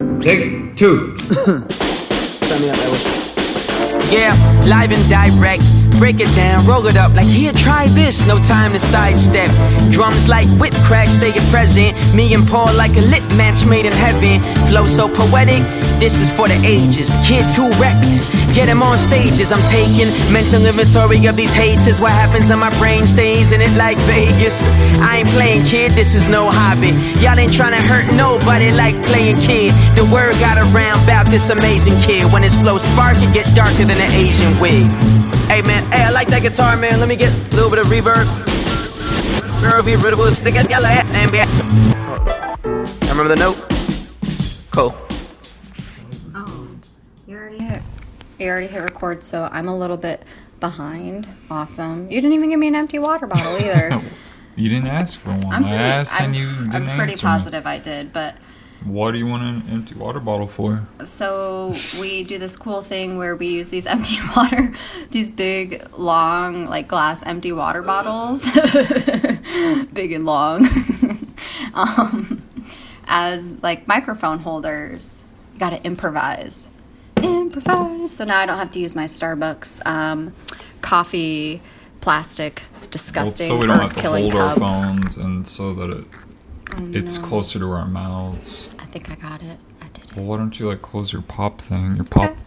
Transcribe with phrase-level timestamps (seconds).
[0.00, 1.18] Take two.
[1.18, 1.60] Sign
[2.62, 3.00] me up, Edward.
[4.10, 4.32] Yeah,
[4.66, 5.62] live and direct.
[5.98, 8.26] Break it down, roll it up like here, try this.
[8.26, 9.50] No time to sidestep.
[9.92, 11.94] Drums like whip cracks, stay present.
[12.14, 14.40] Me and Paul like a lit match made in heaven.
[14.68, 15.60] Flow so poetic,
[16.00, 17.08] this is for the ages.
[17.24, 18.24] Kids who reckless,
[18.56, 19.52] get them on stages.
[19.52, 21.86] I'm taking mental inventory of these hates.
[21.86, 24.58] Is what happens in my brain stays in it like Vegas.
[25.00, 26.90] I ain't playing kid, this is no hobby.
[27.20, 29.74] Y'all ain't trying to hurt nobody like playing kid.
[29.94, 32.32] The word got around about this amazing kid.
[32.32, 34.88] When his flow spark, it get darker than an Asian wig.
[35.50, 36.98] Hey man, hey, I like that guitar, man.
[36.98, 38.26] Let me get a little bit of reverb.
[43.10, 43.58] Remember the note?
[44.70, 45.09] Cool.
[48.40, 50.24] You already hit record, so I'm a little bit
[50.60, 51.28] behind.
[51.50, 52.10] Awesome.
[52.10, 54.02] You didn't even give me an empty water bottle either.
[54.56, 55.52] You didn't ask for one.
[55.52, 57.30] I'm I asked I'm, and you didn't I'm pretty answer me.
[57.30, 58.36] positive I did, but
[58.84, 60.86] What do you want an empty water bottle for?
[61.04, 64.72] so we do this cool thing where we use these empty water,
[65.10, 68.50] these big, long, like glass empty water bottles,
[69.92, 70.66] big and long,
[71.74, 72.42] um,
[73.06, 75.24] as like microphone holders.
[75.54, 76.70] You gotta improvise.
[77.56, 78.12] Improvise.
[78.12, 80.32] So now I don't have to use my Starbucks um,
[80.80, 81.60] coffee
[82.00, 86.04] plastic disgusting Well, so we don't have to hold our phones and so that it
[86.92, 88.68] it's closer to our mouths.
[88.78, 89.58] I think I got it.
[89.82, 90.16] I did it.
[90.16, 92.40] Well, why don't you like close your pop thing, your pop okay.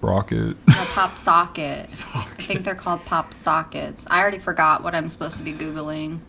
[0.00, 0.56] rocket?
[0.66, 2.04] Pop socket.
[2.14, 4.06] I think they're called pop sockets.
[4.10, 6.20] I already forgot what I'm supposed to be googling.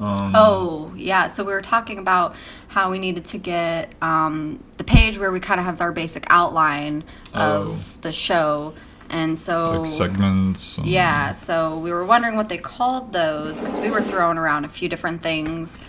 [0.00, 1.26] Um, Oh, yeah.
[1.26, 2.34] So we were talking about
[2.68, 6.24] how we needed to get um, the page where we kind of have our basic
[6.28, 7.78] outline of Oh.
[8.02, 8.74] the show.
[9.08, 9.78] And so.
[9.78, 10.78] like segments.
[10.78, 14.64] um, Yeah, so we were wondering what they called those because we were throwing around
[14.64, 15.80] a few different things.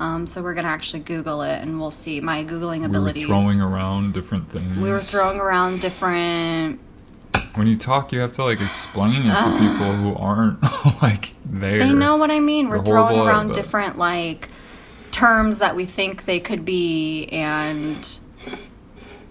[0.00, 3.26] Um, so we're gonna actually Google it, and we'll see my googling abilities.
[3.26, 4.78] We were throwing around different things.
[4.78, 6.80] we were throwing around different
[7.54, 10.62] When you talk, you have to like explain it to people who aren't
[11.02, 11.78] like there.
[11.78, 12.68] They know what I mean.
[12.68, 14.48] We're throwing at around different like
[15.10, 18.18] terms that we think they could be and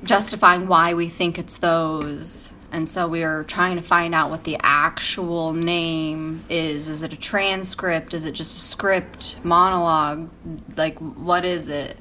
[0.03, 2.51] justifying why we think it's those.
[2.71, 6.87] And so we are trying to find out what the actual name is.
[6.87, 8.13] Is it a transcript?
[8.13, 10.29] Is it just a script, monologue?
[10.77, 11.97] Like, what is it?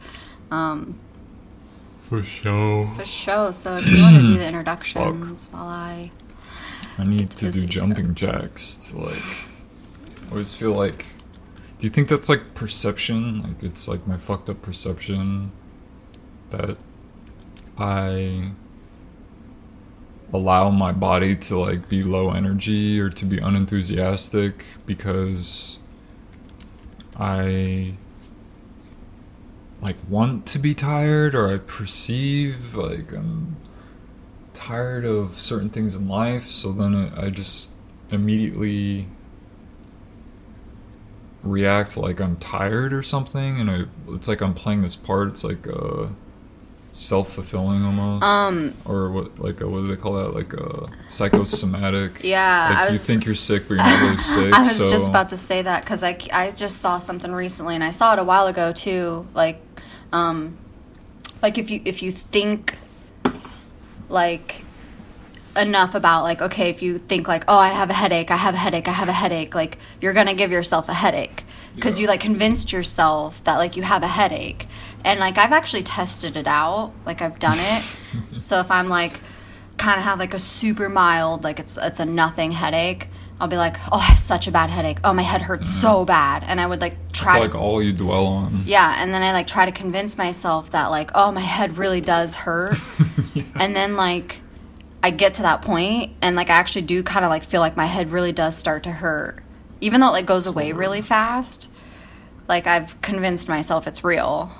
[0.52, 0.98] Um,
[2.10, 2.88] For sure.
[2.96, 3.52] for show.
[3.52, 6.10] So if you want to do the introductions while I.
[6.98, 9.22] I need to to do the jumping jacks to like.
[10.26, 11.06] I always feel like.
[11.78, 13.44] Do you think that's like perception?
[13.44, 15.52] Like it's like my fucked up perception
[16.50, 16.76] that
[17.78, 18.50] I
[20.32, 25.78] allow my body to like be low energy or to be unenthusiastic because
[27.16, 27.94] I
[29.80, 33.56] like want to be tired or I perceive like I'm
[34.52, 37.70] tired of certain things in life so then it, I just
[38.10, 39.06] immediately
[41.42, 45.44] react like I'm tired or something and I it's like I'm playing this part it's
[45.44, 46.08] like uh
[46.92, 52.22] self-fulfilling almost Um, or what like a, what do they call that like a psychosomatic
[52.24, 54.90] Yeah, like I you think you're sick but you're not really sick I was so
[54.90, 58.14] just about to say that because I, I just saw something recently and I saw
[58.14, 59.24] it a while ago too.
[59.34, 59.60] Like,
[60.12, 60.56] um,
[61.42, 62.76] like if you if you think
[64.08, 64.64] like
[65.56, 68.54] enough about like okay if you think like oh I have a headache I have
[68.54, 71.44] a headache I have a headache like you're gonna give yourself a headache.
[71.74, 72.02] Because Yeah.
[72.02, 74.66] you like convinced yourself that like you have a headache.
[75.04, 76.92] And like I've actually tested it out.
[77.06, 77.84] Like I've done it.
[78.38, 79.12] So if I'm like
[79.76, 83.06] kind of have like a super mild like it's it's a nothing headache
[83.40, 84.98] I'll be like oh I have such a bad headache.
[85.02, 86.44] Oh my head hurts so bad.
[86.46, 88.62] And I would like it's try like to all you dwell on.
[88.64, 92.00] Yeah and then I like try to convince myself that like oh my head really
[92.00, 92.78] does hurt.
[93.54, 94.40] And then like
[95.02, 97.76] I get to that point and like I actually do kind of like feel like
[97.76, 99.42] my head really does start to hurt.
[99.80, 101.68] Even though it like goes away really fast
[102.50, 104.50] like I've convinced myself it's real.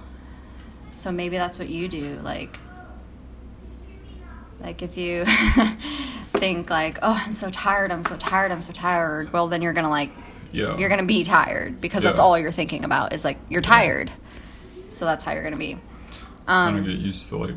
[0.90, 2.58] So maybe that's what you do like
[4.60, 5.24] like if you
[6.34, 9.72] think like oh I'm so tired I'm so tired I'm so tired well then you're
[9.72, 10.10] going to like
[10.52, 10.76] yeah.
[10.76, 14.10] you're going to be tired because that's all you're thinking about is like you're tired.
[14.88, 15.78] So that's how you're going to be.
[16.46, 17.54] Kind um of get used to like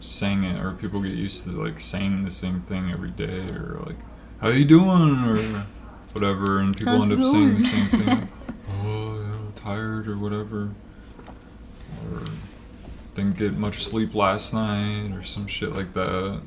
[0.00, 3.82] saying it or people get used to like saying the same thing every day or
[3.86, 3.96] like
[4.40, 5.24] how you doing?
[5.24, 5.66] or
[6.12, 8.28] whatever and people How's end it up saying the same thing.
[8.80, 10.70] Oh yeah, tired or whatever.
[12.12, 12.22] Or
[13.18, 16.40] didn't get much sleep last night or some shit like that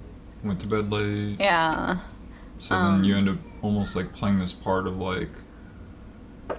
[0.43, 1.99] went to bed late yeah
[2.59, 5.29] so um, then you end up almost like playing this part of like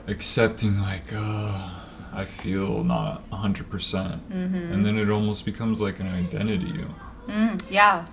[0.07, 1.71] accepting like uh
[2.15, 3.71] I feel not 100%.
[3.71, 4.73] percent Mm-hmm.
[4.73, 6.85] And then it almost becomes like an identity
[7.27, 8.05] Mm, yeah.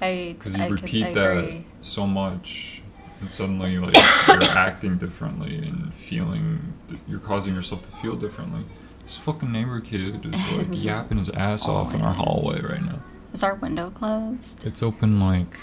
[0.00, 1.64] I because you I repeat that agree.
[1.82, 2.82] so much
[3.20, 3.94] and suddenly like
[4.26, 6.72] you're acting differently and feeling
[7.06, 8.64] you're causing yourself to feel differently.
[9.04, 13.00] This fucking neighbor kid is like yapping his ass off in our hallway right now.
[13.32, 14.64] Is our window closed?
[14.66, 15.58] It's open like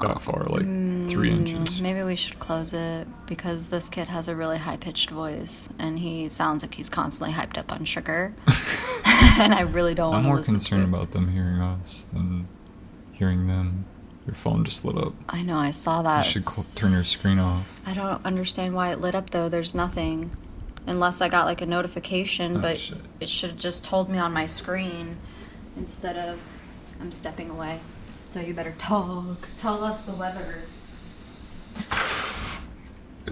[0.00, 0.62] that far, like
[1.08, 1.80] three Mm, inches.
[1.82, 5.98] Maybe we should close it because this kid has a really high pitched voice and
[5.98, 8.34] he sounds like he's constantly hyped up on sugar.
[9.38, 12.48] and I really don't I'm more concerned about them hearing us than
[13.12, 13.84] hearing them.
[14.26, 15.14] Your phone just lit up.
[15.28, 16.24] I know, I saw that.
[16.26, 17.80] You should cl- turn your screen off.
[17.86, 19.48] I don't understand why it lit up though.
[19.48, 20.30] There's nothing.
[20.86, 22.98] Unless I got like a notification, Oh, but shit.
[23.20, 25.16] it should have just told me on my screen
[25.76, 26.38] instead of
[27.00, 27.80] I'm stepping away.
[28.24, 29.48] So you better talk.
[29.58, 30.62] Tell us the weather.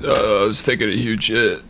[0.02, 1.62] Uh, I was taking a huge hit.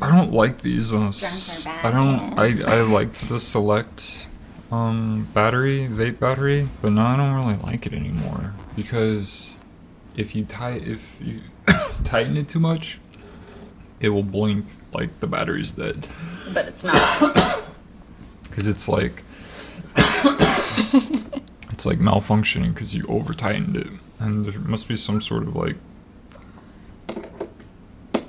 [0.00, 0.92] I don't like these.
[0.94, 2.38] I don't.
[2.38, 4.28] I I liked the select
[4.70, 9.56] um battery vape battery, but now I don't really like it anymore because
[10.16, 11.40] if you tie if you
[12.04, 13.00] tighten it too much,
[14.00, 14.66] it will blink
[14.96, 16.08] like the battery's dead
[16.52, 17.20] But it's not.
[18.42, 19.22] because it's like
[19.96, 23.88] it's like malfunctioning because you over tightened it,
[24.18, 25.76] and there must be some sort of like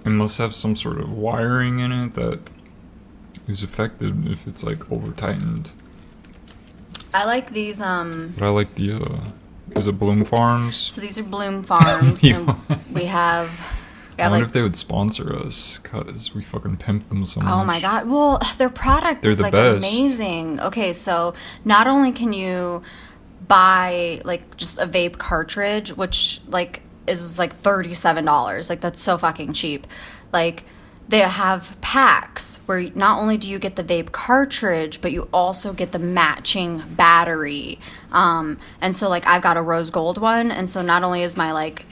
[0.05, 2.39] it must have some sort of wiring in it that
[3.47, 5.71] is affected if it's like over tightened.
[7.13, 7.81] I like these.
[7.81, 8.33] Um.
[8.37, 9.21] But I like the uh,
[9.75, 10.75] is it Bloom Farms?
[10.75, 12.55] So these are Bloom Farms, and
[12.91, 13.49] we have.
[14.19, 17.51] I wonder like, if they would sponsor us because we fucking pimp them so much.
[17.51, 18.07] Oh my god.
[18.07, 19.77] Well, their product They're is the like best.
[19.77, 20.59] amazing.
[20.59, 21.33] Okay, so
[21.65, 22.81] not only can you
[23.47, 28.69] buy like just a vape cartridge, which like is like $37.
[28.69, 29.87] Like that's so fucking cheap.
[30.33, 30.63] Like
[31.09, 35.71] they have packs where not only do you get the vape cartridge, but you also
[35.71, 37.79] get the matching battery.
[38.11, 41.37] Um, and so like I've got a rose gold one, and so not only is
[41.37, 41.85] my like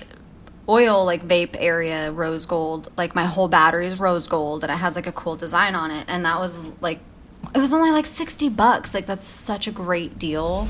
[0.68, 4.78] oil like vape area rose gold like my whole battery is rose gold and it
[4.78, 6.06] has like a cool design on it.
[6.08, 7.00] And that was like
[7.54, 8.94] it was only like 60 bucks.
[8.94, 10.68] Like that's such a great deal.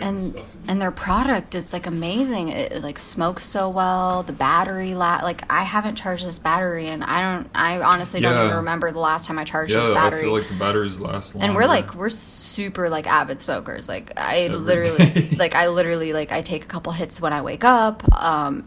[0.00, 2.48] And and their product it's like amazing.
[2.48, 4.22] It, it, like smokes so well.
[4.22, 8.44] The battery la- like i haven't charged this battery and i don't i honestly don't
[8.46, 10.22] even remember the last time i charged this yeah, I battery.
[10.22, 11.46] feel like the batteries last longer.
[11.46, 13.88] and we're like we're super like avid smokers.
[13.88, 17.42] Like i Every literally like i literally like i take a couple hits when i
[17.42, 18.02] wake up.
[18.20, 18.64] Um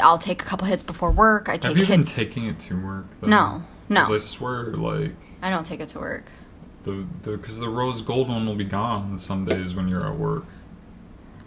[0.00, 2.58] i'll take a couple hits before work i take Have you been hits taking it
[2.60, 3.06] to work?
[3.20, 3.28] Though?
[3.28, 4.14] No, no.
[4.14, 5.12] I swear, like
[5.42, 6.24] i don't take it to work
[6.84, 10.16] the the because the rose gold one will be gone some days when you're at
[10.18, 10.44] work.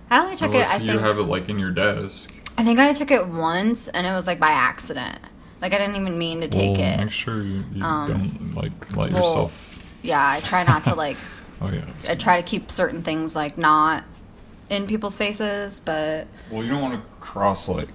[0.10, 2.32] i only took Unless it i you think have it like in your desk.
[2.58, 5.18] i think i took it once and it was like by accident
[5.62, 8.56] like i didn't even mean to take well, it Make sure you, you Um, don't
[8.56, 9.80] like light well, yourself.
[10.02, 11.18] yeah i try not to like
[11.62, 11.86] Oh yeah.
[12.10, 14.04] i try to keep certain things like not
[14.70, 17.88] in people's faces but Well, you don't want to cross like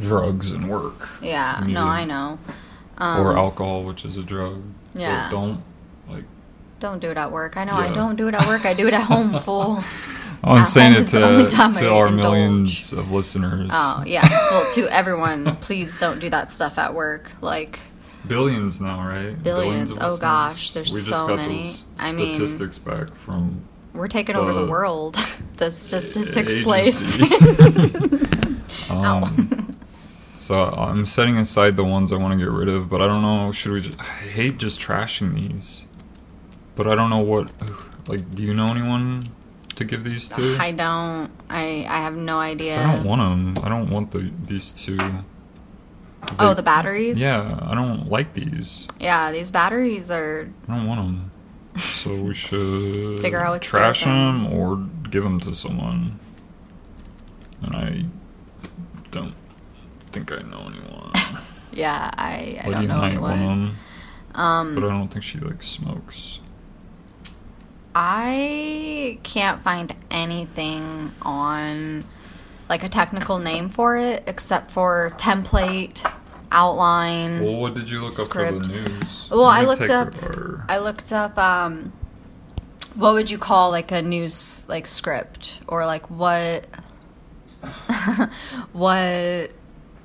[0.00, 1.08] drugs and work.
[1.22, 2.38] yeah no i know
[2.98, 4.62] or alcohol, which is a drug.
[4.92, 5.30] But Um, yeah.
[5.30, 5.62] don't
[6.08, 6.24] like.
[6.80, 8.86] don't do it at work i know i don't do it at work i do
[8.88, 9.82] it at home fool
[10.44, 11.48] Oh, I'm At saying it to,
[11.80, 13.70] to our millions of listeners.
[13.72, 14.30] Oh yes.
[14.50, 17.30] Well, to everyone, please don't do that stuff at work.
[17.40, 17.80] Like,
[18.28, 19.42] Billions now, right?
[19.42, 19.90] Billions.
[19.90, 20.20] of Oh, listeners.
[20.20, 21.64] gosh, there's we just so got many.
[21.98, 23.62] I mean- statistics back from
[23.94, 25.14] we're taking over the The world.
[25.56, 26.62] the statistics agency.
[26.62, 27.18] place.
[28.90, 29.65] um,
[30.36, 33.22] so I'm setting aside the ones I want to get rid of, but I don't
[33.22, 33.52] know.
[33.52, 33.80] Should we?
[33.82, 35.86] Just, I hate just trashing these,
[36.74, 37.50] but I don't know what.
[38.08, 39.30] Like, do you know anyone
[39.74, 40.56] to give these to?
[40.60, 41.28] I don't.
[41.50, 42.78] I I have no idea.
[42.78, 43.64] I don't want them.
[43.64, 44.96] I don't want the these two.
[46.38, 47.18] oh, the batteries.
[47.18, 48.86] Yeah, I don't like these.
[49.00, 50.48] Yeah, these batteries are.
[50.68, 51.30] I don't want them.
[51.80, 54.76] So we should Figure out what to do trash them or
[55.10, 56.20] give them to someone.
[57.62, 58.04] And I
[60.16, 61.12] think I know anyone.
[61.72, 63.38] Yeah, I I don't know anyone.
[63.42, 63.76] 'em,
[64.34, 66.40] Um, but I don't think she like smokes.
[67.94, 72.04] I can't find anything on
[72.70, 76.10] like a technical name for it except for template,
[76.50, 77.44] outline.
[77.44, 78.66] Well, what did you look up Script.
[78.66, 79.28] for the news?
[79.30, 81.92] Well, I looked up- our- I looked up um
[82.94, 86.64] what would you call like a news like script or like what
[88.72, 89.50] what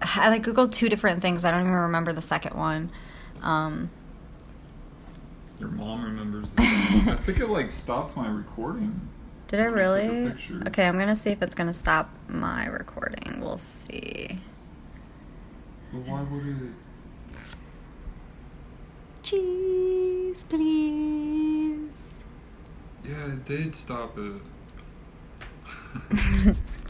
[0.01, 1.45] I like googled two different things.
[1.45, 2.91] I don't even remember the second one.
[3.41, 3.89] Um
[5.59, 6.51] Your mom remembers.
[6.57, 8.99] I think it like stopped my recording.
[9.47, 10.67] did I Let me take a really?
[10.67, 13.39] Okay, I'm going to see if it's going to stop my recording.
[13.41, 14.39] We'll see.
[15.91, 16.73] But why would it?
[19.23, 20.43] Cheese.
[20.43, 22.13] Please.
[23.03, 24.41] Yeah, it did stop it.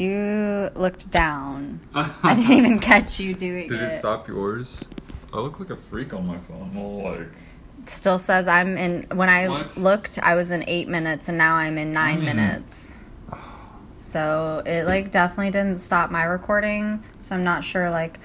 [0.00, 1.80] You looked down.
[1.94, 3.80] I didn't even catch you doing Did it.
[3.80, 4.88] Did it stop yours?
[5.30, 6.74] I look like a freak on my phone.
[6.74, 7.28] Well, like
[7.84, 9.02] Still says I'm in.
[9.12, 9.76] When I What?
[9.76, 12.92] looked, I was in eight minutes, and now I'm in nine mean- minutes.
[13.96, 17.04] So it like definitely didn't stop my recording.
[17.18, 18.18] So I'm not sure like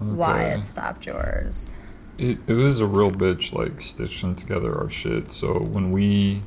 [0.00, 1.72] why it stopped yours.
[2.18, 5.30] It, it was a real bitch like stitching together our shit.
[5.30, 6.42] So when we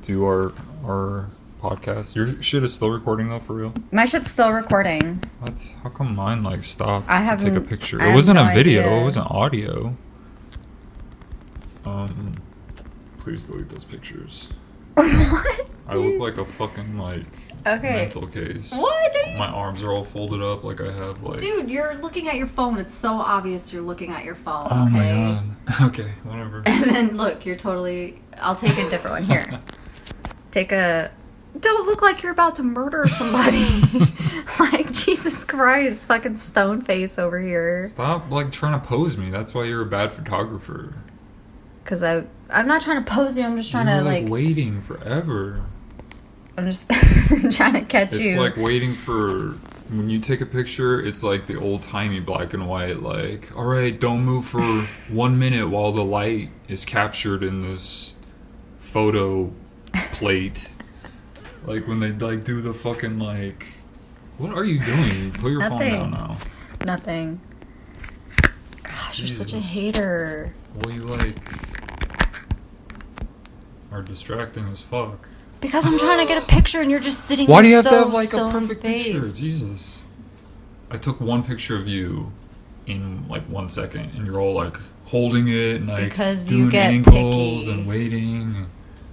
[0.00, 0.52] do our
[0.86, 1.28] our
[1.60, 3.74] podcast, your shit is still recording though for real.
[3.92, 5.22] My shit's still recording.
[5.82, 8.00] How come mine like stopped I have to take a picture?
[8.00, 8.80] I It wasn't no a video.
[8.82, 9.00] idea.
[9.00, 9.96] It wasn't audio.
[11.84, 12.34] Um,
[13.18, 14.48] please delete those pictures.
[14.94, 15.66] what?
[15.88, 17.26] I look like a fucking like
[17.66, 17.94] Okay.
[17.94, 18.72] mental case.
[18.72, 19.12] What?
[19.36, 21.38] My arms are all folded up like I have like.
[21.38, 22.78] Dude, you're looking at your phone.
[22.78, 24.68] It's so obvious you're looking at your phone.
[24.70, 24.92] Oh okay?
[24.92, 25.44] my god.
[25.88, 26.62] Okay, whatever.
[26.66, 28.20] And then look, you're totally.
[28.38, 29.60] I'll take a different one here.
[30.52, 31.12] Take a.
[31.58, 33.66] Don't look like you're about to murder somebody.
[34.60, 37.84] like Jesus Christ, fucking stone face over here.
[37.84, 39.30] Stop like trying to pose me.
[39.30, 40.94] That's why you're a bad photographer.
[41.84, 43.42] Cause I, I'm not trying to pose you.
[43.42, 44.32] I'm just trying You're to like, like.
[44.32, 45.62] waiting forever.
[46.56, 46.90] I'm just
[47.50, 48.30] trying to catch It's you.
[48.30, 49.52] It's like waiting for
[49.88, 51.00] when you take a picture.
[51.04, 53.02] It's like the old timey black and white.
[53.02, 54.62] Like, all right, don't move for
[55.08, 58.16] one minute while the light is captured in this
[58.78, 59.52] photo
[60.12, 60.68] plate.
[61.66, 63.74] Like when they like do the fucking like.
[64.38, 65.32] What are you doing?
[65.32, 65.92] Put your phone Nothing.
[66.00, 66.36] down now.
[66.84, 67.40] Nothing.
[68.82, 69.70] Gosh, you're such a Jesus.
[69.70, 70.54] hater.
[70.76, 71.36] Well, you like
[73.92, 75.28] are distracting as fuck.
[75.60, 77.84] Because I'm trying to get a picture and you're just sitting Why do you have
[77.88, 79.20] to have like a perfect picture?
[79.20, 80.02] Jesus.
[80.90, 82.32] I took one picture of you
[82.86, 86.70] in like one second, and you're all like holding it and like Because you doing
[86.70, 87.78] get angles picky.
[87.78, 88.66] and waiting.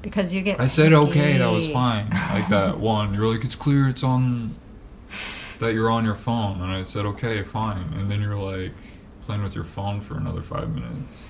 [0.08, 2.10] Because you get I said okay, that was fine.
[2.10, 4.52] Like that one, you're like it's clear, it's on
[5.60, 8.72] that you're on your phone, and I said okay, fine, and then you're like
[9.26, 11.30] playing with your phone for another five minutes.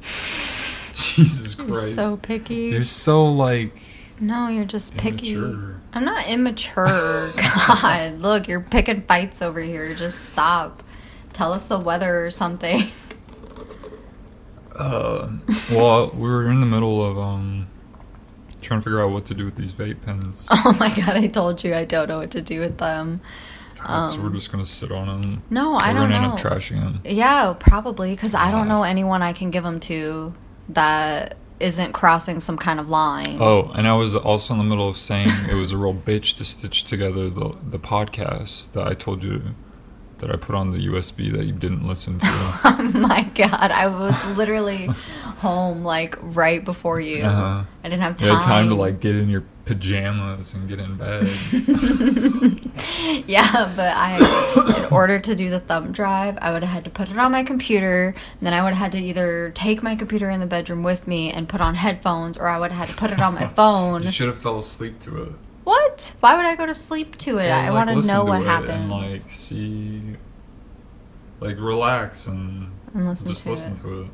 [0.92, 1.94] Jesus You're Christ.
[1.94, 2.54] so picky.
[2.66, 3.76] You're so like
[4.20, 5.34] no, you're just picky.
[5.34, 5.80] immature.
[5.92, 7.32] I'm not immature.
[7.36, 9.94] God, look, you're picking fights over here.
[9.94, 10.82] Just stop.
[11.32, 12.88] Tell us the weather or something.
[14.74, 15.28] Uh,
[15.70, 17.67] well, we were in the middle of um
[18.60, 20.46] trying to figure out what to do with these vape pens.
[20.64, 23.20] Oh my god, I told you I don't know what to do with them.
[23.76, 23.82] so
[24.20, 25.42] we're um, just gonna sit on them.
[25.50, 26.34] No, I we're don't gonna know.
[26.34, 27.00] end up trashing them.
[27.04, 30.32] Yeah, probably because I don't know anyone I can give them to
[30.70, 33.38] that isn't crossing some kind of line.
[33.40, 36.36] Oh, and I was also in the middle of saying it was a real bitch
[36.36, 39.42] to stitch together the the podcast that I told you
[40.18, 42.26] that I put on the USB that you didn't listen to.
[42.80, 47.24] Oh my god, I was literally home like right before you.
[47.24, 47.64] Uh-huh.
[47.84, 48.36] I didn't have You time.
[48.40, 51.28] had time to like get in your pajamas and get in bed.
[53.26, 56.90] Yeah, but I, in order to do the thumb drive, I would have had to
[56.90, 58.14] put it on my computer.
[58.38, 61.06] And then I would have had to either take my computer in the bedroom with
[61.06, 63.46] me and put on headphones, or I would have had to put it on my
[63.54, 64.02] phone.
[64.04, 65.32] you should have fell asleep to it.
[65.68, 66.14] What?
[66.20, 67.48] Why would I go to sleep to it?
[67.48, 68.70] Well, I like, want to know what happens.
[68.70, 70.02] And like see,
[71.40, 73.78] like relax and And listen just to listen it.
[73.80, 74.04] to it.
[74.04, 74.10] You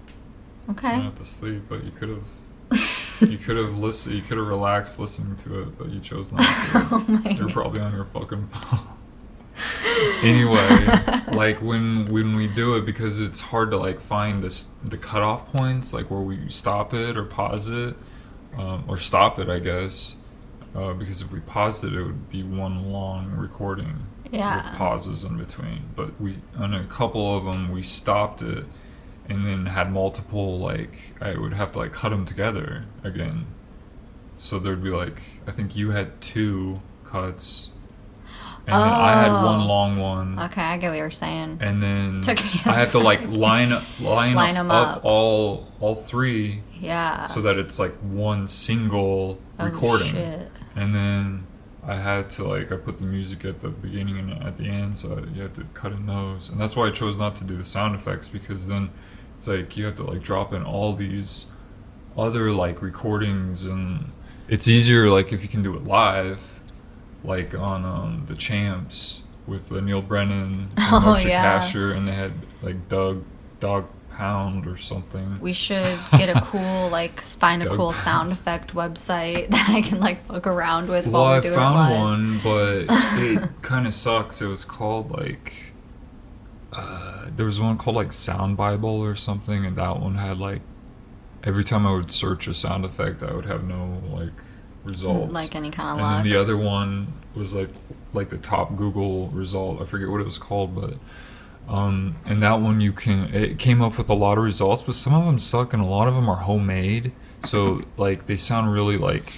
[0.70, 0.90] Okay.
[0.90, 2.24] don't have to sleep, but you could have.
[3.30, 4.16] you could have listened.
[4.16, 6.88] You could have relaxed listening to it, but you chose not to.
[6.90, 7.52] Oh my You're God.
[7.52, 8.88] probably on your fucking phone.
[10.24, 14.98] anyway, like when when we do it, because it's hard to like find this the
[14.98, 17.94] cutoff points, like where we stop it or pause it,
[18.58, 20.16] um, or stop it, I guess.
[20.74, 24.56] Uh, because if we paused it, it would be one long recording Yeah.
[24.70, 25.84] with pauses in between.
[25.94, 28.64] But we on a couple of them we stopped it,
[29.28, 33.46] and then had multiple like I would have to like cut them together again.
[34.38, 37.70] So there'd be like I think you had two cuts,
[38.66, 41.58] and then I had one long one, Okay, I get what you're saying.
[41.60, 45.04] and then Took I had to like line up line, Line up, up.
[45.04, 47.26] all all three Yeah.
[47.26, 50.50] so that it's like one single Oh, recording shit.
[50.76, 51.46] And then
[51.86, 54.98] I had to like I put the music at the beginning and at the end,
[54.98, 57.56] so you have to cut in those, and that's why I chose not to do
[57.56, 58.90] the sound effects because then
[59.38, 61.46] it's like you have to like drop in all these
[62.16, 64.12] other like recordings, and
[64.48, 66.60] it's easier like if you can do it live,
[67.22, 71.60] like on um, the Champs with uh, Neal Brennan and Oh, Moshe yeah.
[71.60, 73.24] Kasher, and they had like Doug
[73.60, 75.40] Dog Pound or something.
[75.40, 77.96] We should get a cool, like, find a Doug cool Pound.
[77.96, 81.54] sound effect website that I can, like, fuck around with Well, while we're I doing
[81.54, 82.86] found one, but
[83.18, 84.40] it kind of sucks.
[84.42, 85.72] It was called like
[86.72, 90.60] uh, there was one called like Sound Bible or something, and that one had like
[91.44, 94.32] every time I would search a sound effect, I would have no like
[94.84, 95.32] results.
[95.32, 96.24] Like any kind of and luck.
[96.24, 97.70] then the other one was like
[98.12, 99.80] like the top Google result.
[99.80, 100.94] I forget what it was called, but
[101.68, 104.94] um, and that one you can it came up with a lot of results, but
[104.94, 107.12] some of them suck and a lot of them are homemade.
[107.40, 109.32] So like they sound really like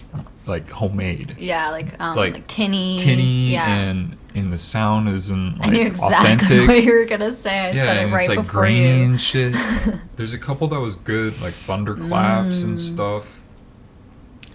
[0.47, 5.59] like homemade, yeah, like um, like, like tinny, tinny, Yeah, and and the sound isn't
[5.59, 6.68] like I knew exactly authentic.
[6.68, 7.59] what you were gonna say.
[7.59, 9.04] I yeah, said it and right it's like before grainy you.
[9.06, 9.56] and shit.
[10.16, 12.78] There's a couple that was good, like thunderclaps and Mm.
[12.78, 13.40] stuff.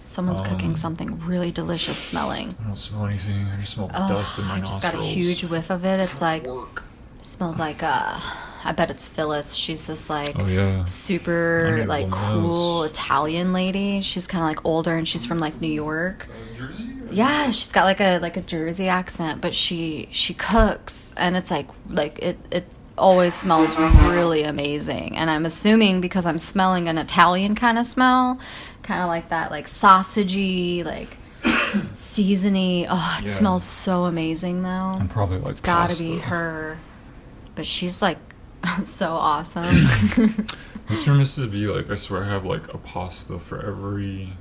[0.04, 2.54] Someone's cooking um, something really delicious smelling.
[2.62, 3.46] I don't smell anything.
[3.46, 4.94] I just smell Oh, dust in my I just nostrils.
[4.94, 6.00] got a huge whiff of it.
[6.00, 6.84] It's like Work.
[7.22, 8.20] Smells like uh
[8.64, 9.54] I bet it's Phyllis.
[9.54, 10.84] She's this like Oh yeah.
[10.84, 12.90] Super like cool those.
[12.90, 14.00] Italian lady.
[14.02, 16.28] She's kind of like older and she's from like New York.
[16.56, 16.88] Jersey.
[17.10, 21.50] Yeah, she's got like a like a Jersey accent, but she she cooks and it's
[21.50, 22.64] like like it it
[22.96, 25.16] always smells really amazing.
[25.16, 28.38] And I'm assuming because I'm smelling an Italian kind of smell,
[28.84, 31.16] kind of like that like sausagey like
[31.94, 32.86] seasony.
[32.88, 33.30] Oh, it Yeah.
[33.32, 34.68] smells so amazing though.
[34.68, 36.78] I'm probably like It's got to be her.
[37.54, 38.18] But she's like
[38.82, 39.64] so awesome.
[40.88, 41.08] Mr.
[41.08, 41.50] and Mrs.
[41.50, 44.34] B, like I swear, I have like a pasta for every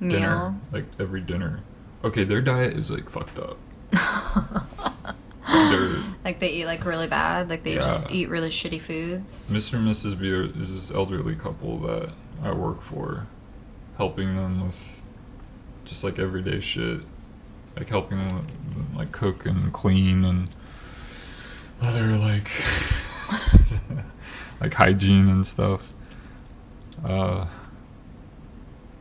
[0.00, 0.54] dinner, Meal.
[0.72, 1.60] like every dinner.
[2.04, 3.58] Okay, their diet is like fucked up.
[6.24, 7.48] Like they eat like really bad.
[7.48, 9.50] Like they just eat really shitty foods.
[9.50, 9.74] Mr.
[9.74, 10.18] and Mrs.
[10.18, 12.10] B are- is this elderly couple that
[12.42, 13.26] I work for,
[13.96, 15.00] helping them with
[15.86, 17.00] just like everyday shit,
[17.78, 18.46] like helping them
[18.94, 20.50] like cook and clean and
[21.82, 22.50] other like
[24.60, 25.92] like hygiene and stuff.
[27.04, 27.46] Uh,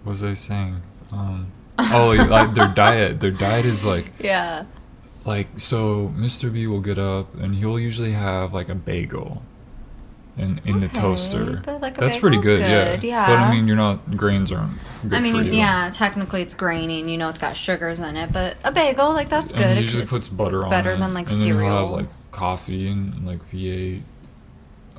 [0.04, 0.82] what was I saying?
[1.12, 3.20] Um, oh, like their diet.
[3.22, 4.66] Their diet is like Yeah.
[5.26, 9.42] like so mr b will get up and he'll usually have like a bagel
[10.38, 12.60] in in the toaster but, like, a that's pretty bagel's good,
[13.02, 15.90] good, yeah but i mean you're not grains aren't good I mean, for you yeah,
[15.94, 19.30] technically it's grainy and you know it's got sugars in it, but a bagel, like
[19.30, 19.78] that's and good.
[19.78, 21.66] he It- usually it's puts butter on better it, than, like, and then he'll have
[21.68, 21.92] cereal.
[21.92, 24.02] like coffee and like v8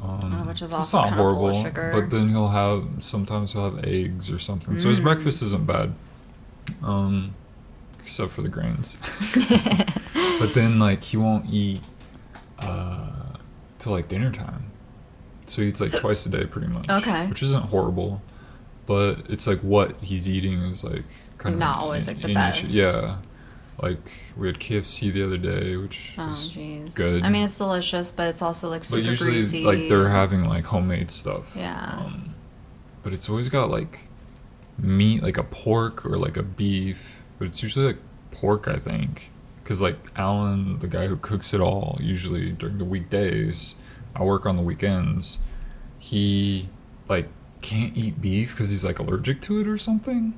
[0.02, 1.90] um, Oh, which is so also it's not horrible sugar.
[1.92, 5.04] but then he'll have sometimes he'll have eggs or something so his Mm.
[5.04, 5.92] breakfast isn't bad
[6.82, 7.34] um
[8.00, 8.96] except for the grains
[10.38, 11.80] but then like he won't eat
[12.58, 13.10] uh
[13.78, 14.64] till like dinner time
[15.46, 17.26] so he eats like twice a day pretty much Okay.
[17.26, 18.22] which isn't horrible
[18.86, 21.04] but it's like what he's eating is like
[21.38, 22.72] kind of Not always, like, the best.
[22.72, 23.16] yeah
[23.80, 26.96] like we had kfc the other day which Oh was jeez.
[26.96, 29.64] good I mean, it's delicious, but it's also like super but usually greasy.
[29.64, 32.00] like they're having like homemade stuff Yeah.
[32.04, 32.34] um,
[33.02, 34.00] but it's always got like
[34.78, 37.98] meat like a pork or like a beef but it's usually like
[38.30, 39.30] pork i think
[39.62, 43.74] because like alan the guy who cooks it all usually during the weekdays
[44.14, 45.38] i work on the weekends
[45.98, 46.68] he
[47.08, 47.28] like
[47.60, 50.32] can't eat beef because he's like allergic to it or something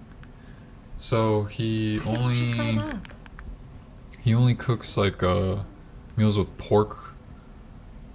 [0.96, 2.34] so he only?
[4.20, 5.58] He only cooks like uh
[6.16, 7.14] meals with pork.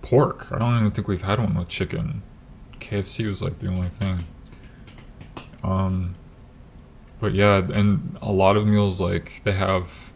[0.01, 0.47] Pork?
[0.51, 2.21] I don't even think we've had one with chicken.
[2.79, 4.25] Kfc was like the only thing.
[5.63, 6.15] Um
[7.19, 10.11] but yeah and a lot of meals like they have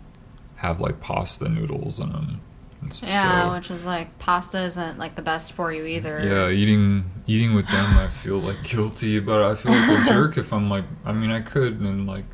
[0.57, 2.41] have like pasta noodles in them
[2.81, 6.21] And Yeah, so- which is like pasta isn't like the best for you either.
[6.23, 10.37] yeah eating eating with them i feel like guilty but i feel like a jerk
[10.43, 12.25] if i'm like i mean i could and like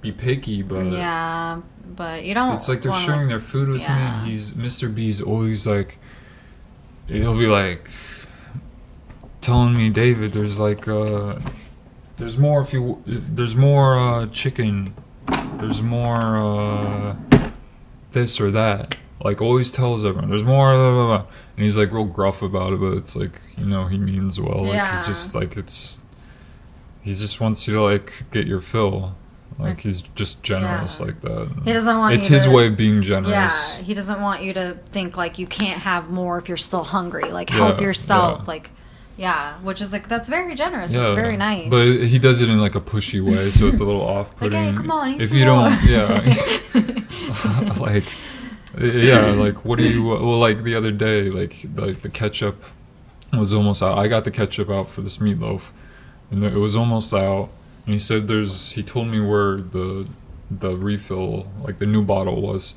[0.00, 1.60] be picky but Yeah,
[1.94, 2.54] but you don't.
[2.56, 4.92] It's like they're wanna, sharing their food with me, and he's Mr.
[4.94, 5.98] B's always like,
[7.06, 7.90] he'll be like,
[9.40, 11.38] telling me, David, there's like, uh,
[12.16, 14.94] there's more if you, there's more uh, chicken,
[15.56, 17.16] there's more uh,
[18.12, 18.96] this or that.
[19.24, 21.26] Like always tells everyone, there's more, blah, blah, blah.
[21.56, 24.62] and he's like real gruff about it, but it's like you know he means well.
[24.64, 24.96] Like Yeah.
[24.96, 26.00] he's just like it's,
[27.02, 29.16] he just wants you to like get your fill.
[29.58, 31.06] Like he's just generous Yeah.
[31.06, 31.50] like that.
[31.64, 33.32] He doesn't want It's you his to- way of being generous.
[33.76, 36.84] Yeah, he doesn't want you to think like you can't have more if you're still
[36.84, 37.24] hungry.
[37.32, 38.40] Like help Yeah, yourself.
[38.42, 38.44] yeah.
[38.46, 38.70] Like,
[39.16, 40.92] yeah, which is like that's very generous.
[40.94, 41.68] It's very nice.
[41.70, 44.52] But he does it in like a pushy way, so it's a little off-putting.
[44.66, 45.68] Like, hey, come on, eat if you more.
[45.70, 48.04] don't, yeah, like,
[48.80, 50.04] yeah, like what do you?
[50.04, 52.62] Well, like the other day, like like the ketchup
[53.32, 53.98] was almost out.
[53.98, 55.62] I got the ketchup out for this meatloaf,
[56.30, 57.48] and it was almost out.
[57.88, 60.06] And he said, "There's." He told me where the
[60.50, 62.74] the refill, like the new bottle, was.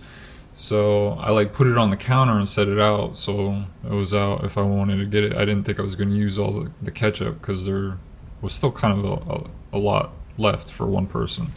[0.54, 3.18] So I like put it on the counter and set it out.
[3.18, 5.36] So it was out if I wanted to get it.
[5.36, 7.98] I didn't think I was going to use all the, the ketchup because there
[8.40, 11.50] was still kind of a, a, a lot left for one person.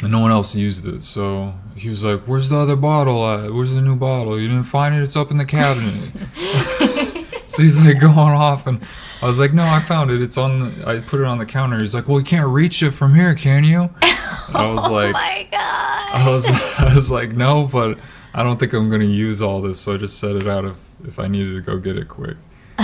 [0.00, 1.02] And no one else used it.
[1.02, 3.52] So he was like, Where's the other bottle at?
[3.52, 4.38] Where's the new bottle?
[4.38, 5.02] You didn't find it?
[5.02, 6.12] It's up in the cabinet.
[7.48, 8.80] so he's like going off, and
[9.22, 10.20] I was like, "No, I found it.
[10.20, 10.58] It's on.
[10.58, 13.14] The, I put it on the counter." He's like, "Well, you can't reach it from
[13.14, 13.88] here, can you?"
[14.48, 16.14] And I was like, oh like, my god.
[16.14, 16.46] I was,
[16.78, 17.98] I was like, "No, but
[18.34, 20.76] I don't think I'm gonna use all this, so I just set it out if
[21.06, 22.36] if I needed to go get it quick."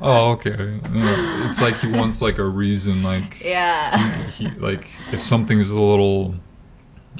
[0.00, 0.80] oh, okay.
[0.92, 4.26] You know, it's like he wants like a reason, like yeah.
[4.28, 6.34] he like if something's a little,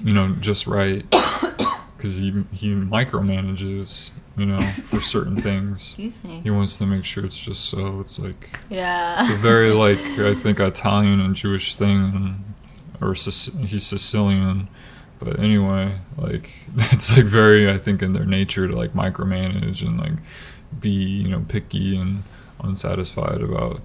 [0.02, 1.04] you know, just right,
[1.96, 5.80] because he he micromanages, you know, for certain things.
[5.98, 6.40] Excuse me.
[6.42, 8.00] He wants to make sure it's just so.
[8.00, 9.20] It's like Yeah.
[9.22, 12.44] it's a very like I think Italian and Jewish thing,
[13.00, 14.68] or he's Sicilian.
[15.18, 16.50] But anyway, like
[16.92, 20.12] it's like very I think in their nature to like micromanage and like
[20.80, 22.22] be you know picky and
[22.62, 23.80] unsatisfied about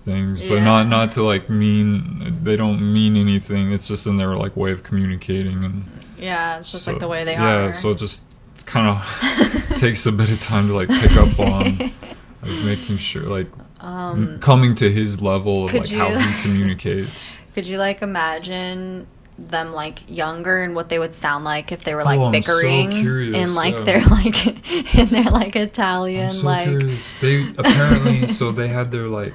[0.00, 0.64] things, but Yeah.
[0.64, 3.72] not not to like mean they don't mean anything.
[3.72, 5.84] It's just in their like way of communicating and
[6.18, 7.64] yeah, it's just so- like the way they yeah, are.
[7.66, 8.24] Yeah so it just
[8.62, 13.22] kind of takes a bit of time to like pick up on, like making sure
[13.22, 13.48] like
[13.80, 17.36] um, coming to his level of like how he communicates.
[17.54, 19.06] could you like imagine
[19.38, 22.42] them like younger and what they would sound like if they were like Oh, I'm
[22.42, 23.80] so bickering curious, in like yeah.
[23.82, 24.46] their like
[24.96, 27.14] in their like Italian so like curious.
[27.20, 29.34] They apparently so they had their like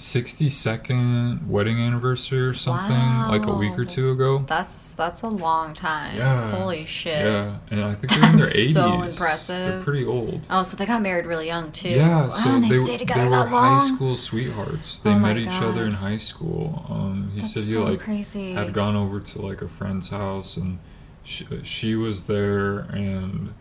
[0.00, 2.96] 60 second wedding anniversary or something
[3.28, 4.42] like a week or two ago.
[4.46, 6.16] that's that's a long time.
[6.16, 6.52] Yeah.
[6.56, 7.22] Holy shit.
[7.22, 8.72] Yeah, and I think they're in their 80s.
[8.72, 9.66] so impressive.
[9.74, 10.40] They're pretty old.
[10.48, 11.90] Oh, so they got married really young too.
[11.90, 13.78] Yeah, Wow, so and they, stayed together they were that long.
[13.78, 15.00] high school sweethearts.
[15.00, 16.86] They Oh met each other in high school.
[16.88, 18.52] Um, he That's said he so like crazy.
[18.54, 20.78] had gone over to like a friend's house and
[21.22, 23.52] she, she was there and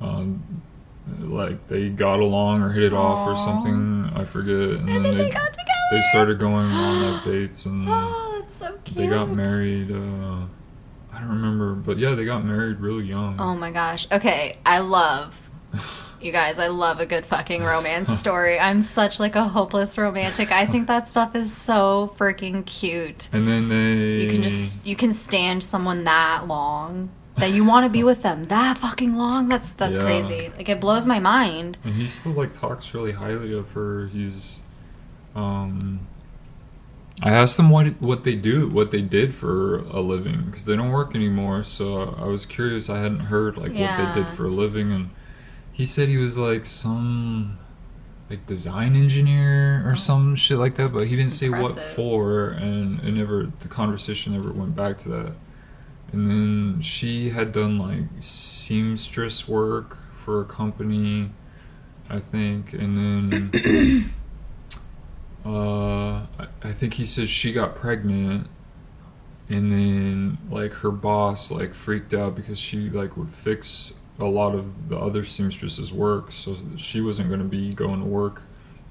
[0.00, 0.62] um,
[1.20, 4.10] like they got along or hit it off or something.
[4.16, 4.80] I forget.
[4.80, 5.62] And, And then they got together.
[5.90, 8.96] They started going on like dates and Oh, that's so cute.
[8.96, 9.90] they got married.
[9.90, 10.46] Uh,
[11.12, 13.36] I don't remember, but yeah, they got married really young.
[13.40, 14.06] Oh my gosh.
[14.12, 15.50] Okay, I love
[16.20, 16.58] you guys.
[16.58, 18.58] I love a good fucking romance story.
[18.58, 20.52] I'm such like a hopeless romantic.
[20.52, 23.28] I think that stuff is so freaking cute.
[23.32, 27.84] And then they You can just you can stand someone that long that you want
[27.84, 29.48] to be with them that fucking long.
[29.48, 30.04] That's that's Yeah.
[30.04, 30.50] crazy.
[30.56, 31.78] Like it blows my mind.
[31.84, 34.08] And he still like talks really highly of her.
[34.08, 34.60] He's
[35.36, 36.06] um
[37.22, 40.76] I asked them what what they do, what they did for a living because they
[40.76, 41.62] don't work anymore.
[41.62, 42.90] So I was curious.
[42.90, 45.10] I hadn't heard like what they did for a living and
[45.72, 47.58] he said he was like some
[48.28, 51.80] like design engineer or some shit like that, but he didn't say what Oh.
[51.94, 55.32] For and it never the conversation never went back to that.
[56.12, 61.30] And then she had done like seamstress work for a company,
[62.10, 64.12] I think, and then
[65.46, 66.26] uh,
[66.62, 68.48] I, think he says she got pregnant,
[69.48, 74.54] and then like her boss like freaked out because she like would fix a lot
[74.54, 78.42] of the other seamstresses' work, so she wasn't going to be going to work.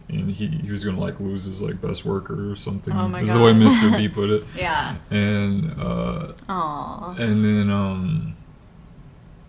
[0.07, 2.93] And he, he was gonna like lose his like best worker or something.
[2.93, 3.97] Oh my is the way Mr.
[3.97, 4.97] B put it Yeah.
[5.09, 7.15] and uh, Aw.
[7.15, 8.35] and then um,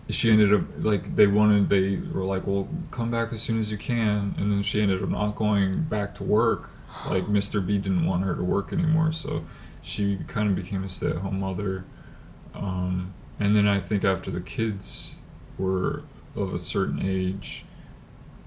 [0.09, 3.71] she ended up like they wanted they were like, well, come back as soon as
[3.71, 6.71] you can, and then she ended up not going back to work.
[7.09, 7.65] Like Mr.
[7.65, 9.45] B didn't want her to work anymore, so
[9.81, 11.85] she kind of became a stay-at-home mother.
[12.53, 15.17] Um, and then I think after the kids
[15.57, 16.03] were
[16.35, 17.65] of a certain age,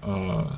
[0.03, 0.57] uh,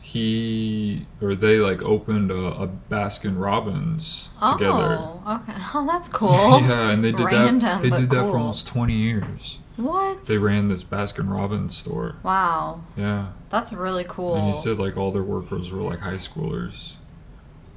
[0.00, 4.96] he or they like opened a, a Baskin Robbins together.
[5.00, 5.58] Oh, okay.
[5.74, 6.30] Oh, that's cool.
[6.62, 7.82] yeah, and they did Random, that.
[7.82, 8.30] They did that cool.
[8.32, 9.58] for almost twenty years.
[9.76, 10.24] What?
[10.24, 12.16] They ran this Baskin Robbins store.
[12.24, 12.80] wow.
[12.96, 14.34] Yeah, That's really cool.
[14.34, 16.94] and he said like all their workers were like high schoolers,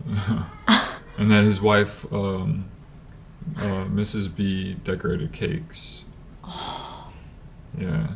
[1.17, 2.65] and that his wife, um,
[3.57, 4.33] uh, Mrs.
[4.33, 6.05] B, decorated cakes.
[7.79, 8.07] Yeah.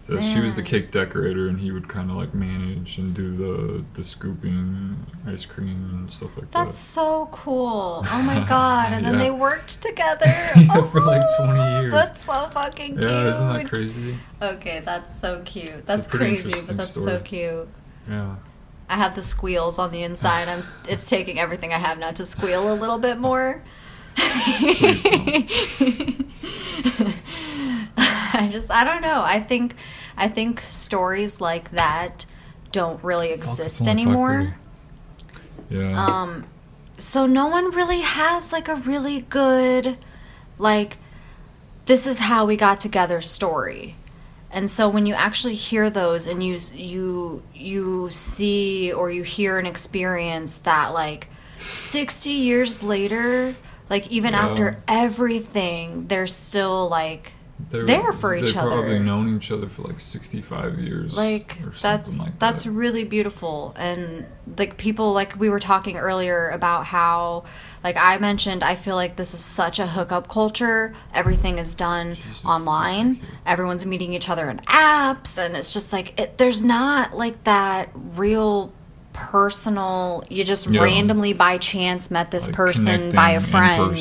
[0.00, 3.30] So she was the cake decorator, and he would kind of like manage and do
[3.32, 6.64] the the scooping ice cream and stuff like That's that.
[6.64, 8.04] That's so cool.
[8.10, 8.92] Oh my god.
[8.92, 9.20] And then Yeah.
[9.20, 10.26] they worked together.
[10.56, 11.92] Yeah, for, like, 20 years.
[11.92, 13.08] That's so fucking cute.
[13.08, 14.16] Yeah, isn't that crazy?
[14.42, 15.86] Okay, that's so cute.
[15.86, 17.68] That's crazy, but that's so cute.
[18.10, 18.34] Yeah.
[18.92, 20.48] I have the squeals on the inside.
[20.48, 23.62] I'm it's taking everything I have not to squeal a little bit more.
[24.14, 25.06] Please
[27.96, 29.22] I just I don't know.
[29.24, 29.76] I think
[30.18, 32.26] I think stories like that
[32.70, 34.56] don't really exist anymore.
[35.70, 36.04] Yeah.
[36.04, 36.44] Um,
[36.98, 39.96] so no one really has like a really good,
[40.58, 40.98] like,
[41.86, 43.96] this is how we got together story.
[44.52, 49.58] And so when you actually hear those and you you you see or you hear
[49.58, 53.54] an experience that like 60 years later,
[53.88, 54.40] like even Yeah.
[54.46, 57.32] after everything, there's still like
[57.70, 58.68] They're, there for each other.
[58.70, 61.16] they've probably known each other for like 65 years.
[61.16, 62.70] like that's like that's that.
[62.70, 64.26] really beautiful and
[64.58, 67.44] like people like we were talking earlier about how
[67.84, 72.14] like i mentioned i feel like this is such a hookup culture everything is done
[72.16, 77.14] Jesus online everyone's meeting each other in apps and it's just like it, there's not
[77.16, 78.72] like that real
[79.12, 80.82] personal you just Yeah.
[80.82, 83.96] randomly by chance met this Like person by a friend.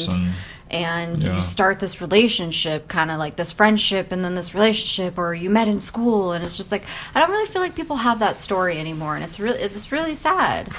[0.71, 1.36] And Yeah.
[1.36, 5.49] you start this relationship kind of like this friendship and then this relationship or you
[5.49, 8.38] met in school and it's just like i don't really feel like people have that
[8.38, 10.69] story anymore and it's really it's really sad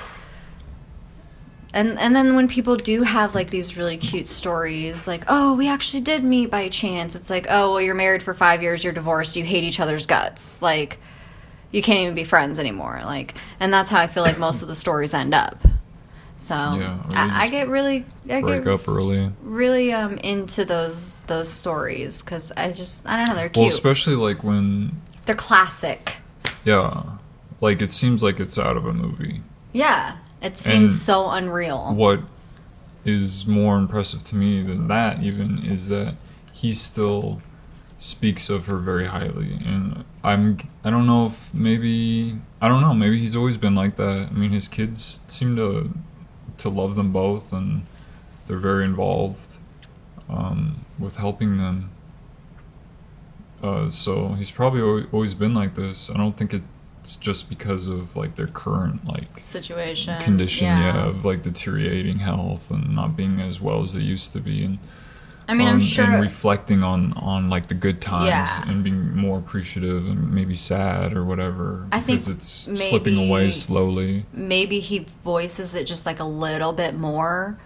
[1.74, 5.68] and and then when people do have like these really cute stories like oh we
[5.68, 8.92] actually did meet by chance it's like oh well you're married for five years you're
[8.92, 10.98] divorced you hate each other's guts like
[11.70, 14.68] you can't even be friends anymore like and that's how i feel like most of
[14.68, 15.62] the stories end up
[16.42, 19.30] so Yeah, I, I get really I Break get up early.
[19.42, 23.62] really um into those those stories because I just I don't know they're cute.
[23.62, 26.16] Well, especially like when, they're classic.
[26.64, 27.02] yeah,
[27.60, 29.42] like it seems like it's out of a movie.
[29.72, 31.94] Yeah, it seems And so unreal.
[31.94, 32.20] What
[33.04, 36.14] is more impressive to me than that, even, is that
[36.52, 37.40] he still
[37.98, 39.54] speaks of her very highly.
[39.64, 43.96] And I'm, I don't know if maybe, I don't know, maybe he's always been like
[43.96, 44.28] that.
[44.30, 45.90] I mean, his kids seem to,
[46.62, 47.82] to love them both and
[48.46, 49.58] they're very involved
[50.28, 51.90] um, with helping them.
[53.62, 56.10] Uh, so he's probably al- always been like this.
[56.10, 61.06] I don't think it's just because of like their current like Situation condition, yeah.
[61.06, 64.78] of like deteriorating health and not being as well as they used to be, and
[65.48, 66.04] I mean, I'm sure.
[66.04, 68.68] and reflecting on on like the good times Yeah.
[68.70, 72.46] and being more appreciative and maybe sad or whatever I think because it's
[72.88, 74.24] slipping away slowly.
[74.32, 77.58] maybe he voices it just like a little bit more,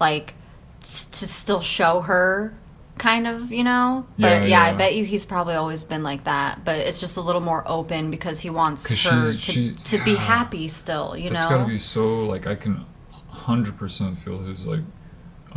[0.00, 0.34] like
[0.80, 2.54] s- to still show her,
[2.96, 4.06] kind of, you know.
[4.18, 6.64] But Yeah, yeah, I bet you he's probably always been like that.
[6.64, 8.94] But it's just a little more open because he wants her
[9.32, 10.18] to she- to be yeah.
[10.18, 11.16] happy still.
[11.16, 11.36] You know.
[11.36, 12.86] It's gotta be so like I can
[13.28, 14.80] hundred percent feel his like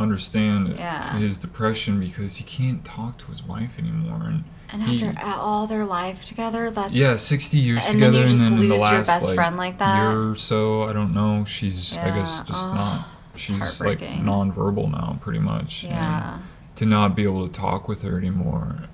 [0.00, 1.18] understand Yeah.
[1.18, 4.44] his depression because he can't talk to his wife anymore and.
[4.72, 8.30] and he- after all their life together, that's Yeah, sixty years and then together, you
[8.32, 10.10] just and then in the lose your last best like, friend like that.
[10.12, 11.44] year or so, I don't know.
[11.44, 13.08] She's, I guess, just oh, not.
[13.34, 15.84] She's like nonverbal now, pretty much.
[15.84, 16.38] and yeah.
[16.76, 18.84] to not be able to talk with her anymore,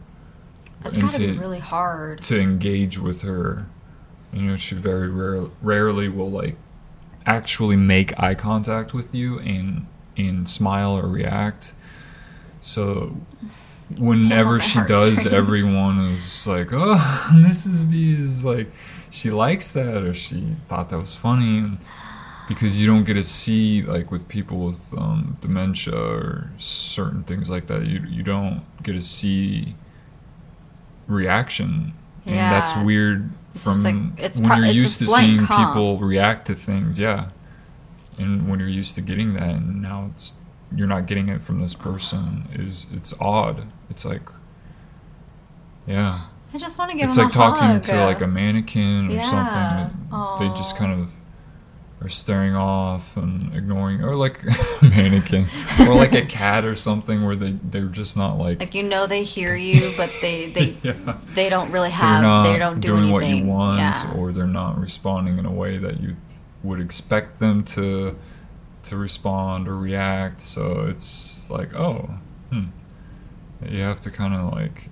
[0.83, 2.23] That's and got to be really hard.
[2.25, 3.67] to engage with her,
[4.33, 6.57] you know, she very rare, rarely will like
[7.27, 11.73] actually make eye contact with you and and smile or react.
[12.61, 13.17] So
[13.99, 15.27] whenever she does, heartstrings.
[15.27, 17.89] everyone is like, "Oh, Mrs.
[17.91, 18.69] B is like,
[19.11, 21.79] she likes that, or she thought that was funny." And
[22.49, 27.51] because you don't get to see like with people with um, dementia or certain things
[27.51, 29.75] like that, you you don't get to see
[31.07, 31.93] reaction,
[32.25, 33.31] and that's weird.
[33.55, 35.69] It's from like- it's when pro- you're it's used to seeing huh?
[35.69, 37.29] people react to things, yeah,
[38.19, 40.35] and when you're used to getting that, and now it's
[40.75, 43.69] you're not getting it from this person is it's odd.
[43.89, 44.29] It's like,
[45.87, 47.83] yeah, I just want to give it's like talking hug.
[47.85, 49.23] to like a mannequin or Yeah.
[49.23, 50.09] something.
[50.49, 51.11] They just kind of
[52.03, 54.41] are staring off and ignoring, or like
[54.83, 55.47] a mannequin,
[55.81, 59.07] or like a cat or something, where they they're just not like, like you know
[59.07, 61.17] they hear you, but they they yeah.
[61.35, 63.13] they don't really have they don't do doing anything.
[63.13, 64.15] what you want, yeah.
[64.17, 66.17] or they're not responding in a way that you
[66.67, 68.17] would expect them to
[68.85, 70.41] to respond or react.
[70.41, 72.19] So it's like, oh,
[72.51, 72.67] hmm.
[73.69, 74.89] you have to kind of like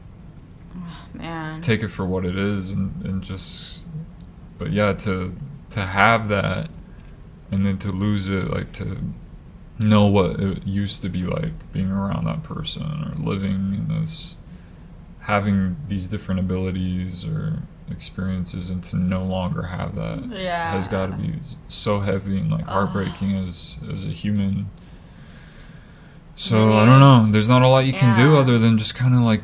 [1.15, 1.61] Man.
[1.61, 3.85] take it for what it is and, and just
[4.59, 5.35] but yeah to
[5.71, 6.69] to have that
[7.51, 8.99] and then to lose it like to
[9.79, 14.39] know what it used to be like being around that person or living in this
[15.21, 20.73] having these different abilities or experiences and to no longer have that Yeah.
[20.73, 21.35] has got to be
[21.69, 24.71] so heavy and like heartbreaking as as a human
[26.37, 28.95] so Then i don't know there's not a lot you can do other than just
[28.95, 29.43] kind of like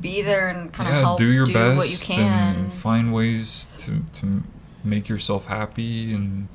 [0.00, 2.56] Be there and kind of yeah, help do your best what you can.
[2.56, 4.42] and find ways to to
[4.82, 6.48] make yourself happy and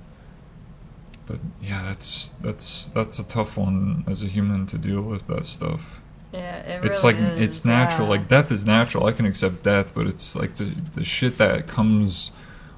[1.25, 5.45] but yeah, that's that's that's a tough one as a human to deal with that
[5.45, 6.01] stuff.
[6.34, 8.08] Yeah, it it's really like it's natural.
[8.08, 8.12] yeah.
[8.12, 9.06] Like death is natural.
[9.08, 10.65] I can accept death, but it's like the
[10.96, 12.32] the shit that comes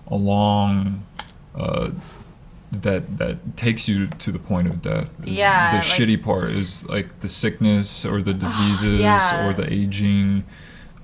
[0.07, 1.05] along
[1.55, 1.89] uh
[2.71, 5.19] that that takes you to the point of death.
[5.25, 9.47] is Yeah, The like- shitty part is like the sickness or the diseases yeah.
[9.49, 10.45] or the aging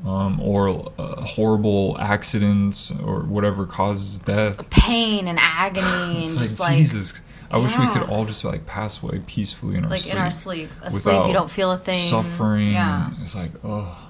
[0.06, 4.70] um, or uh, horrible accidents or whatever causes death.
[4.70, 7.22] pain and agony and It's just like, like Jesus.
[7.52, 8.14] I wish we could Yeah.
[8.14, 10.16] all just like pass away peacefully in our like sleep.
[10.16, 10.70] in our sleep.
[10.82, 12.00] Asleep, you don't feel a thing.
[12.00, 12.72] Suffering.
[12.72, 13.10] Yeah.
[13.22, 14.10] It's like, oh.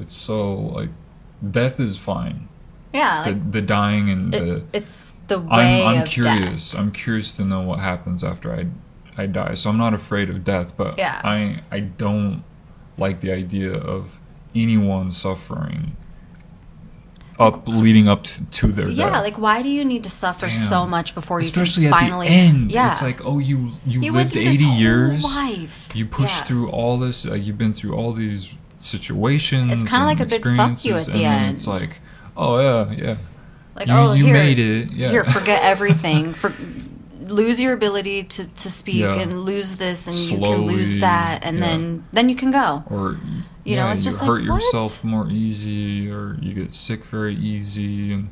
[0.00, 0.90] it's so like
[1.50, 2.48] death is fine.
[2.94, 6.72] Yeah, The like the dying and it, the it's the way I'm I'm curious.
[6.72, 6.80] death.
[6.80, 8.66] I'm curious to know what happens after I
[9.20, 9.54] I die.
[9.54, 11.20] So I'm not afraid of death, but Yeah.
[11.22, 12.44] I I don't
[12.96, 14.18] like the idea of
[14.54, 15.96] anyone suffering
[17.38, 19.22] up leading up to, to their Yeah, death.
[19.22, 22.26] like why do you need to suffer so much before you especially can at finally
[22.28, 22.72] the end.
[22.72, 25.22] Yeah, It's like, oh, you you, you lived 80 this whole years.
[25.24, 25.88] life.
[25.94, 26.42] You pushed Yeah.
[26.44, 27.24] through all this.
[27.24, 29.72] Like, you've been through all these situations.
[29.72, 32.00] It's kinda like a big fuck you at the then It's like,
[32.36, 33.16] oh yeah, yeah.
[33.76, 34.90] Like you, oh you here, made it.
[34.92, 35.10] Yeah.
[35.10, 36.34] here forget everything.
[36.34, 36.52] For
[37.30, 39.20] lose your ability to, to speak Yeah.
[39.20, 41.64] and lose this and you can lose that and yeah.
[41.66, 42.82] then then you can go.
[42.90, 44.62] or You yeah, know, it's you just like, hurt what?
[44.62, 48.30] yourself more easy, or you get sick very easy, and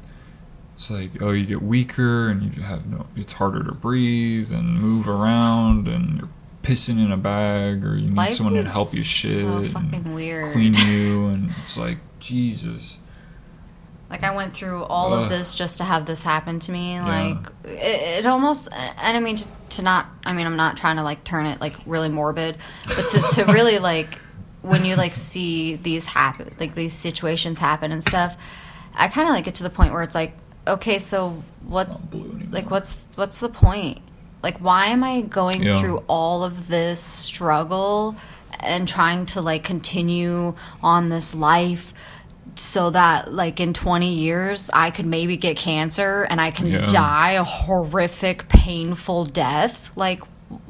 [0.74, 3.06] it's like oh, you get weaker, and you have no.
[3.16, 6.28] It's harder to breathe and move around, and you're
[6.62, 9.70] pissing in a bag, or you need Life someone to help you shit, so and
[9.70, 10.52] fucking weird.
[10.52, 12.98] clean you, and it's like Jesus.
[14.08, 15.24] Like I went through all Ugh.
[15.24, 17.00] of this just to have this happen to me.
[17.00, 20.06] Like it, it almost, and I mean to, to not.
[20.24, 23.44] I mean I'm not trying to like turn it like really morbid, but to to
[23.52, 24.18] really like
[24.62, 28.36] when you like see these happen, like these situations happen and stuff.
[28.94, 30.32] I kind of like get to the point where it's like,
[30.66, 32.48] okay, so what's not blue anymore.
[32.52, 34.00] like what's what's the point?
[34.42, 35.80] Like why am I going Yeah.
[35.80, 38.14] through all of this struggle
[38.60, 41.92] and trying to like continue on this life?
[42.54, 46.86] So that like in 20 years I could maybe get cancer and I can Yeah.
[46.86, 50.22] die a horrific painful death like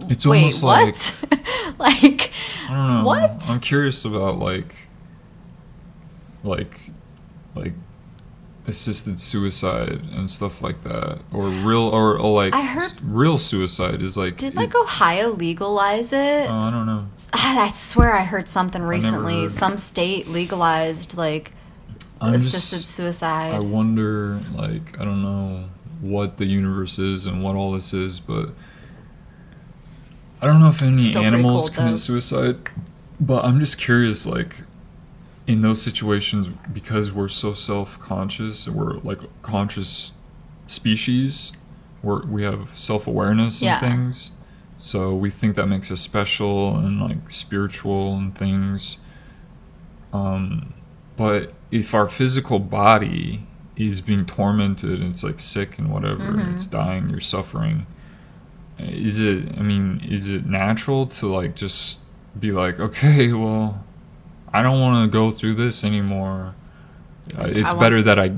[0.09, 1.39] It's wait almost what
[1.79, 2.31] like
[2.69, 3.05] I don't know.
[3.05, 3.45] What?
[3.49, 4.75] I'm curious about like,
[6.43, 6.91] like,
[7.55, 7.75] like
[8.67, 14.03] assisted suicide and stuff like that, or real, or, or like I heard- real suicide
[14.03, 14.37] is like.
[14.39, 17.07] did it- like Ohio legalize it Oh, I don't know.
[17.33, 19.53] I swear I heard something recently heard.
[19.53, 21.53] some state legalized like
[22.21, 22.91] I'm assisted just.
[22.95, 25.65] suicide I wonder, like, I don't know
[26.01, 28.51] what the universe is and what all this is, but
[30.41, 31.97] I don't know if any Still animals cold, commit though.
[31.97, 32.57] suicide.
[33.19, 34.63] But I'm just curious, like,
[35.47, 40.13] in those situations, because we're so self-conscious, and we're like conscious
[40.67, 41.53] species,
[42.03, 43.81] we're, we have self-awareness and Yeah.
[43.81, 44.33] things.
[44.77, 48.99] So we think that makes us special and like spiritual and things.
[50.13, 50.75] Um,
[51.17, 56.55] but if our physical body is being tormented and it's like sick and whatever, Mm-hmm.
[56.55, 57.87] it's dying, you're suffering.
[58.79, 59.57] Is it?
[59.57, 62.01] I mean, is it natural to like just
[62.39, 63.85] be like, okay, well,
[64.53, 66.55] I don't want to go through this anymore.
[67.39, 68.33] Uh, it's want- better that I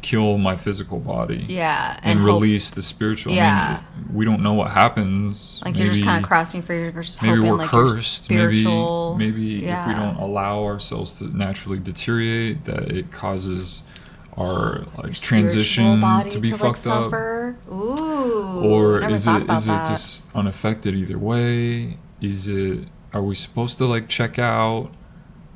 [0.00, 3.32] kill my physical body yeah and, hope- release the spiritual.
[3.32, 3.80] I Yeah.
[3.96, 5.60] mean, we don't know what happens.
[5.64, 6.62] like you're just kind of crossing
[7.02, 8.30] just maybe hoping we're like your cursed.
[8.30, 10.00] Maybe spiritual maybe if we yeah.
[10.14, 13.82] don't allow ourselves to naturally deteriorate, that it causes
[14.36, 17.04] our like transition to be like, fucked up.
[17.10, 17.56] suffer.
[17.72, 21.98] Ooh, Or is it it just unaffected either way?
[22.20, 24.92] Is it are we supposed to like check out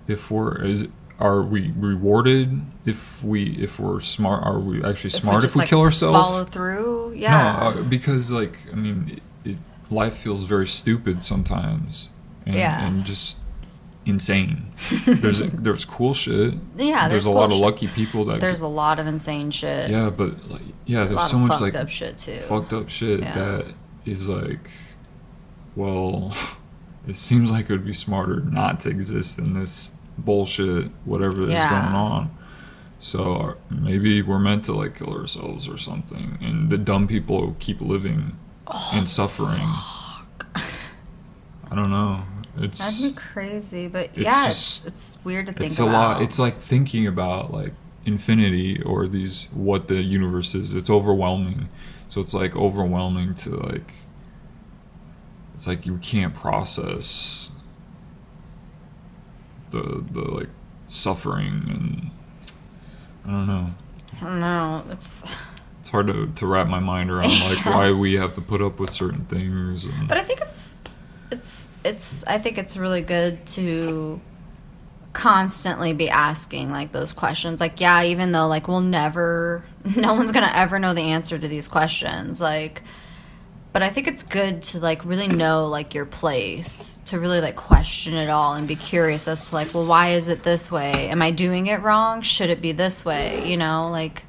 [0.08, 0.90] if we're is it,
[1.20, 4.44] are we rewarded if we if we're smart?
[4.44, 6.18] Are we actually If smart just, if we like, kill ourselves?
[6.18, 7.70] Follow through, yeah.
[7.72, 9.56] No, uh, because like I mean, it, it,
[9.90, 12.08] life feels very stupid sometimes,
[12.46, 12.86] and, Yeah.
[12.86, 13.38] and just
[14.04, 14.72] insane.
[15.06, 16.54] there's there's cool shit.
[16.76, 17.60] Yeah, there's a cool lot of shit.
[17.60, 18.40] lucky people that.
[18.40, 19.90] There's a lot of insane shit.
[19.90, 22.38] yeah, but like yeah, there's so of much fucked like up shit too.
[22.40, 23.34] fucked up shit Yeah.
[23.34, 24.70] that is like,
[25.76, 26.34] well,
[27.06, 31.50] it seems like it would be smarter not to exist in this bullshit, whatever is
[31.50, 31.70] Yeah.
[31.70, 32.38] going on.
[33.02, 37.80] So maybe we're meant to like kill ourselves or something, and the dumb people keep
[37.80, 38.38] living
[38.68, 39.58] Oh, and suffering.
[40.54, 42.22] I don't know.
[42.58, 45.82] It's That'd be crazy, but it's yeah, just- it's, it's weird to think it's a
[45.82, 45.92] about.
[46.18, 46.22] lot.
[46.22, 47.72] It's like thinking about like
[48.06, 50.72] infinity or these what the universe is.
[50.74, 51.68] It's overwhelming.
[52.08, 53.94] So it's like overwhelming to like.
[55.56, 57.50] It's like you can't process.
[59.72, 60.48] The the like
[60.86, 62.10] suffering and
[63.26, 63.66] I don't know.
[64.20, 64.84] I don't know.
[64.90, 65.24] It's
[65.80, 67.76] It's hard to, to wrap my mind around like Yeah.
[67.76, 69.84] why we have to put up with certain things.
[69.84, 70.82] And, But I think it's
[71.30, 74.20] it's it's I think it's really good to
[75.12, 77.60] constantly be asking like those questions.
[77.60, 79.64] Like yeah, even though like we'll never
[79.96, 82.40] no one's going to ever know the answer to these questions.
[82.40, 82.82] Like
[83.72, 87.56] but I think it's good to like really know like your place, to really like
[87.56, 91.08] question it all and be curious as to like, well, why is it this way?
[91.08, 92.20] Am I doing it wrong?
[92.20, 93.48] Should it be this way?
[93.48, 94.24] You know, like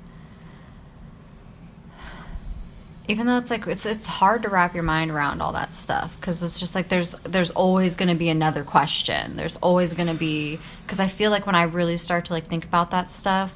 [3.07, 6.15] even though it's like it's it's hard to wrap your mind around all that stuff
[6.19, 10.07] because it's just like there's there's always going to be another question there's always going
[10.07, 13.09] to be because i feel like when i really start to like think about that
[13.09, 13.53] stuff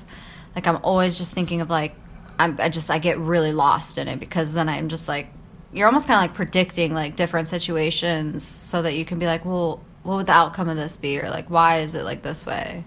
[0.54, 1.96] like i'm always just thinking of like
[2.38, 5.28] I'm, i just i get really lost in it because then i'm just like
[5.74, 9.44] you're almost kind of like predicting like different situations so that you can be like
[9.46, 12.46] well what would the outcome of this be or like why is it like this
[12.46, 12.86] way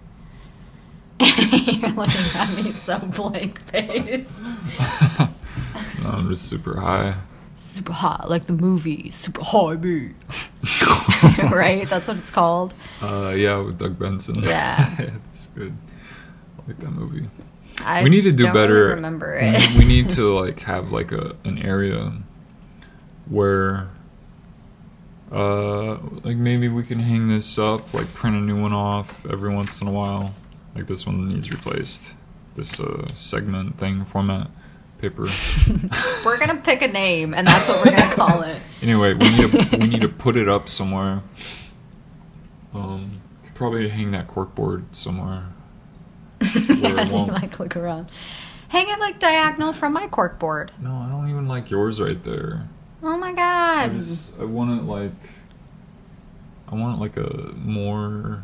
[1.19, 4.41] you're looking at me so blank faced
[6.03, 7.13] No, I'm just super high.
[7.57, 10.13] super hot, like the movie, super high me.
[11.51, 11.87] right?
[11.87, 12.73] That's what it's called.
[13.03, 14.41] Uh, yeah, with Doug Benson.
[14.41, 14.95] Yeah.
[14.99, 15.77] it's good.
[16.57, 17.29] I like that movie.
[17.85, 18.73] I we need to do better.
[18.85, 19.77] Really remember we- it.
[19.77, 22.11] we need to like have like a an area
[23.27, 23.89] where
[25.31, 25.93] uh
[26.23, 29.81] like maybe we can hang this up, like print a new one off every once
[29.81, 30.33] in a while.
[30.75, 32.13] Like this one needs replaced.
[32.55, 34.49] This uh segment thing format
[35.01, 35.27] paper.
[36.25, 38.61] we're gonna pick a name, and that's what we're gonna call it.
[38.81, 41.21] Anyway, we need to we need to put it up somewhere.
[42.73, 43.21] Um,
[43.53, 45.49] probably hang that corkboard somewhere.
[46.41, 48.09] As you like look around,
[48.69, 50.71] hang it like diagonal from my cork board.
[50.81, 52.67] No, I don't even like yours right there.
[53.03, 53.89] Oh my god!
[53.91, 55.11] I just I want it like
[56.67, 58.43] I want it like a more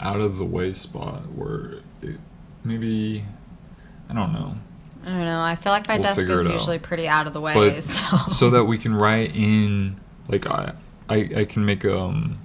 [0.00, 2.18] out of the way spot where it
[2.64, 3.24] maybe
[4.08, 4.54] I don't know.
[5.04, 5.40] I don't know.
[5.40, 6.52] I feel like my We'll desk is it out.
[6.52, 7.54] usually pretty out of the way.
[7.54, 8.18] but so.
[8.28, 10.74] so that we can write in like I
[11.08, 12.38] I, I can make um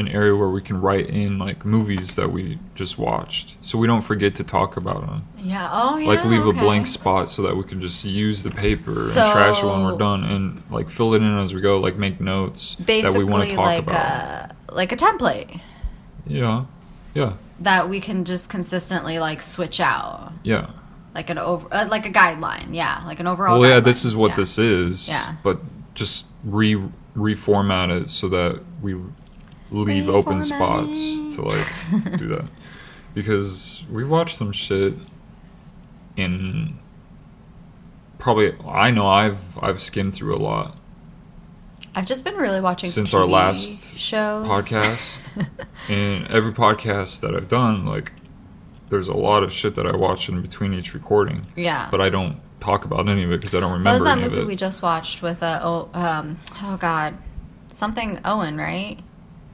[0.00, 3.86] an area where we can write in like movies that we just watched so we
[3.86, 5.68] don't forget to talk about them yeah.
[5.70, 6.08] Oh yeah.
[6.08, 6.58] like leave okay.
[6.58, 9.84] a blank spot so that we can just use the paper and trash it when
[9.84, 13.18] we're done and like fill it in as we go like make notes Basically, that
[13.18, 15.60] we want to talk like about a like a template
[16.26, 16.64] yeah
[17.14, 20.32] yeah that we can just consistently like switch out.
[20.42, 20.70] yeah
[21.14, 23.84] like an over uh, like a guideline yeah like an overall well yeah guideline.
[23.84, 24.36] this is what Yeah.
[24.36, 25.34] this is Yeah.
[25.42, 25.60] but
[25.94, 26.80] just re
[27.16, 28.94] reformat it so that we
[29.70, 30.98] leave open spots
[31.34, 32.44] to like do that.
[33.12, 34.94] Because we've watched some shit
[36.16, 36.78] in
[38.18, 40.76] probably i know i've i've skimmed through a lot
[41.94, 44.46] i've just been really watching since our last shows.
[44.46, 45.22] podcast.
[45.88, 48.12] And every podcast that i've done like
[48.90, 51.46] there's a lot of shit that i watch in between each recording.
[51.56, 51.88] Yeah.
[51.90, 53.90] But i don't talk about any of it because i don't remember.
[53.90, 57.14] what was that movie we just watched with a oh um oh god.
[57.72, 58.98] Something owen right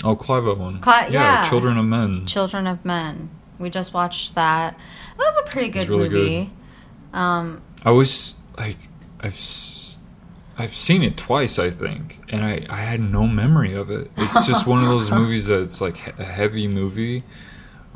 [0.05, 0.81] Oh, Clive Owen.
[0.81, 1.49] Cli- yeah.
[1.49, 2.27] Children of Men.
[2.27, 4.77] children of men we just watched that
[5.17, 6.51] that was a pretty good really movie
[7.15, 8.77] um I was like,
[9.21, 9.39] I've
[10.59, 14.11] I've seen it twice, I think, and I I had no memory of it.
[14.17, 17.23] It's just one of those movies that's like a heavy movie,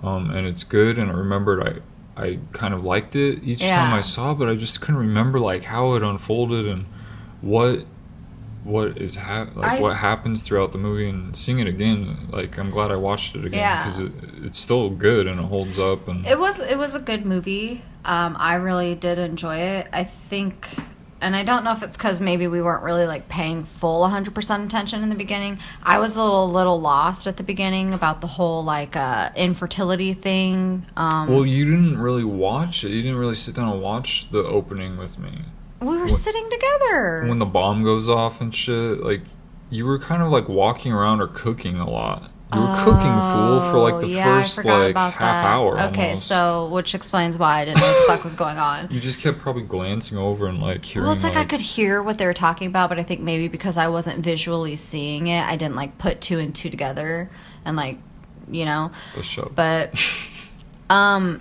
[0.03, 1.82] um, and it's good, and I remembered
[2.16, 5.01] I I kind of liked it each time I saw, it, but I just couldn't
[5.01, 6.84] remember like how it unfolded and
[7.40, 7.86] what
[8.64, 12.58] what is hap- like I- what happens throughout the movie and seeing it again like
[12.58, 13.84] i'm glad i watched it again Yeah.
[13.84, 14.12] because it,
[14.44, 17.82] it's still good and it holds up and It was it was a good movie.
[18.04, 19.86] Um, I really did enjoy it.
[19.92, 20.66] I think,
[21.20, 24.64] and I don't know if it's because maybe we weren't really like paying full 100%
[24.64, 25.58] attention in the beginning.
[25.82, 30.14] I was a little little lost at the beginning about the whole like uh, infertility
[30.14, 30.86] thing.
[30.96, 32.90] Um, Well, you didn't really watch it.
[32.90, 35.42] You didn't really sit down and watch the opening with me.
[35.81, 37.24] We were when- sitting together.
[37.28, 39.22] When the bomb goes off and shit, like
[39.70, 42.31] you were kind of like walking around or cooking a lot.
[42.53, 42.97] You were cooking
[43.33, 45.45] fool for like the Oh, yeah, first like half that.
[45.45, 45.78] hour.
[45.91, 46.26] Okay, almost.
[46.26, 48.89] so which explains why I didn't know what the fuck was going on.
[48.91, 51.05] you just kept probably glancing over and like hearing.
[51.05, 53.47] Well, it's like, I could hear what they were talking about, but I think maybe
[53.47, 57.31] because I wasn't visually seeing it, I didn't like put two and two together
[57.64, 57.99] and like,
[58.51, 58.91] you know.
[59.14, 59.53] the show.
[59.55, 59.95] But,
[60.91, 61.41] um,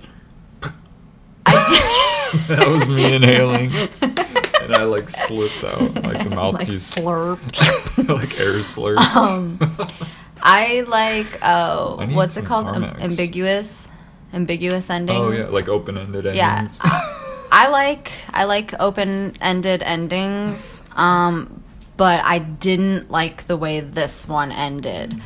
[1.48, 1.54] I
[2.48, 3.72] that was me inhaling,
[4.02, 8.08] and I like slipped out like the did, like mouthpiece, slurped.
[8.10, 9.16] like air slurped.
[9.16, 9.58] Um,
[10.42, 12.68] I like uh, I what's it called?
[12.68, 13.90] Am- ambiguous,
[14.32, 15.16] ambiguous ending.
[15.18, 16.80] oh yeah, like open-ended endings.
[16.84, 17.16] Yeah.
[17.52, 21.64] I like I like open-ended endings, um,
[21.98, 25.20] but I didn't like the way this one ended.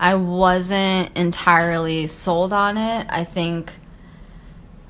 [0.00, 3.06] I wasn't entirely sold on it.
[3.10, 3.72] I think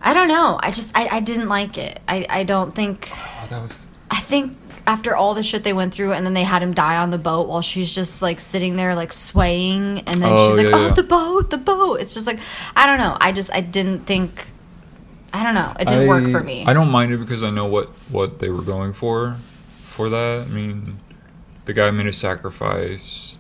[0.01, 0.59] I don't know.
[0.63, 2.01] I just I, I didn't like it.
[2.07, 3.75] I, I don't think oh, that was.
[4.11, 6.97] I think after all the shit they went through and then they had him die
[6.97, 10.57] on the boat while she's just like sitting there like swaying and then Oh, she's
[10.57, 10.95] like, yeah, Oh yeah.
[10.95, 12.01] the boat, the boat.
[12.01, 12.39] It's just like
[12.75, 13.17] I don't know.
[13.21, 14.51] I just I didn't think
[15.33, 15.75] I don't know.
[15.79, 16.65] It didn't work for me.
[16.65, 19.35] I don't mind it because I know what what they were going for
[19.83, 20.47] for that.
[20.47, 20.99] I mean,
[21.67, 23.37] the guy made a sacrifice.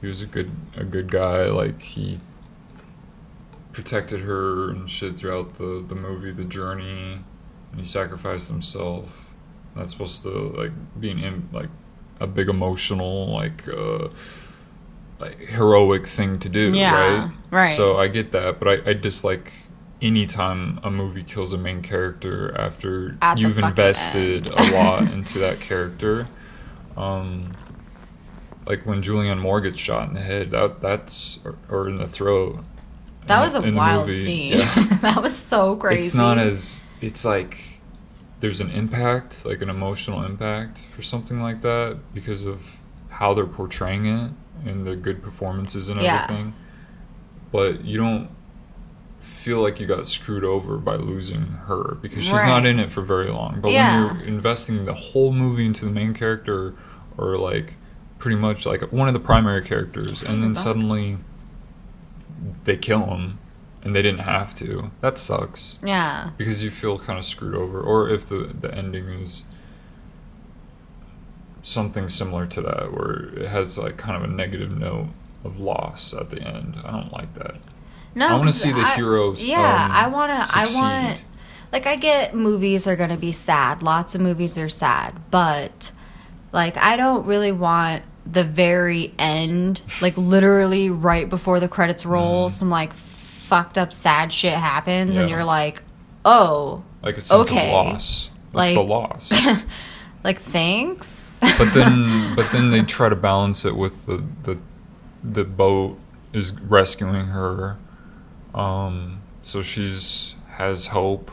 [0.00, 1.46] He was a good a good guy.
[1.46, 2.20] Like he
[3.72, 7.20] protected her and shit throughout the the movie, the journey,
[7.70, 9.34] and he sacrificed himself.
[9.74, 11.70] That's supposed to like be an im- like
[12.20, 14.08] a big emotional like uh
[15.18, 17.30] like heroic thing to do, Yeah, right?
[17.50, 17.76] right.
[17.76, 19.52] So I get that, but I, I dislike
[20.00, 25.60] anytime a movie kills a main character after At you've invested a lot into that
[25.60, 26.26] character.
[26.96, 27.56] Um,
[28.66, 32.08] like when Julianne Moore gets shot in the head, that that's or, or in the
[32.08, 32.64] throat.
[33.26, 34.58] That in was a wild scene.
[34.58, 34.98] Yeah.
[35.02, 36.00] that was so crazy.
[36.00, 37.80] It's not as it's like
[38.40, 42.76] there's an impact, like an emotional impact for something like that because of
[43.08, 44.30] how they're portraying it
[44.66, 46.24] and the good performances and Yeah.
[46.24, 46.54] everything.
[47.52, 48.30] But you don't
[49.20, 53.02] feel like you got screwed over by losing her because she's not in it for
[53.02, 53.60] very long.
[53.60, 54.06] But Yeah.
[54.08, 56.74] when you're investing the whole movie into the main character
[57.16, 57.74] or like
[58.18, 61.18] pretty much like one of the primary characters and then suddenly
[62.64, 63.38] they kill him
[63.82, 64.90] and they didn't have to.
[65.00, 66.30] That sucks yeah.
[66.36, 69.44] because you feel kind of screwed over or if the the ending is
[71.62, 75.08] something similar to that where it has like kind of a negative note
[75.44, 76.76] of loss at the end.
[76.84, 77.56] I don't like that.
[78.14, 80.58] No, I want to see the I- heroes, Yeah, um, I want to.
[80.58, 81.24] I want.
[81.72, 83.80] Like, I get movies are going to be sad.
[83.80, 85.90] Lots of movies are sad, but
[86.52, 92.48] like, I don't really want the very end, like literally right before the credits roll,
[92.50, 95.28] some like fucked up sad shit happens, and Mm-hmm.
[95.30, 95.36] Yeah.
[95.36, 95.82] you're like,
[96.24, 97.68] oh, Like a sense Okay.
[97.68, 98.30] of loss.
[98.52, 99.64] That's Like- the loss.
[100.24, 101.32] like thanks.
[101.40, 104.56] but then but then they try to balance it with the the
[105.24, 105.98] the boat
[106.32, 107.76] is rescuing her
[108.54, 111.30] um so she's has hope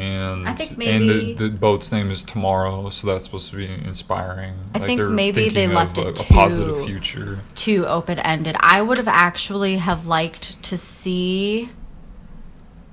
[0.00, 3.56] and I think and maybe- the, the boat's name is tomorrow so that's supposed to
[3.56, 4.54] be inspiring.
[4.74, 7.38] I think maybe they left it a, a positive too- future.
[7.54, 8.56] too open ended.
[8.60, 11.70] I would have actually have liked to see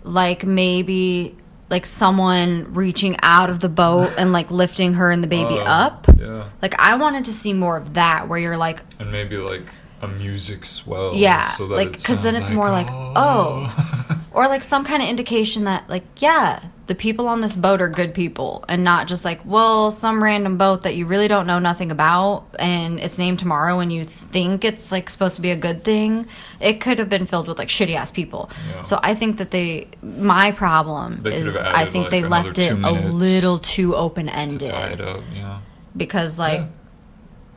[0.03, 1.36] like maybe
[1.70, 5.64] like someone reaching out of the boat and like lifting her and the baby Uh,
[5.66, 6.08] up.
[6.18, 6.45] yeah.
[6.62, 9.66] Like I wanted to see more of that where you're like and maybe like
[10.01, 14.47] a music swell Yeah, so that like, it 'cause then it's more like, oh, or
[14.47, 18.13] like some kind of indication that like yeah, the people on this boat are good
[18.13, 21.91] people and not just like, well, some random boat that you really don't know nothing
[21.91, 25.83] about and it's named tomorrow and you think it's like supposed to be a good
[25.83, 26.27] thing.
[26.61, 28.49] It could have been filled with like shitty ass people.
[28.69, 28.81] Yeah.
[28.83, 32.71] So I think that they my problem They is I think like, they left it
[32.71, 35.59] a little too open to ended up yeah
[35.95, 36.67] because like Yeah.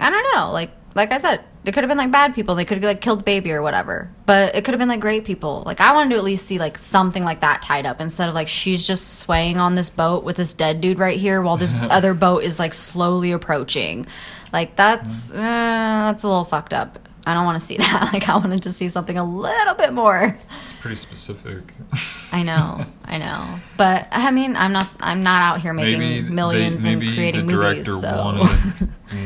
[0.00, 2.54] I don't know, like like I said, it could have been like bad people.
[2.54, 4.10] They could have like killed the baby or whatever.
[4.26, 5.62] But it could have been like great people.
[5.66, 8.34] Like I wanted to at least see like something like that tied up instead of
[8.34, 11.74] like she's just swaying on this boat with this dead dude right here while this
[11.80, 14.06] other boat is like slowly approaching.
[14.52, 16.98] Like that's uh, that's a little fucked up.
[17.26, 18.10] I don't want to see that.
[18.12, 20.36] Like I wanted to see something a little bit more.
[20.62, 21.74] it's pretty specific
[22.32, 23.60] I know, I know.
[23.76, 27.46] But I mean, I'm not I'm not out here making maybe they- millions and creating
[27.46, 28.00] the movies.
[28.00, 28.46] So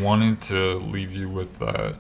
[0.01, 1.97] wanted to leave you with that.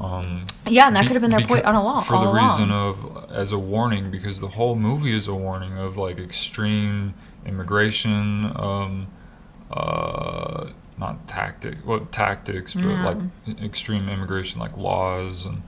[0.00, 2.24] Um, yeah, and that be- could have been their point on a long for the
[2.24, 2.36] along.
[2.44, 7.12] reason of as a warning because the whole movie is a warning of like extreme
[7.44, 9.08] immigration, um,
[9.70, 10.68] uh,
[10.98, 13.04] not tactic, well tactics, but Yeah.
[13.46, 15.62] like extreme immigration, like laws and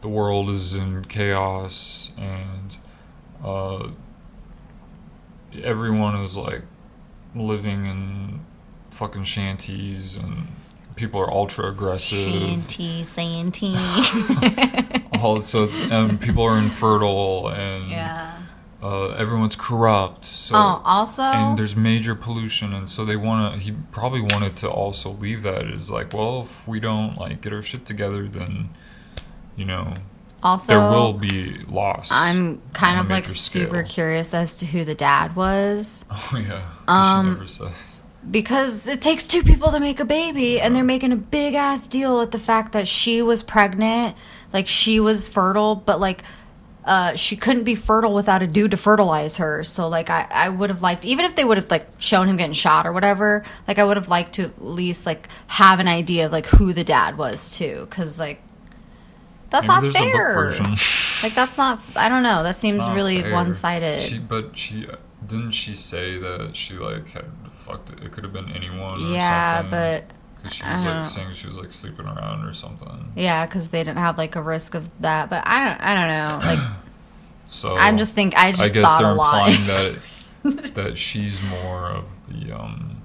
[0.00, 2.76] the world is in chaos and
[3.44, 3.88] uh,
[5.62, 6.62] everyone is like
[7.34, 8.40] living in
[8.96, 10.48] fucking shanties and
[10.96, 12.18] people are ultra aggressive.
[12.18, 13.76] Shanty, Santy.
[15.20, 18.40] All so it's, and people are infertile and yeah.
[18.82, 20.24] uh, everyone's corrupt.
[20.24, 23.60] So Oh, also, and there's major pollution, and so they want to.
[23.60, 27.52] He probably wanted to also leave that as like, well, if we don't like get
[27.52, 28.70] our shit together, then
[29.56, 29.92] you know
[30.42, 32.10] also, there will be loss.
[32.12, 33.94] I'm kind of like super scale.
[33.94, 37.95] curious as to who the dad was Oh yeah, Um, she never says.
[38.30, 41.86] Because it takes two people to make a baby, and they're making a big ass
[41.86, 44.16] deal at the fact that she was pregnant,
[44.52, 46.22] like she was fertile, but like.
[46.84, 49.64] Uh, she couldn't be fertile without a dude to fertilize her.
[49.64, 52.36] So like I, I would have liked even if they would have like shown him
[52.36, 55.88] getting shot or whatever, like I would have liked to at least like have an
[55.88, 58.40] idea of like who the dad was too, because like
[59.50, 60.30] that's Maybe not fair.
[60.30, 60.76] a book version.
[61.24, 61.80] Like that's not.
[61.96, 62.44] I don't know.
[62.44, 63.32] That seems Not really fair.
[63.32, 63.98] one sided.
[64.02, 64.86] She, but she
[65.26, 67.24] didn't she say that she like had
[67.66, 68.02] fucked it.
[68.04, 68.94] It could have been anyone.
[69.04, 70.04] Or Yeah, something, but
[70.36, 73.12] because she was like saying she was like sleeping around or something.
[73.16, 75.28] yeah, because they didn't have like a risk of that.
[75.30, 75.80] But I don't.
[75.80, 76.46] I don't know.
[76.48, 76.70] Like
[77.48, 78.36] So I'm just think.
[78.36, 79.48] I just I guess thought they're a lot.
[79.48, 79.98] implying
[80.44, 83.02] that that she's more of the um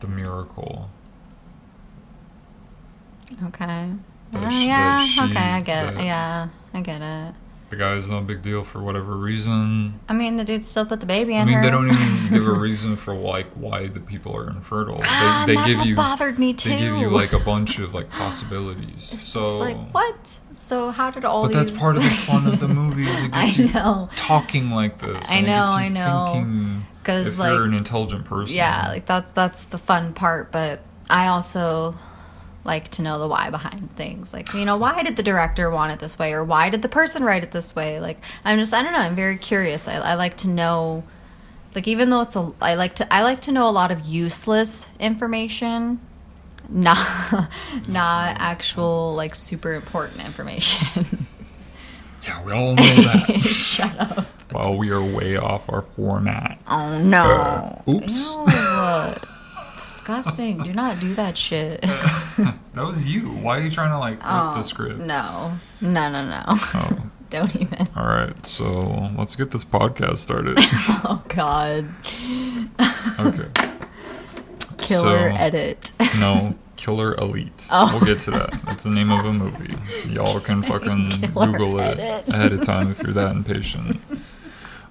[0.00, 0.90] the miracle.
[3.46, 3.90] okay.
[4.32, 5.06] That Uh, she- yeah.
[5.22, 5.36] okay.
[5.38, 5.86] I get.
[5.88, 5.94] it.
[5.96, 6.48] that- Yeah.
[6.74, 7.34] I get it.
[7.70, 10.00] The guy's no big deal for whatever reason.
[10.08, 11.62] I mean, the dude still put the baby in I mean, her.
[11.62, 15.00] they don't even give a reason for like why the people are infertile.
[15.04, 16.70] Ah, they, they that's give what you bothered me too.
[16.70, 19.12] they give you like a bunch of like possibilities.
[19.12, 20.38] It's so like what?
[20.54, 21.68] So how did all But these?
[21.70, 24.08] that's part of the fun of the movie is it I gets you know.
[24.16, 25.30] talking like this.
[25.30, 26.28] I know, you I know.
[26.32, 28.56] Thinking 'Cause, if like- you're an intelligent person.
[28.56, 30.52] Yeah, like that's that's the fun part.
[30.52, 31.92] But I also
[32.68, 34.32] like to know the why behind things.
[34.32, 36.88] Like you know, why did the director want it this way, or why did the
[36.88, 37.98] person write it this way?
[37.98, 38.98] Like I'm just I don't know.
[38.98, 39.88] I'm very curious.
[39.88, 41.02] I, I like to know.
[41.74, 44.00] Like even though it's a, I like to I like to know a lot of
[44.04, 46.00] useless information,
[46.68, 47.48] not
[47.88, 51.26] not actual like super important information.
[52.24, 53.40] Yeah, we all know that.
[53.46, 54.26] Shut up.
[54.52, 56.58] well, we are way off our format.
[56.66, 57.82] Oh no.
[57.88, 58.36] Oops.
[59.78, 60.62] Disgusting.
[60.62, 61.84] Do not do that shit.
[62.74, 63.28] That was you.
[63.30, 65.00] Why are you trying to like flip the oh, script?
[65.00, 65.58] Oh, No.
[65.80, 66.42] No, no, no.
[66.46, 67.88] Oh, Don't even.
[67.96, 68.46] all right.
[68.46, 70.58] So let's get this podcast started.
[71.04, 71.88] Oh, God.
[73.18, 73.48] Okay.
[74.78, 75.90] Killer So- edit.
[76.20, 77.66] No, Killer Elite.
[77.72, 77.90] Oh.
[77.94, 78.52] We'll get to that.
[78.64, 79.74] That's the name of a movie.
[80.08, 81.98] Y'all can fucking Google it
[82.28, 84.00] ahead of time if you're that impatient.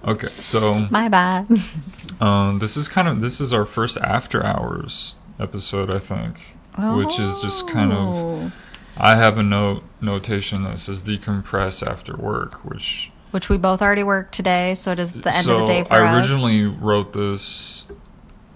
[0.08, 1.48] Okay, so My bad.
[2.22, 6.56] um, this is kind of this is our first after hours episode, I think,
[6.96, 8.16] which is just kind of.
[8.16, 8.52] Oh.
[8.96, 14.04] I have a note notation that says decompress after work, which Which we both already
[14.04, 16.08] worked today, so it is the end so of the day for I us.
[16.08, 17.86] I originally wrote this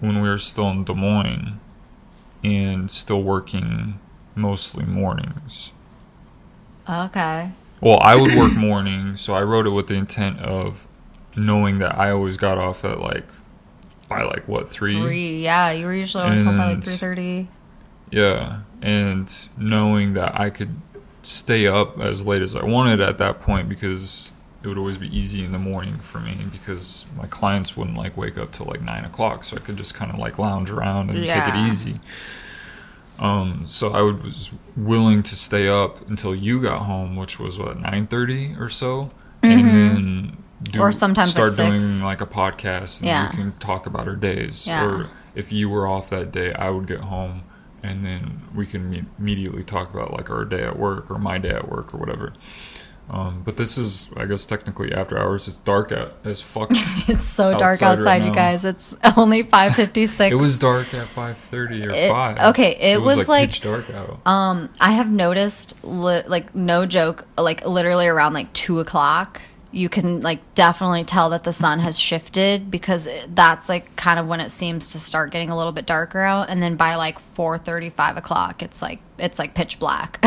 [0.00, 1.60] when we were still in Des Moines
[2.42, 4.00] and still working
[4.34, 5.72] mostly mornings.
[6.88, 7.52] Okay.
[7.80, 10.86] Well, I would work morning, so I wrote it with the intent of
[11.36, 13.26] knowing that I always got off at like
[14.08, 14.94] by like what three?
[14.94, 15.42] Three.
[15.42, 17.48] Yeah, you were usually always home by like 3.30.
[18.10, 20.76] Yeah, and knowing that I could
[21.22, 25.16] stay up as late as I wanted at that point because it would always be
[25.16, 28.82] easy in the morning for me because my clients wouldn't like wake up till like
[28.82, 32.00] nine o'clock, so I could just kind of like lounge around and take it easy.
[33.18, 37.58] Um, so I would, was willing to stay up until you got home, which was
[37.58, 39.10] what nine thirty or so,
[39.42, 40.80] and then do.
[40.80, 43.30] Or sometimes, like, start doing like a podcast and Yeah.
[43.30, 44.66] we can talk about our days.
[44.66, 44.86] Yeah.
[44.86, 47.42] Or if you were off that day, I would get home
[47.82, 51.38] and then we can me- immediately talk about like our day at work or my
[51.38, 52.32] day at work or whatever.
[53.10, 55.48] Um, but this is, I guess, technically after hours.
[55.48, 56.70] It's dark out as fuck.
[57.08, 58.64] It's so dark Outside right you guys.
[58.64, 60.30] It's only 5.56.
[60.30, 62.38] it was dark at five thirty or It- five.
[62.50, 64.20] okay, it was, like- pitch dark out.
[64.24, 69.42] Um, I have noticed, li- like, no joke, like, literally around like two o'clock,
[69.72, 74.26] you can like definitely tell that the sun has shifted because that's like kind of
[74.26, 77.18] when it seems to start getting a little bit darker out, and then by like
[77.18, 80.18] four thirty, five o'clock, it's like it's like pitch black.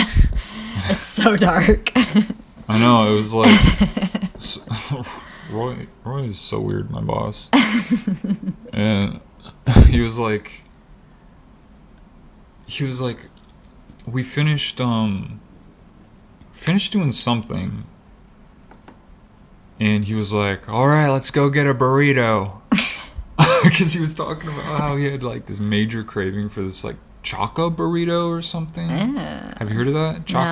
[0.89, 1.91] it's so dark.
[2.67, 5.05] I know it was like
[5.51, 5.87] Roy.
[6.03, 7.49] Roy is so weird, my boss,
[8.73, 9.19] and
[9.87, 10.63] he was like,
[12.65, 13.27] he was like,
[14.07, 15.39] we finished um,
[16.51, 17.85] finished doing something,
[19.79, 22.61] and he was like, all right, let's go get a burrito,
[23.63, 26.95] because he was talking about how he had like this major craving for this like
[27.23, 28.87] Choco burrito or something.
[28.87, 30.25] Have you heard of that?
[30.27, 30.43] Choco.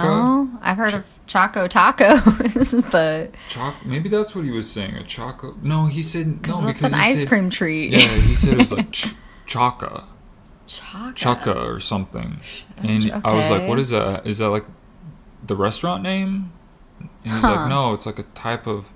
[0.44, 4.96] No, I've heard of Choco Tacos, but Choc- maybe that's what he was saying.
[4.98, 5.56] A choco?
[5.62, 7.92] No, he said no because that's because an ice said- cream treat.
[7.92, 9.14] Yeah, he said it was like ch-
[9.48, 10.06] choca,
[10.66, 11.12] Choco.
[11.14, 12.40] choca or something.
[12.78, 14.26] And I was like, "What is that?
[14.26, 14.66] Is that like
[15.46, 16.52] the restaurant name?"
[17.00, 17.52] And he's Huh.
[17.56, 18.90] like, "No, it's like a type of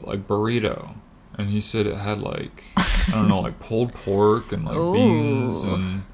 [0.00, 0.96] like burrito."
[1.36, 5.64] And he said it had like I don't know, like pulled pork and like beans
[5.64, 6.04] and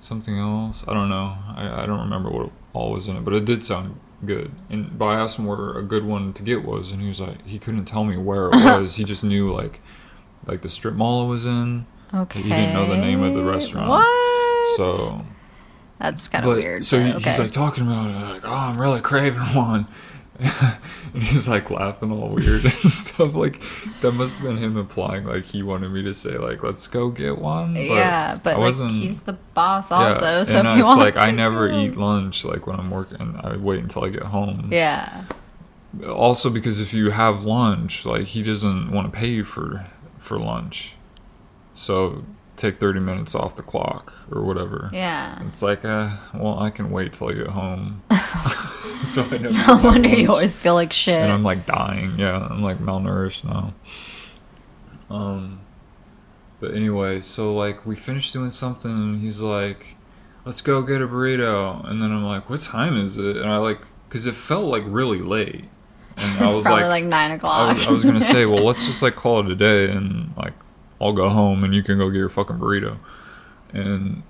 [0.00, 0.84] something else.
[0.86, 1.36] I don't know.
[1.48, 4.52] I, I don't remember what all was in it, but it did sound good.
[4.70, 7.20] And but I asked him where a good one to get was, and he was
[7.20, 8.96] like, he couldn't tell me where it was.
[8.96, 9.80] he just knew like
[10.46, 11.86] like the strip mall it was in.
[12.14, 12.40] Okay.
[12.40, 13.88] He didn't know the name of the restaurant.
[13.88, 14.76] What?
[14.76, 15.24] So
[15.98, 16.84] that's kind of weird.
[16.84, 17.30] So he, okay.
[17.30, 19.86] he's like talking about it, like, oh, I'm really craving one.
[21.16, 23.34] And he's like laughing all weird and stuff.
[23.34, 23.60] Like
[24.02, 27.10] that must have been him implying like he wanted me to say like, let's go
[27.10, 27.74] get one.
[27.74, 28.92] But yeah, but I wasn't.
[28.92, 31.78] he's the boss also, so and if he it's wants like I never go.
[31.78, 33.40] eat lunch like when I'm working.
[33.42, 34.68] I wait until I get home.
[34.70, 35.24] Yeah.
[36.06, 39.86] Also because if you have lunch, like he doesn't want to pay you for
[40.18, 40.96] for lunch,
[41.74, 42.24] so
[42.56, 44.90] take thirty minutes off the clock or whatever.
[44.92, 45.40] Yeah.
[45.48, 48.02] It's like, uh, well, I can wait till I get home.
[49.00, 51.20] so I never No wonder you always feel like shit.
[51.20, 52.18] And I'm like dying.
[52.18, 53.74] Yeah, I'm like malnourished now.
[55.10, 55.60] Um,
[56.60, 59.96] but anyway, so like we finished doing something, and he's like,
[60.44, 63.58] "Let's go get a burrito." And then I'm like, "What time is it?" And I
[63.58, 65.64] like, cause it felt like really late.
[66.16, 67.76] And It's I was probably like, like, nine I o'clock.
[67.76, 70.54] was, I was gonna say, well, let's just like call it a day, and like
[71.00, 72.98] I'll go home, and you can go get your fucking burrito.
[73.72, 74.22] And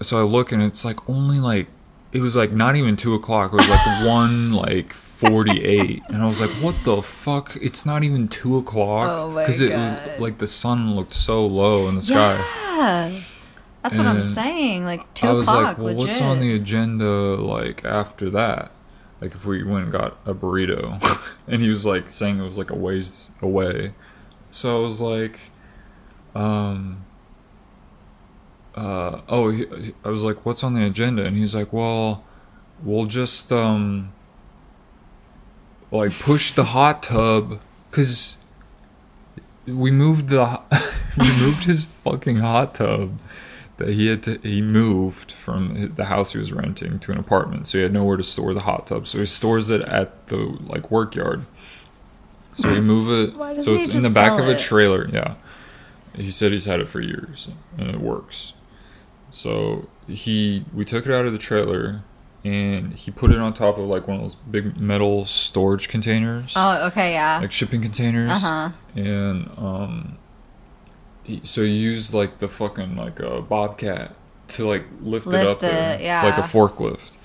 [0.00, 1.68] so I look, and it's like only like
[2.12, 3.52] it was like not even two o'clock.
[3.52, 7.56] It was like one like forty eight, and I was like, what the fuck?
[7.60, 11.88] It's not even two o'clock Oh my it was like the sun looked so low
[11.88, 12.36] in the sky.
[12.36, 13.20] yeah,
[13.82, 14.84] that's what I'm saying.
[14.84, 15.64] Like two I was o'clock.
[15.64, 16.08] like, well, legit.
[16.08, 18.70] what's on the agenda like after that?
[19.20, 21.00] Like if we went and got a burrito,
[21.46, 23.94] and he was like saying it was like a ways away,
[24.50, 25.38] so I was like,
[26.34, 27.04] um,
[28.74, 31.24] uh, oh, he, I was like, what's on the agenda?
[31.24, 32.24] And he's like, well,
[32.82, 34.12] we'll just um,
[35.90, 37.60] like push the hot tub
[37.90, 38.36] because
[39.66, 40.60] we moved the
[41.18, 43.18] we moved his fucking hot tub
[43.76, 47.68] that he had to he moved from the house he was renting to an apartment
[47.68, 50.36] so he had nowhere to store the hot tub so he stores it at the
[50.36, 51.44] like work yard
[52.54, 54.58] so we move it so it's in the back of a it?
[54.58, 55.34] trailer yeah
[56.14, 57.48] he said he's had it for years
[57.78, 58.52] and it works
[59.30, 62.02] so he we took it out of the trailer
[62.44, 66.54] and he put it on top of like one of those big metal storage containers
[66.56, 67.38] Oh, okay, yeah.
[67.40, 68.70] like shipping containers Uh huh.
[68.96, 70.18] and um
[71.24, 74.14] he, so you use like the fucking like a bobcat
[74.48, 76.24] to like lift, it up Lift there yeah.
[76.24, 77.16] like a forklift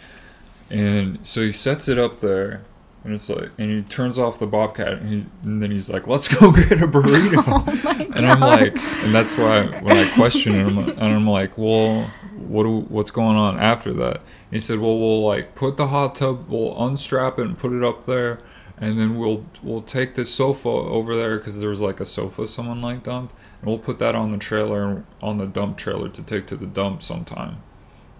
[0.69, 2.61] and so he sets it up there
[3.07, 6.07] and it's like and he turns off the bobcat and, he, and then he's like
[6.07, 7.41] let's go get a burrito.
[7.47, 12.03] Oh and i'm like and that's why when i question him and i'm like well
[12.35, 14.21] what do, what's going on after that?
[14.51, 17.83] He said well we'll like put the hot tub we'll unstrap it and put it
[17.83, 18.39] up there
[18.77, 22.45] and then we'll we'll take this sofa over there because there was like a sofa
[22.45, 23.33] someone like dumped.
[23.61, 26.67] And we'll put that on the trailer on the dump trailer to take to the
[26.67, 27.63] dump sometime.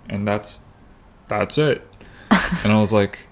[0.10, 0.62] And that's
[1.28, 1.88] that's it.
[2.64, 3.27] And i was like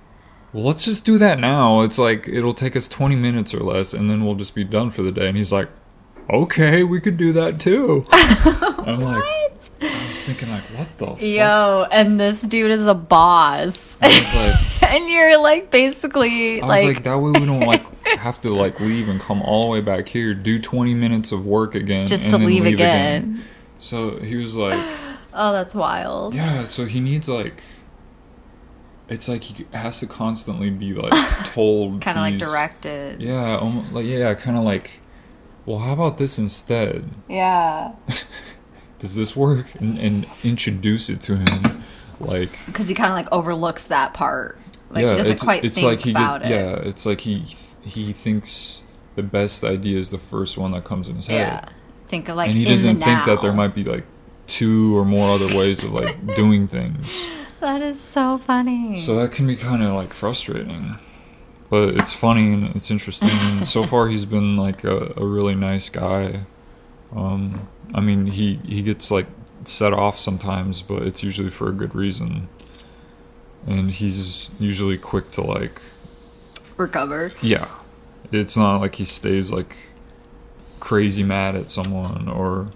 [0.56, 3.93] well let's just do that now it's like it'll take us 20 minutes or less
[3.93, 5.68] and then we'll just be done for the day and he's like
[6.30, 9.22] okay we could do that too i'm like
[9.82, 11.22] i was thinking like what the fuck?
[11.22, 13.97] Yo, and this dude is a boss.
[14.01, 17.62] i was like and you're like basically I was like, like, that way we don't
[17.66, 17.86] like
[18.18, 21.45] have to like leave and come all the way back here, do 20 minutes of
[21.45, 23.43] work again, just and to then leave, again.
[23.78, 24.80] So he was like,
[25.34, 26.34] Oh, that's wild.
[26.34, 26.64] yeah.
[26.64, 27.62] So he needs like,
[29.08, 31.12] it's like he has to constantly be like
[31.45, 33.22] told, Kind of like directed.
[33.22, 35.01] Yeah, almost, like yeah, kind of like,
[35.66, 37.10] well, how about this instead?
[37.30, 37.93] Yeah.
[38.99, 39.76] Does this work?
[39.76, 41.84] And, and introduce it to him,
[42.20, 44.58] like Because he kind of like overlooks that part.
[44.89, 46.56] Like yeah, he doesn't it's, quite it's think like he about get- it.
[46.56, 47.45] Yeah, it's like he
[47.82, 48.84] he thinks
[49.16, 51.38] the best idea is the first one that comes in his head.
[51.66, 51.70] Yeah.
[52.08, 54.06] Think of like and he doesn't think that there might be like
[54.47, 57.12] two or more other ways of like doing things.
[57.66, 58.99] That is so funny.
[59.01, 60.99] So that can be kind of like frustrating.
[61.72, 63.32] But it's funny and it's interesting.
[63.32, 66.41] And so far he's been like a, a really nice guy.
[67.16, 69.26] Um I mean he he gets like
[69.63, 72.49] set off sometimes, but it's usually for a good reason.
[73.66, 75.82] And he's usually quick to like
[76.78, 77.32] Recover.
[77.41, 77.68] yeah.
[78.32, 79.76] It's not like he stays like
[80.80, 82.68] crazy mad at someone or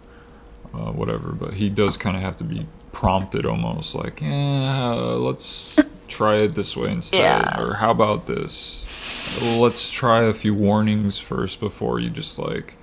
[0.74, 5.80] uh, whatever, but he does kind of have to be prompted almost like, yeah, let's
[6.08, 7.20] try it this way instead.
[7.20, 7.62] Yeah.
[7.62, 8.86] Or how about this?
[9.58, 12.76] Let's try a few warnings first before you just like.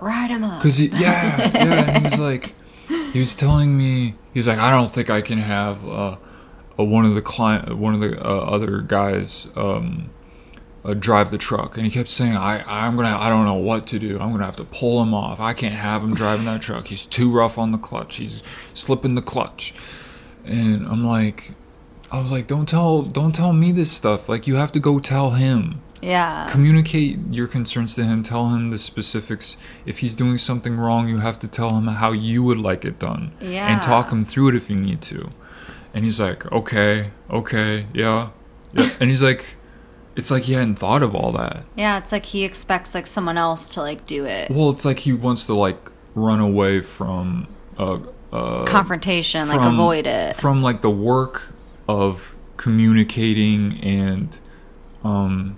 [0.00, 0.60] Ride him up.
[0.60, 1.96] Because, yeah, yeah.
[1.96, 2.54] And he's like,
[3.12, 6.16] he was telling me, he's like, I don't think I can have uh,
[6.78, 10.10] uh, one of the client, one of the uh, other guys, um,
[10.86, 13.86] uh, drive the truck, and he kept saying, "I, I'm gonna, I don't know what
[13.88, 14.18] to do.
[14.20, 15.40] I'm gonna have to pull him off.
[15.40, 16.86] I can't have him driving that truck.
[16.86, 18.16] He's too rough on the clutch.
[18.16, 18.42] He's
[18.74, 19.74] slipping the clutch."
[20.44, 21.52] And I'm like,
[22.12, 24.28] I was like, "Don't tell, don't tell me this stuff.
[24.28, 26.46] Like, you have to go tell him." Yeah.
[26.50, 29.56] communicate your concerns to him tell him the specifics
[29.86, 32.98] if he's doing something wrong you have to tell him how you would like it
[32.98, 33.72] done Yeah.
[33.72, 35.30] and talk him through it if you need to
[35.94, 38.28] and he's like okay okay yeah
[38.74, 39.56] yeah and he's like
[40.16, 43.36] it's like he hadn't thought of all that yeah, it's like he expects like someone
[43.38, 44.50] else to like do it.
[44.50, 45.78] well it's like he wants to like
[46.14, 47.46] run away from
[47.78, 48.00] a,
[48.32, 50.36] uh Confrontation, like avoid it.
[50.36, 51.52] from like the work
[51.88, 54.38] of communicating and
[55.04, 55.56] um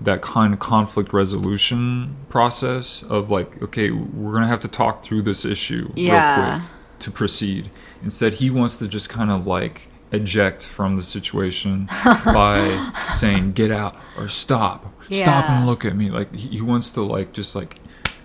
[0.00, 5.20] that kind of conflict resolution process of like okay we're gonna have to talk through
[5.22, 6.50] this issue Yeah.
[6.52, 6.70] real quick
[7.00, 7.70] to proceed
[8.02, 11.86] instead he wants to just kind of like eject from the situation
[12.24, 14.92] by saying get out or stop
[15.22, 17.76] stop and look at me like he he wants to like just like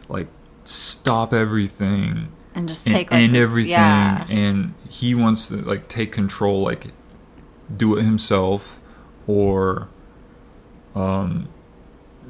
[0.09, 0.27] like
[0.63, 4.25] stop everything and just and take like end this, everything Yeah.
[4.29, 6.87] and he wants to like take control like
[7.75, 8.79] do it himself
[9.27, 9.87] or
[10.95, 11.49] um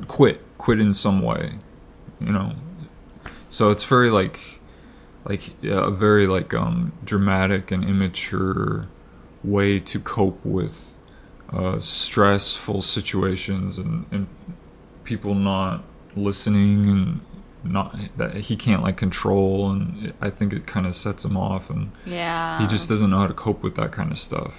[0.07, 1.53] quit, quit in some way,
[2.19, 2.53] you know.
[3.49, 4.59] So it's very like,
[5.23, 8.87] like yeah, a very like um dramatic and immature
[9.45, 10.95] way to cope with
[11.53, 14.27] uh, stressful situations and and
[15.03, 15.83] people not
[16.15, 17.21] listening and
[17.63, 21.69] not that he can't like control and I think it kind of sets him off
[21.69, 22.59] and Yeah.
[22.59, 24.53] he just doesn't know how to cope with that kind of stuff.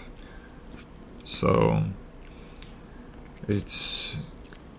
[1.24, 1.84] So
[3.48, 4.16] it's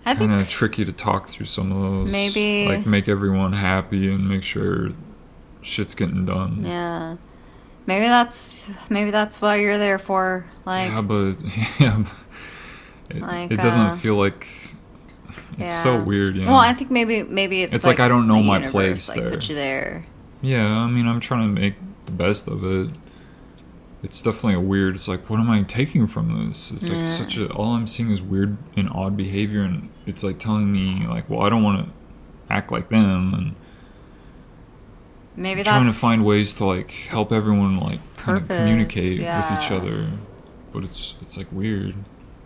[0.05, 2.11] kind of tricky to talk through some of those.
[2.11, 4.91] Maybe- like make everyone happy and make sure
[5.61, 6.63] shit's getting done.
[6.65, 7.17] yeah.
[7.87, 10.45] Maybe that's maybe that's what you're there for.
[10.65, 11.35] Like yeah, but
[11.79, 12.03] yeah,
[13.09, 14.47] it, Like, it doesn't uh, feel like
[15.57, 16.35] it's so weird.
[16.35, 16.49] You know?
[16.49, 19.09] Well, I think maybe maybe it's, It's like I don't know the my universe, place
[19.09, 19.29] like, there.
[19.29, 20.05] Put you there.
[20.41, 21.75] Yeah, I mean, I'm trying to make
[22.05, 22.89] the best of it.
[24.03, 24.95] It's definitely a weird.
[24.95, 26.69] It's like, what am I taking from this?
[26.71, 27.03] It's like Yeah.
[27.03, 27.49] such a.
[27.53, 31.41] All I'm seeing is weird and odd behavior, and it's like telling me, like, well,
[31.41, 33.55] I don't want to act like them, and
[35.37, 39.71] Maybe trying to find ways to like help everyone like kind of communicate with each
[39.71, 40.07] other.
[40.73, 41.95] But it's it's like weird.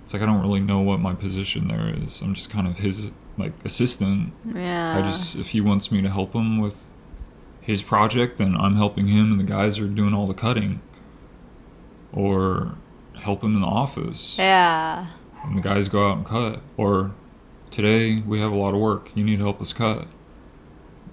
[0.04, 2.22] It's like I don't really know what my position there is.
[2.22, 4.34] I'm just kind of his like assistant.
[4.54, 4.98] yeah.
[4.98, 6.88] I just if he wants me to help him with
[7.62, 10.82] his project, then I'm helping him, and the guys are doing all the cutting,
[12.12, 12.76] or
[13.22, 15.08] help him in the office, yeah.
[15.44, 16.60] and the guys go out and cut.
[16.76, 17.12] Or
[17.70, 19.12] today we have a lot of work.
[19.16, 20.08] You need to help us cut,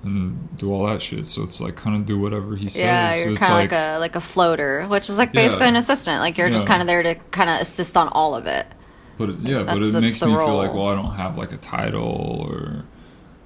[0.04, 1.26] and do all that shit.
[1.28, 2.82] So it's like kind of do whatever he says.
[2.82, 5.42] Yeah, you're it's kind of like, a like a floater, which is like Yeah.
[5.42, 6.20] basically an assistant.
[6.20, 8.66] Like you're just kind of there to kind of assist on all of it.
[9.16, 11.56] But it, yeah, but it makes me feel like well, I don't have like a
[11.56, 12.84] title or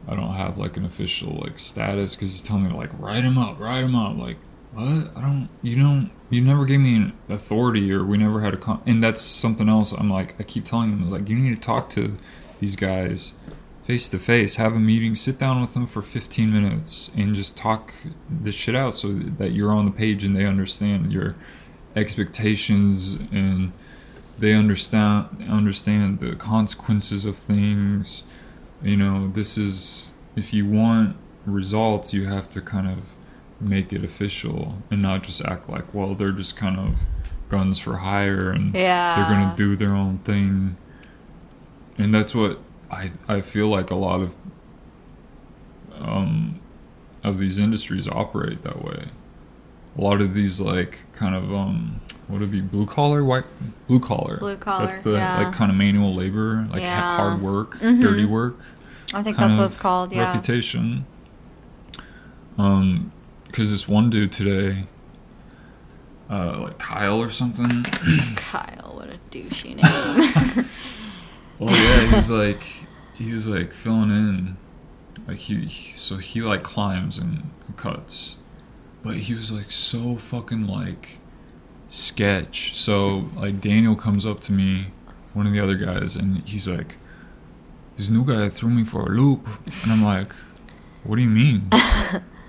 [0.07, 3.24] I don't have like an official like status because he's telling me to like write
[3.24, 4.18] him up, write him up.
[4.18, 4.36] Like
[4.72, 5.11] what?
[5.16, 5.48] I don't.
[5.62, 6.11] You don't.
[6.28, 8.82] You never gave me an authority, or we never had a con.
[8.86, 9.92] And that's something else.
[9.92, 12.16] I'm like I keep telling him like you need to talk to
[12.59, 13.34] these guys
[13.82, 17.56] face to face, have a meeting, sit down with them for 15 minutes, and just
[17.56, 17.92] talk
[18.30, 21.34] this shit out so that you're on the page and they understand your
[21.96, 23.72] expectations and
[24.38, 28.22] they understand understand the consequences of things
[28.82, 31.16] you know this is if you want
[31.46, 32.98] results you have to kind of
[33.60, 36.94] make it official and not just act like well they're just kind of
[37.50, 39.16] guns for hire and Yeah.
[39.16, 40.76] they're going to do their own thing
[41.98, 42.58] and that's what
[42.93, 44.34] i i feel like a lot of
[46.01, 46.61] um
[47.24, 49.07] of these industries operate that way
[49.97, 53.45] a lot of these like kind of um what would it be blue collar white
[53.88, 55.43] blue collar Blue collar, that's the yeah.
[55.45, 57.16] like kind of manual labor like Yeah.
[57.16, 58.01] hard work Mhm.
[58.01, 58.59] dirty work
[59.14, 60.12] I think that's what it's called.
[60.12, 60.26] Yeah.
[60.32, 61.05] reputation
[62.59, 63.12] um
[63.47, 64.84] because this one dude today
[66.30, 67.82] uh like kyle or something
[68.36, 70.66] Kyle, what a douchey name.
[71.64, 72.62] well yeah he's like
[73.14, 74.56] he was like filling in.
[75.28, 78.38] Like he, he so he like climbs and cuts.
[79.04, 81.18] But he was like so fucking like
[81.88, 82.74] sketch.
[82.76, 84.88] So like daniel comes up to me
[85.34, 86.96] one of the other guys and he's like
[87.96, 89.46] this new guy threw me for a loop.
[89.82, 90.32] And i'm like
[91.04, 91.68] what do you mean?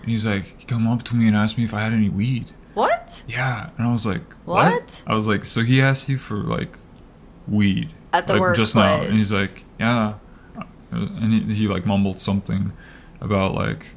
[0.03, 2.09] And he's like he come up to me and asked me if i had any
[2.09, 2.51] weed.
[2.74, 3.24] What?
[3.28, 3.70] yeah.
[3.78, 5.03] And i was like what, What?
[5.07, 6.78] i was like so he asked you for like
[7.47, 10.14] weed At the like just now and he's like yeah.
[10.91, 12.72] And he, he like mumbled something
[13.20, 13.88] about like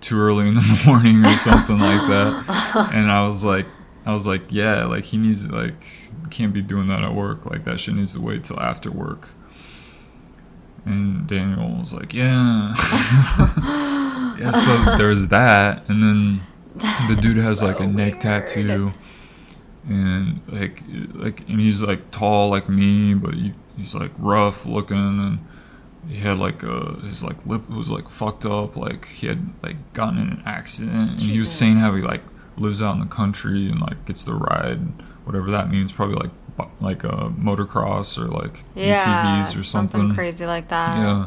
[0.00, 2.90] too early in the morning or something like that.
[2.92, 3.66] And i was like
[4.04, 5.86] i was like yeah like he needs like
[6.30, 7.46] can't be doing that at work.
[7.46, 9.28] Like that shit needs to wait till after work.
[10.84, 12.74] And daniel was like yeah.
[14.38, 15.88] Yeah so there's that.
[15.88, 16.42] And then
[17.08, 18.92] the dude has like a neck tattoo
[19.88, 20.82] and like
[21.14, 25.38] like and he's like tall like me but he, he's like rough looking and
[26.08, 29.76] he had like uh his like lip was like fucked up like he had like
[29.92, 32.22] gotten in an accident and he was saying how he like
[32.56, 34.78] lives out in the country and like gets to ride
[35.24, 36.30] whatever that means probably like
[36.80, 39.42] like uh motocross or like Yeah.
[39.44, 40.96] ATVs or something, crazy like that.
[40.98, 41.26] yeah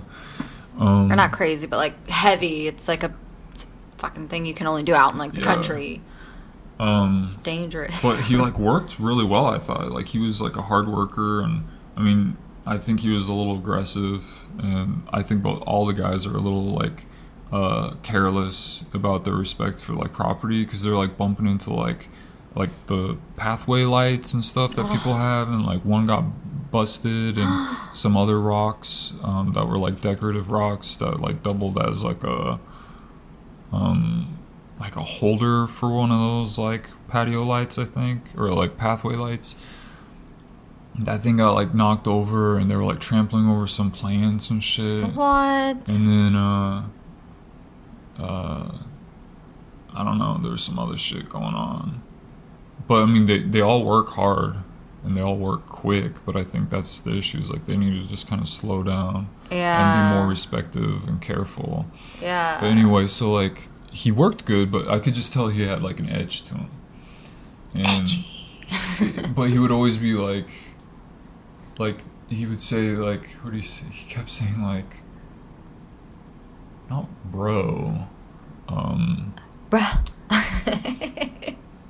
[0.80, 2.68] um Or not crazy, but like heavy.
[2.68, 3.14] It's like a,
[3.54, 5.46] it's a fucking thing you can only do out in like the Yeah.
[5.54, 6.02] country.
[6.80, 8.02] Um It's dangerous.
[8.04, 11.42] but he like worked really well i thought like he was like a hard worker
[11.42, 11.66] and
[11.98, 14.26] i mean i think he was a little aggressive
[14.60, 17.06] and i think both all the guys are a little like
[17.52, 22.08] uh careless about their respect for like property because they're like bumping into like
[22.56, 26.24] like the pathway lights and stuff that people have and like one got
[26.72, 32.04] busted and some other rocks um, that were like decorative rocks that like doubled as
[32.04, 32.60] like a
[33.72, 34.39] um
[34.80, 39.16] like a holder for one of those like patio lights, I think, or like pathway
[39.16, 39.56] lights.
[40.98, 44.64] that thing got like knocked over, and they were like trampling over some plants and
[44.64, 45.14] shit.
[45.14, 45.90] What?
[45.90, 46.88] And then, uh,
[48.18, 48.72] uh,
[49.94, 50.40] I don't know.
[50.42, 52.02] There was some other shit going on,
[52.88, 54.58] but I mean, they they all work hard
[55.04, 56.26] and they all work quick.
[56.26, 57.40] But I think that's the issue.
[57.40, 60.10] Is like they need to just kind of slow down yeah.
[60.10, 61.86] and be more respective and careful.
[62.22, 62.60] Yeah.
[62.62, 66.00] But anyway, so like he worked good, but I could just tell he had like
[66.00, 66.70] an edge to him.
[67.76, 68.08] And,
[69.36, 70.50] but he would always be like,
[71.78, 73.86] like he would say like, what do you say?
[73.92, 75.02] He kept saying like,
[76.90, 78.08] not bro,
[78.68, 79.34] um,
[79.70, 80.08] Bruh.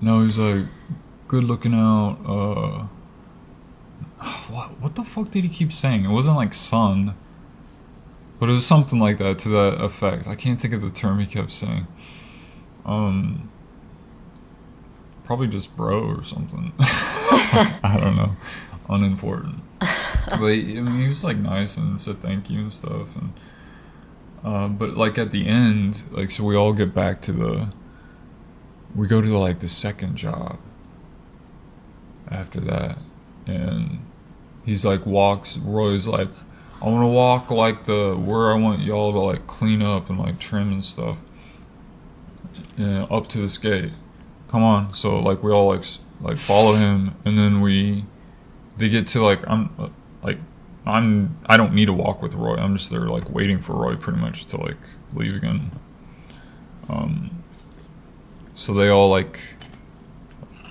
[0.01, 0.65] no, he's like,
[1.27, 2.17] good looking out.
[2.25, 2.87] Uh,
[4.49, 6.05] what what the fuck did he keep saying?
[6.05, 7.15] It wasn't like son,
[8.39, 10.27] but it was something like that to that effect.
[10.27, 11.87] I can't think of the term he kept saying.
[12.85, 13.49] Um,
[15.23, 16.73] probably just bro or something.
[16.79, 18.35] I don't know,
[18.89, 19.61] unimportant.
[19.79, 23.33] but he, I mean, he was like nice and said thank you and stuff, and
[24.43, 27.69] uh, but like at the end, like so we all get back to the
[28.95, 30.57] we go to like the second job
[32.29, 32.97] after that
[33.47, 33.99] and
[34.65, 36.29] he's like walks roy's like
[36.81, 40.19] i want to walk like the where i want y'all to like clean up and
[40.19, 41.17] like trim and stuff.
[42.77, 43.91] And up to this gate
[44.49, 44.93] come on.
[44.93, 45.85] So like we all like
[46.21, 48.05] like follow him and then we
[48.77, 50.37] they get to like i'm like
[50.85, 52.55] i'm i don't need to walk with roy.
[52.55, 54.77] I'm just there like waiting for roy pretty much to like
[55.13, 55.71] leave again.
[56.89, 57.43] Um
[58.55, 59.39] so they all like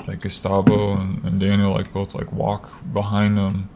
[0.06, 3.68] like Gustavo and, and Daniel like both like walk behind them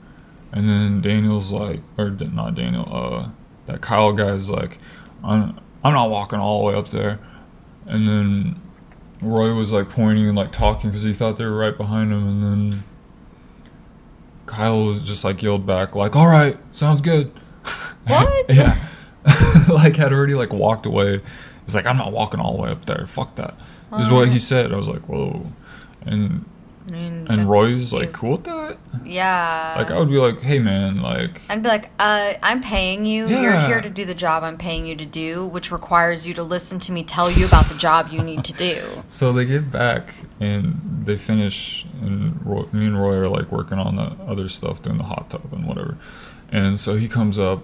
[0.52, 3.30] and then Daniel's like or not Daniel uh
[3.66, 4.78] that Kyle guy's like
[5.24, 7.18] I'm I'm not walking all the way up there.
[7.86, 8.60] And then
[9.20, 12.28] Roy was like pointing and like talking because he thought they were right behind him.
[12.28, 12.84] And then
[14.46, 17.32] Kyle was just like yelled back like all right sounds good.
[18.06, 18.46] What?
[18.54, 18.88] yeah.
[19.68, 21.20] Like had already like walked away.
[21.64, 23.06] He's like I'm not walking all the way up there.
[23.06, 23.54] Fuck that.
[24.00, 24.72] Is what he said.
[24.72, 25.52] I was like whoa.
[26.02, 26.44] And
[26.88, 28.76] I mean, and Roy's like cool with that.
[29.04, 29.74] yeah.
[29.78, 33.28] Like I would be like, hey man, like I'd be like, uh, I'm paying you.
[33.28, 36.42] You're here to do the job I'm paying you to do, which requires you to
[36.42, 38.82] listen to me tell you about the job you need to do.
[39.08, 40.74] so they get back and
[41.04, 44.98] they finish and Roy, me and Roy are like working on the other stuff, doing
[44.98, 45.96] the hot tub and whatever.
[46.50, 47.62] And so he comes up,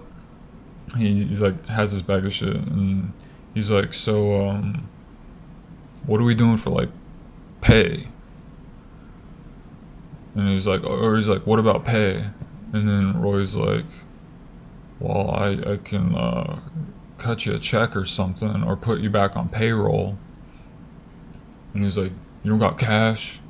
[0.97, 3.11] he, he's like has his bag of shit and
[3.53, 4.87] he's like, so um,
[6.05, 6.89] what are we doing for like
[7.61, 8.07] pay?
[10.35, 12.25] And he's like, or he's like, what about pay?
[12.71, 13.85] And then Roy's like,
[14.99, 16.59] well, I, I can uh,
[17.17, 20.17] cut you a check or something or put you back on payroll.
[21.73, 22.11] And he's like,
[22.43, 23.41] you don't got cash?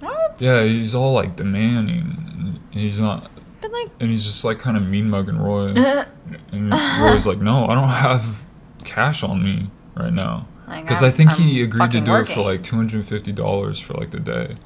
[0.00, 0.36] What?
[0.40, 2.60] Yeah, he's all like demanding.
[2.70, 3.30] He's not,
[3.60, 5.68] But like, and he's just like kind of mean mugging Roy.
[6.52, 8.44] and Roy's like, no, I don't have
[8.84, 10.48] cash on me right now.
[10.66, 13.06] Because I'm- I think he I'm agreed to do it for like two hundred and
[13.08, 14.56] fifty dollars for like the day.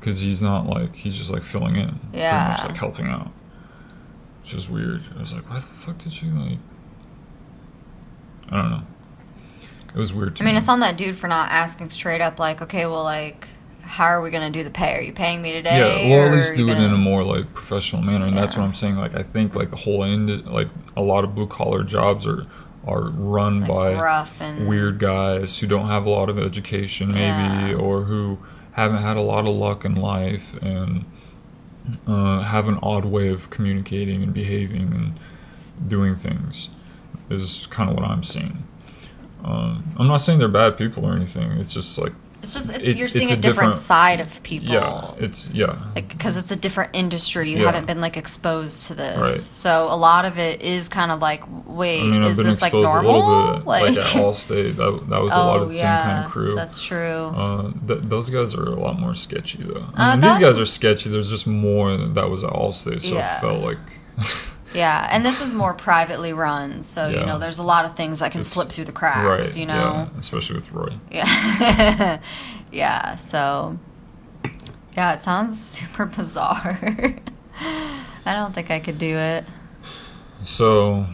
[0.00, 2.46] Because he's not like he's just like filling in, Yeah.
[2.46, 3.30] pretty much like helping out.
[4.42, 5.02] Which is weird.
[5.16, 6.58] I was like, why the fuck did you like?
[8.50, 8.82] I don't know.
[9.94, 10.36] It was weird.
[10.36, 10.58] To I mean, me.
[10.58, 13.46] it's on that dude for not asking straight up, like, okay, well, like,
[13.82, 14.96] how are we gonna do the pay?
[14.96, 16.08] Are you paying me today?
[16.08, 18.56] Yeah, well, at least do it in gonna- a more like professional manner, and that's
[18.56, 18.96] what I'm saying.
[18.96, 22.46] Like, I think like the whole end, like a lot of blue collar jobs are
[22.86, 27.08] are run like, by rough and weird guys who don't have a lot of education
[27.08, 27.20] maybe
[27.72, 27.74] Yeah.
[27.74, 28.38] or who
[28.82, 31.04] haven't had a lot of luck in life and
[32.06, 35.20] uh, have an odd way of communicating and behaving and
[35.88, 36.68] doing things
[37.30, 38.62] is kind of what i'm seeing.
[39.44, 42.12] Um, i'm not saying they're bad people or anything it's just like
[42.42, 44.72] It's just it- you're seeing a a different, different- side of people.
[44.74, 47.66] yeah it's yeah like because it's a different industry you Yeah.
[47.66, 49.34] haven't been like exposed to this Right.
[49.36, 52.72] so a lot of it is kind of like wait I mean, is this like
[52.72, 54.76] normal a little bit, like, at Allstate.
[54.76, 56.54] That, that was a lot oh of the yeah same kind of crew.
[56.54, 59.80] that's true Uh, th- those guys are a lot more sketchy though.
[59.80, 61.10] Uh, I mean, these guys are sketchy.
[61.10, 63.36] There's just more that was at Allstate, so Yeah.
[63.36, 63.78] it felt like
[64.74, 68.20] yeah and this is more privately run so you know there's a lot of things
[68.20, 69.56] that can It's- slip through the cracks right.
[69.60, 70.92] you know yeah, especially with Roy.
[71.10, 72.20] yeah
[72.72, 73.78] yeah so
[74.96, 76.78] yeah it sounds super bizarre
[78.26, 79.44] i don't think i could do it
[80.44, 81.06] So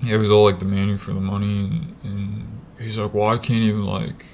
[0.00, 3.38] yeah, he was all like demanding for the money, and, and he's like, "Well, I
[3.38, 4.24] can't even like,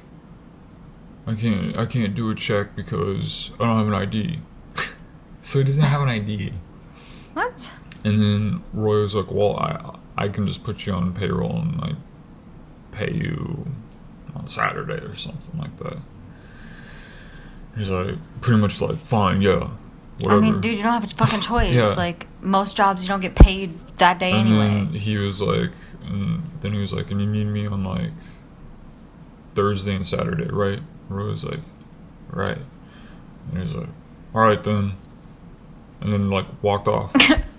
[1.26, 4.38] I can't, I can't do a check because I don't have an ID."
[5.42, 6.54] so he doesn't have an ID.
[7.34, 7.70] what
[8.08, 11.80] And then Roy was like, "Well, I I can just put you on payroll and
[11.80, 11.96] like
[12.92, 13.66] pay you
[14.34, 15.98] on Saturday or something like that."
[17.76, 19.70] He's like, pretty much like, "Fine, yeah."
[20.20, 20.40] whatever.
[20.40, 21.74] I mean, dude, you don't have a fucking choice.
[21.74, 21.94] Yeah.
[21.96, 24.98] Like most jobs, you don't get paid that day and anyway.
[24.98, 25.72] he was like,
[26.04, 28.12] and then he was like, and you need me on like
[29.54, 30.80] Thursday and Saturday, right?
[31.08, 31.60] Roy was like,
[32.30, 32.58] right.
[33.48, 33.88] And he was like,
[34.34, 34.94] all right then.
[36.00, 37.14] And then like walked off.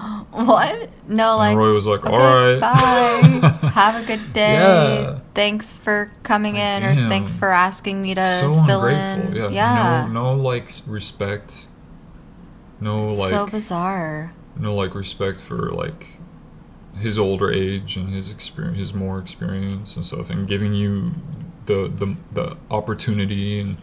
[0.30, 0.90] What?
[1.08, 1.50] No, like.
[1.50, 2.60] and Roy was like, okay, all right.
[2.60, 3.68] Bye.
[3.74, 4.54] Have a good day.
[4.54, 5.18] Yeah.
[5.34, 9.44] Thanks for coming like, in, or thanks for asking me to so fill ungrateful.
[9.46, 9.52] in.
[9.52, 10.08] Yeah.
[10.12, 11.66] No, no like respect.
[12.80, 14.32] No It's like so bizarre.
[14.56, 16.18] no like respect for like
[16.96, 21.12] his older age and his experience, his more experience and stuff, and giving you
[21.66, 23.76] the the the opportunity and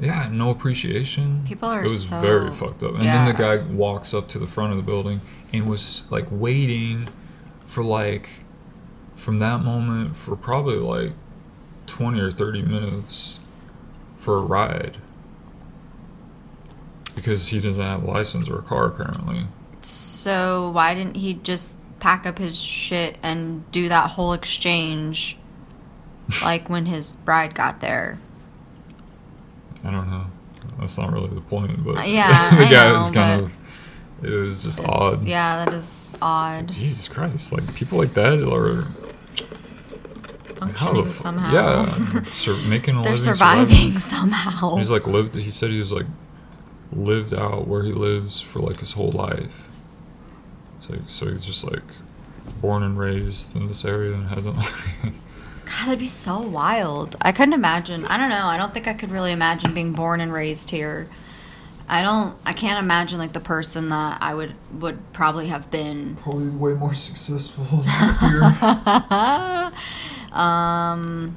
[0.00, 1.42] yeah, no appreciation.
[1.46, 2.94] People are It was so- very fucked up.
[2.94, 5.20] And then the guy walks up to the front of the building
[5.52, 7.08] and was like waiting
[7.64, 8.28] for like
[9.14, 11.12] from that moment for probably like
[11.86, 13.38] 20 or 30 minutes
[14.16, 14.96] for a ride
[17.14, 19.46] because he doesn't have a license or a car apparently
[19.82, 25.36] So why didn't he just pack up his shit and do that whole exchange,
[26.42, 28.18] like when his bride got there?
[29.84, 30.26] I don't know
[30.78, 33.52] that's not really the point but Uh, yeah, the I guy was kind of
[34.22, 36.68] it was just odd Yeah, that is odd.
[36.70, 38.86] jesus christ like people like that are
[40.56, 41.52] Functioning fu- somehow.
[41.52, 44.76] yeah sur- making a They're living surviving somehow.
[44.76, 45.34] He's like lived.
[45.34, 46.06] He said he was like
[46.92, 49.68] lived out where he lives for like his whole life.
[50.82, 51.82] So so he's just like
[52.60, 54.56] born and raised in this area and hasn't.
[55.64, 57.16] God, that'd be so wild.
[57.20, 58.04] I couldn't imagine.
[58.06, 58.46] I don't know.
[58.46, 61.08] I don't think I could really imagine being born and raised here.
[61.88, 62.36] I don't.
[62.46, 66.16] I can't imagine like the person that I would would probably have been.
[66.16, 67.82] Probably way more successful here.
[70.32, 71.36] Um,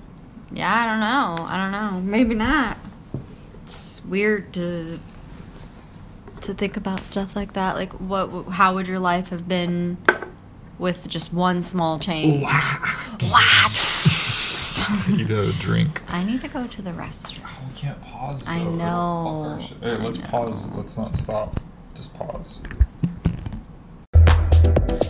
[0.51, 1.45] yeah, I don't know.
[1.45, 2.01] I don't know.
[2.01, 2.77] Maybe not.
[3.63, 4.99] It's weird to
[6.41, 7.75] to think about stuff like that.
[7.75, 8.27] Like, what?
[8.51, 9.97] How would your life have been
[10.79, 12.43] with just one small change?
[12.43, 13.94] what?
[15.09, 16.01] Eat a drink.
[16.09, 17.45] I need to go to the restroom.
[17.67, 18.47] We can't pause.
[18.47, 18.61] I though.
[18.61, 19.57] It'll know.
[19.59, 19.81] fuck.
[19.81, 20.25] Hey, I let's know.
[20.25, 20.65] pause.
[20.67, 21.59] Let's not stop.
[21.93, 22.59] Just pause.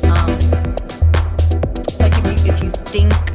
[0.04, 0.28] um,
[2.00, 3.35] like if you if you think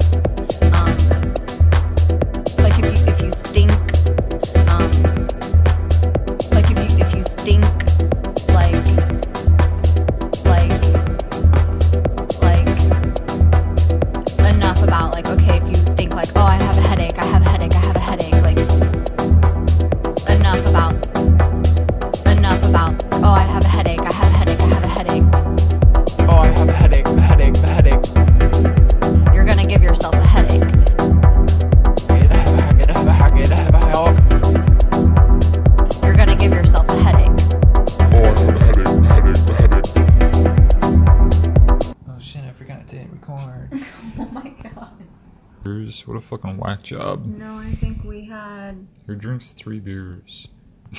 [46.91, 47.25] job.
[47.25, 48.87] No, I think we had.
[49.07, 50.49] Who drink's three beers.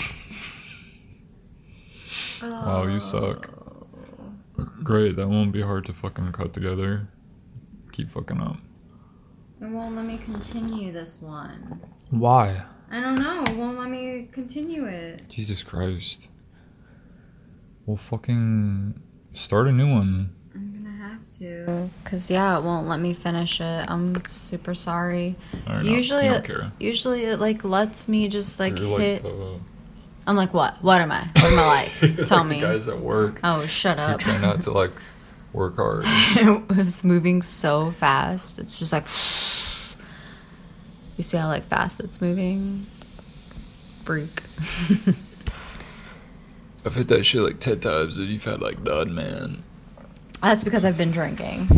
[2.41, 3.51] Wow, you suck.
[4.83, 7.07] Great, that won't be hard to fucking cut together.
[7.91, 8.57] Keep fucking up.
[9.61, 11.81] It won't let me continue this one.
[12.09, 12.63] Why?
[12.89, 13.43] I don't know.
[13.43, 15.29] It won't let me continue it.
[15.29, 16.29] Jesus Christ.
[17.85, 18.99] Well, fucking
[19.33, 20.35] start a new one.
[21.41, 21.89] I'm gonna.
[22.03, 23.85] Cause yeah, it won't let me finish it.
[23.89, 25.35] I'm super sorry.
[25.81, 29.23] Usually, it, usually it like lets me just like You're hit.
[29.23, 29.59] the,
[30.27, 30.75] I'm like, what?
[30.83, 31.27] What am I?
[31.35, 31.91] What am I like?
[32.27, 32.61] Tell like me.
[32.61, 33.39] Guys at work.
[33.43, 34.19] Oh, shut up.
[34.19, 34.93] try not to like
[35.53, 36.03] work hard.
[36.07, 38.59] it's moving so fast.
[38.59, 39.05] It's just like
[41.17, 42.85] you see how like fast it's moving.
[44.03, 44.43] Freak.
[46.83, 49.63] I've hit that shit like ten times, and you've had like none, man.
[50.41, 51.69] That's because I've been drinking.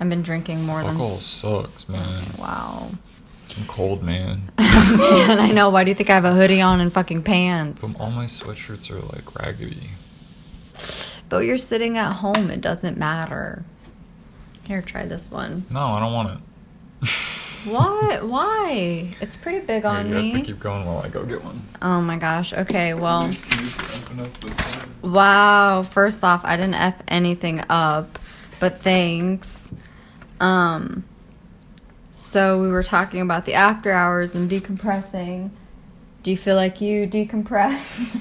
[0.00, 0.90] I've been drinking more than.
[0.92, 2.22] Alcohol s- sucks, man.
[2.38, 2.90] Wow.
[3.56, 4.50] I'm cold, man.
[4.58, 5.70] Man, I know.
[5.70, 7.92] Why do you think I have a hoodie on and fucking pants?
[7.92, 9.90] But all my sweatshirts are like raggedy.
[11.28, 12.50] But you're sitting at home.
[12.50, 13.64] It doesn't matter.
[14.66, 15.66] Here, try this one.
[15.70, 16.40] No, I don't want
[17.02, 17.08] it.
[17.64, 18.26] What?
[18.28, 19.14] Why?
[19.20, 20.30] It's pretty big on you me.
[20.30, 21.62] have to keep going while I go get one.
[21.82, 22.52] oh my gosh.
[22.52, 23.22] Okay, well.
[23.22, 23.30] Can
[23.64, 25.82] you just open up the- Wow.
[25.82, 28.18] First off, I didn't F anything up,
[28.60, 29.72] but thanks.
[30.40, 31.04] Um,
[32.12, 35.50] so we were talking about the after hours and decompressing.
[36.22, 38.20] Do you feel like you decompress?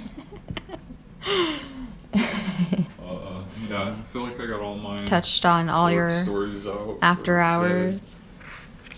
[2.15, 6.73] Uh, yeah, I feel like I got all my Touched on all your stories out
[6.85, 7.39] for after today.
[7.41, 8.19] hours.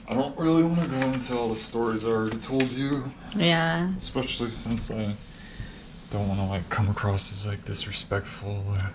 [0.07, 3.89] I don't really want to go into all the stories I already told you, Yeah.
[3.97, 5.15] especially since I
[6.11, 8.87] don't want to like come across as like disrespectful, uh,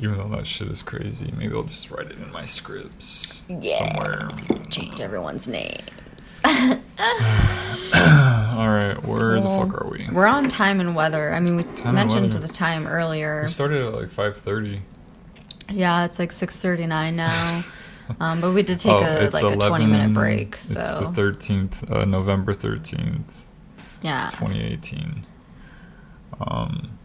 [0.00, 1.32] even though that shit is crazy.
[1.36, 3.44] Maybe I'll just write it in my scripts
[3.76, 4.28] somewhere.
[4.70, 6.40] Change everyone's names.
[7.94, 10.08] All right, where the fuck are we?
[10.10, 11.32] We're on time and weather.
[11.32, 13.42] I mean, we and mentioned the time earlier.
[13.42, 14.80] We started at like five thirty.
[15.70, 17.64] Yeah, it's like six thirty nine now.
[18.20, 20.56] um, but we did take a like a twenty minute break.
[20.56, 23.44] So Oh, It's the thirteenth, uh, November thirteenth,
[24.02, 25.26] yeah, twenty eighteen.
[26.40, 26.98] Um,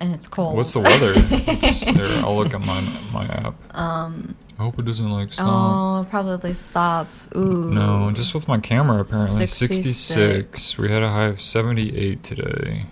[0.00, 0.56] and it's cold.
[0.56, 1.12] what's the weather?
[1.16, 2.80] it's, here, I'll look at my
[3.12, 3.54] my app.
[3.76, 5.46] Um, I hope it doesn't like stop.
[5.48, 7.28] Oh, it probably stops.
[7.36, 7.70] Ooh.
[7.72, 9.46] No, just with my camera apparently.
[9.46, 9.96] 66.
[9.96, 10.78] 66.
[10.78, 12.86] We had a high of 78 today.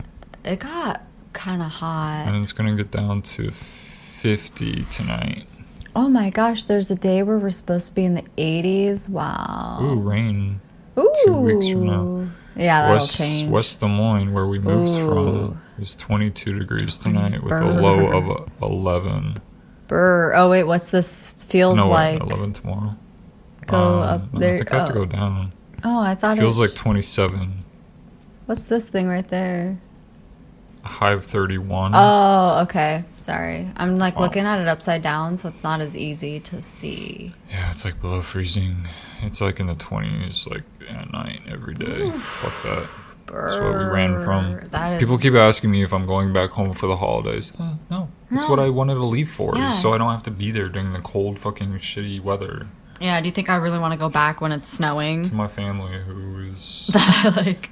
[0.44, 1.02] It got
[1.32, 2.24] kind of hot.
[2.26, 5.46] And it's going to get down to 50 tonight.
[5.94, 9.08] Oh my gosh, there's a day where we're supposed to be in the 80s.
[9.08, 9.78] Wow.
[9.82, 10.60] Ooh, rain.
[10.98, 11.12] Ooh.
[11.24, 12.28] two weeks from now.
[12.56, 13.48] Yeah, that'll West, change.
[13.48, 15.08] West Des Moines, where we moved Ooh.
[15.08, 19.40] from, is 22 degrees tonight with a low of uh, 11.
[19.86, 20.34] Brr.
[20.36, 22.20] Oh wait, what's this feels no, like?
[22.20, 22.96] wait, 11 tomorrow.
[23.66, 24.54] Go up there.
[24.54, 24.94] I think I have to oh.
[24.94, 25.52] go down.
[25.82, 27.64] Oh, I thought it Feels it like 27.
[28.46, 29.80] What's this thing right there?
[30.84, 31.92] Of 31.
[31.94, 33.04] Oh, okay.
[33.18, 33.68] Sorry.
[33.76, 34.22] I'm like Wow.
[34.22, 37.32] looking at it upside down, so it's not as easy to see.
[37.50, 38.86] Yeah, it's like below freezing.
[39.22, 42.10] It's like in the 20s, like at night every day.
[42.10, 42.88] Fuck that.
[43.26, 44.68] That's what we ran from.
[44.70, 47.52] That is People keep asking me if I'm going back home for the holidays.
[47.58, 48.50] Uh, no, that's No.
[48.50, 49.70] what I wanted to leave for, Yeah.
[49.70, 52.66] so I don't have to be there during the cold, fucking shitty weather.
[53.00, 55.22] Yeah, do you think I really want to go back when it's snowing?
[55.24, 57.70] To my family, who is that I like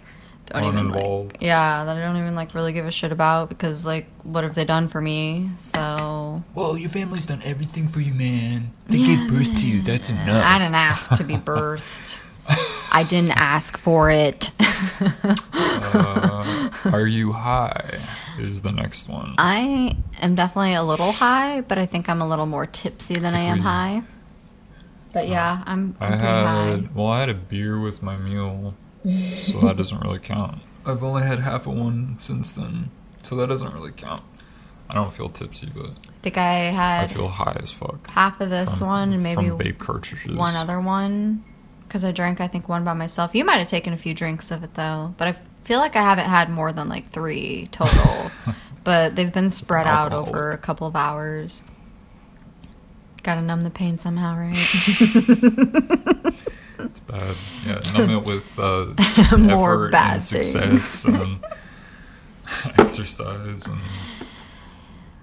[0.49, 1.37] don't even like.
[1.41, 4.55] Yeah, that I don't even like really give a shit about because like what have
[4.55, 5.51] they done for me?
[5.59, 8.73] So Well, your family's done everything for you, man.
[8.89, 9.83] They gave birth to you.
[9.83, 10.45] That's enough.
[10.45, 12.17] I didn't ask to be birthed.
[12.91, 14.51] I didn't ask for it.
[15.53, 18.01] Uh, are you high?
[18.39, 19.35] Is the next one.
[19.37, 23.35] I am definitely a little high, but I think I'm a little more tipsy than
[23.35, 24.03] I am high.
[25.13, 26.89] But yeah, I'm, I I'm pretty had high.
[26.95, 30.61] well, I had a beer with my meal, so that doesn't really count.
[30.85, 32.91] I've only had half of one since then,
[33.23, 34.23] so that doesn't really count.
[34.91, 37.05] I don't feel tipsy, but I think I had.
[37.05, 38.11] I feel high as fuck.
[38.11, 40.37] half of this from- one and maybe from vape cartridges.
[40.39, 41.45] one other one
[41.87, 43.35] because I drank I think one by myself.
[43.35, 46.03] You might have taken a few drinks of it though, but I feel like I
[46.03, 48.31] haven't had more than like three total.
[48.85, 51.65] but they've been spread out over a couple of hours.
[53.23, 54.57] Gotta numb the pain somehow, right?
[56.79, 57.35] It's bad.
[57.67, 61.45] Yeah, numb it with uh, effort bad and success and
[62.79, 63.79] exercise and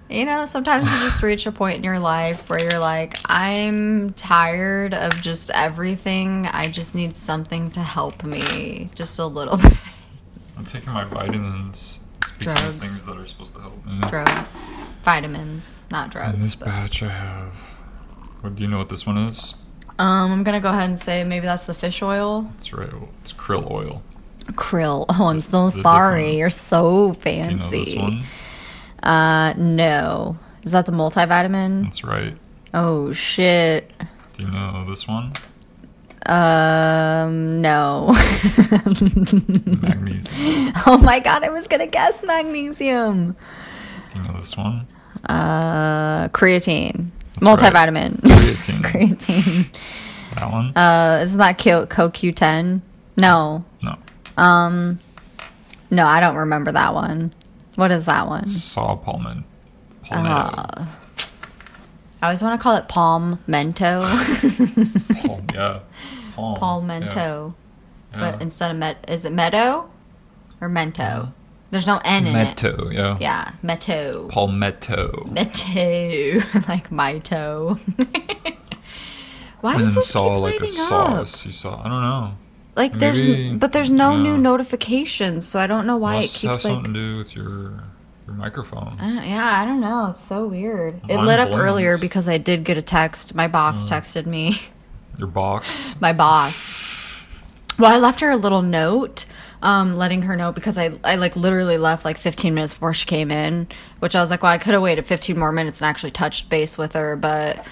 [0.08, 4.12] You know, sometimes you just reach a point in your life where you're like, I'm
[4.12, 6.46] tired of just everything.
[6.46, 9.72] I just need something to help me just a little bit.
[10.56, 12.00] I'm taking my vitamins.
[12.24, 12.78] Speaking Drugs.
[12.78, 14.00] things that are supposed to help me.
[14.08, 14.58] drugs,
[15.04, 16.34] vitamins, not drugs.
[16.34, 16.54] In this.
[16.54, 17.52] But, batch, I have.
[18.40, 19.54] What do you know what this one is?
[19.98, 22.42] Um, I'm gonna go ahead and say maybe that's the fish oil.
[22.56, 22.90] That's right.
[23.22, 24.02] It's krill oil.
[24.52, 25.06] Krill.
[25.08, 26.20] Oh, I'm so The sorry.
[26.22, 26.38] difference.
[26.38, 27.50] You're so fancy.
[27.50, 28.24] Do you know this one?
[29.02, 30.38] Uh, no.
[30.62, 31.84] Is that the multivitamin?
[31.84, 32.36] That's right.
[32.74, 33.92] Oh shit.
[34.34, 35.32] Do you know this one?
[36.26, 38.08] Um, no.
[39.80, 40.72] Magnesium.
[40.86, 43.36] oh my god, I was gonna guess magnesium.
[44.12, 44.86] Do you know this one?
[45.28, 47.72] Uh, creatine, That's right.
[47.72, 48.82] multivitamin, Creatine.
[48.82, 49.66] creatine.
[50.34, 50.76] That one?
[50.76, 52.80] Uh, isn't that Co- CoQ10?
[53.16, 53.96] No, no.
[54.36, 54.98] um,
[55.90, 57.32] no, I don't remember that one.
[57.76, 58.46] What is that one?
[58.46, 59.44] Saw palmen.
[60.04, 60.62] Palmetto.
[60.82, 60.86] Uh,
[62.22, 64.02] I always want to call it palm mento,
[65.22, 65.80] Palm, yeah.
[66.34, 66.56] Palm.
[66.56, 67.54] palmento,
[68.12, 68.18] Yeah.
[68.32, 69.88] but instead of met, is it meadow
[70.60, 71.32] or mento?
[71.70, 72.56] There's no N in it.
[72.56, 73.16] Metto, yeah.
[73.20, 74.28] Yeah, meto.
[74.28, 75.26] Palmetto.
[75.30, 77.78] Meto, like my toe.
[79.60, 80.70] Why and does this saw keep like a up?
[80.70, 81.46] sauce.
[81.46, 81.80] You saw.
[81.80, 82.36] I don't know.
[82.76, 86.50] Like there's, but there's no new notifications, so I don't know why it Must have
[86.52, 86.74] keeps like.
[86.74, 87.82] something to do with your
[88.26, 88.96] your microphone.
[89.00, 90.08] I yeah, I don't know.
[90.10, 91.00] It's so weird.
[91.08, 93.34] It lit up earlier because I did get a text.
[93.34, 93.88] My boss Mm.
[93.88, 94.60] texted me.
[95.18, 95.96] Your box.
[95.98, 96.76] My boss.
[97.78, 99.24] Well, I left her a little note,
[99.62, 103.06] um, letting her know because I, I like literally left like 15 minutes before she
[103.06, 103.66] came in,
[104.00, 106.48] which I was like, well, I could have waited 15 more minutes and actually touched
[106.50, 107.66] base with her, but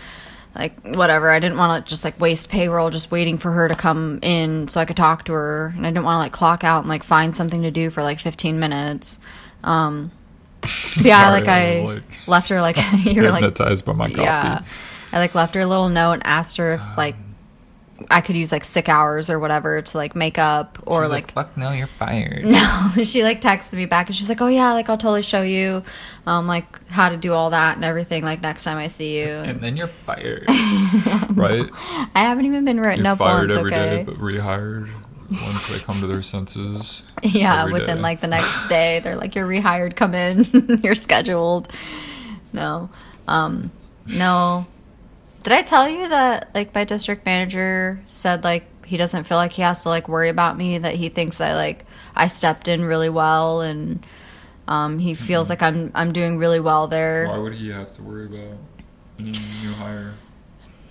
[0.54, 1.30] like whatever.
[1.30, 4.68] I didn't want to just like waste payroll just waiting for her to come in
[4.68, 6.88] so I could talk to her, and I didn't want to like clock out and
[6.88, 9.18] like find something to do for like 15 minutes.
[9.62, 10.10] Um,
[10.96, 14.22] yeah, Sorry, like I I, like, left her like you're like Hypnotized by my coffee.
[14.22, 14.62] yeah.
[15.12, 17.14] I like left her a little note and asked her if like
[18.10, 21.32] I could use like sick hours or whatever to like make up or She's like,
[21.32, 22.44] fuck no, you're fired.
[22.44, 25.42] no, she like texted me back and she's like, "Oh yeah, like I'll totally show
[25.42, 25.82] you,
[26.26, 28.22] um, like how to do all that and everything.
[28.24, 30.44] Like next time I see you." And then you're fired.
[31.30, 31.68] right?
[32.14, 33.54] I haven't even been written You're up fired once.
[33.56, 34.88] every day, Okay, but rehired
[35.30, 37.02] once they come to their senses.
[37.22, 38.02] yeah, within day.
[38.02, 39.96] like the next day, they're like, "You're rehired.
[39.96, 40.80] Come in.
[40.82, 41.72] You're scheduled."
[42.52, 42.90] No,
[43.26, 43.70] um,
[44.06, 44.66] no.
[45.44, 49.52] Did I tell you that like my district manager said like he doesn't feel like
[49.52, 51.84] he has to like worry about me that he thinks I like
[52.16, 54.04] I stepped in really well and
[54.66, 57.28] um, he feels like I'm I'm doing really well there.
[57.28, 58.56] Why would he have to worry about
[59.18, 60.14] any new hire?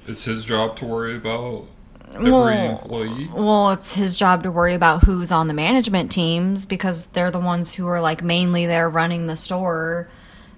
[0.06, 1.66] It's his job to worry about
[2.14, 3.30] every Well, employee.
[3.34, 7.40] Well, it's his job to worry about who's on the management teams because they're the
[7.40, 10.10] ones who are like mainly there running the store.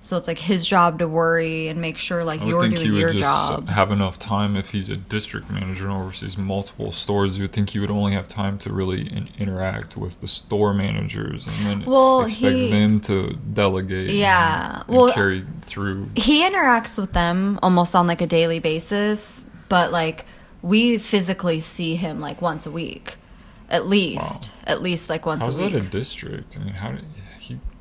[0.06, 2.94] So it's like his job to worry and make sure like you're think he doing
[2.94, 3.68] would your just job.
[3.69, 7.40] have enough time if he's a district manager and oversees multiple stores.
[7.40, 10.76] You would think he would only have time to really in- interact with the store
[10.76, 14.11] managers and then Well, expect he- them to delegate.
[14.11, 16.10] Yeah, and, and well- carry through.
[16.15, 20.26] He interacts with them almost on like a daily basis, but like
[20.61, 23.15] we physically see him like once a week.
[23.68, 24.52] At least.
[24.68, 25.73] At least like once How's a week.
[25.73, 26.57] How's that a district?
[26.61, 27.15] I mean, how did he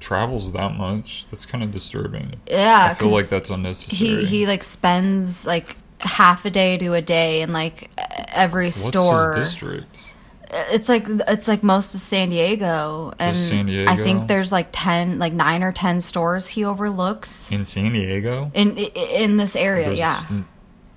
[0.05, 1.24] travels that much?
[1.31, 2.35] That's kind of disturbing.
[2.48, 3.97] yeah, I feel like that's unnecessary.
[4.20, 7.90] he he like spends like half a day to a day in like
[8.35, 9.35] every What's store.
[9.35, 10.10] district?
[10.70, 15.18] It's like it's like most of San Diego, and San I think there's like ten,
[15.18, 18.52] like nine or ten stores he overlooks In San Diego?
[18.55, 19.86] in in this area.
[19.86, 20.22] There's yeah.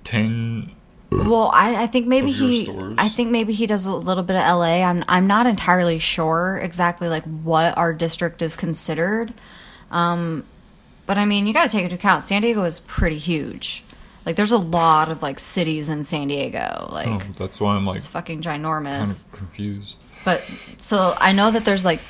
[0.04, 0.70] Ten.
[1.10, 2.94] Well, I, I think maybe he, stores?
[2.98, 4.82] I think maybe he does a little bit of LA.
[4.84, 9.32] I'm I'm not entirely sure exactly like what our district is considered,
[9.90, 10.44] um,
[11.06, 13.84] but I mean you got to take into account San Diego is pretty huge.
[14.26, 16.90] Like there's a lot of like cities in San Diego.
[16.92, 19.24] Like Oh, that's why I'm like it's fucking kind ginormous.
[19.24, 20.04] of confused.
[20.26, 20.44] But
[20.76, 22.00] so I know that there's like,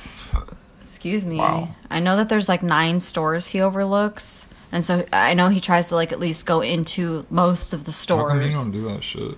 [0.81, 1.37] excuse me.
[1.37, 1.69] Wow.
[1.89, 5.89] I know that there's like nine stores he overlooks, and so I know he tries
[5.89, 8.23] to like at least go into most of the stores.
[8.33, 9.35] How come you don't do that shit?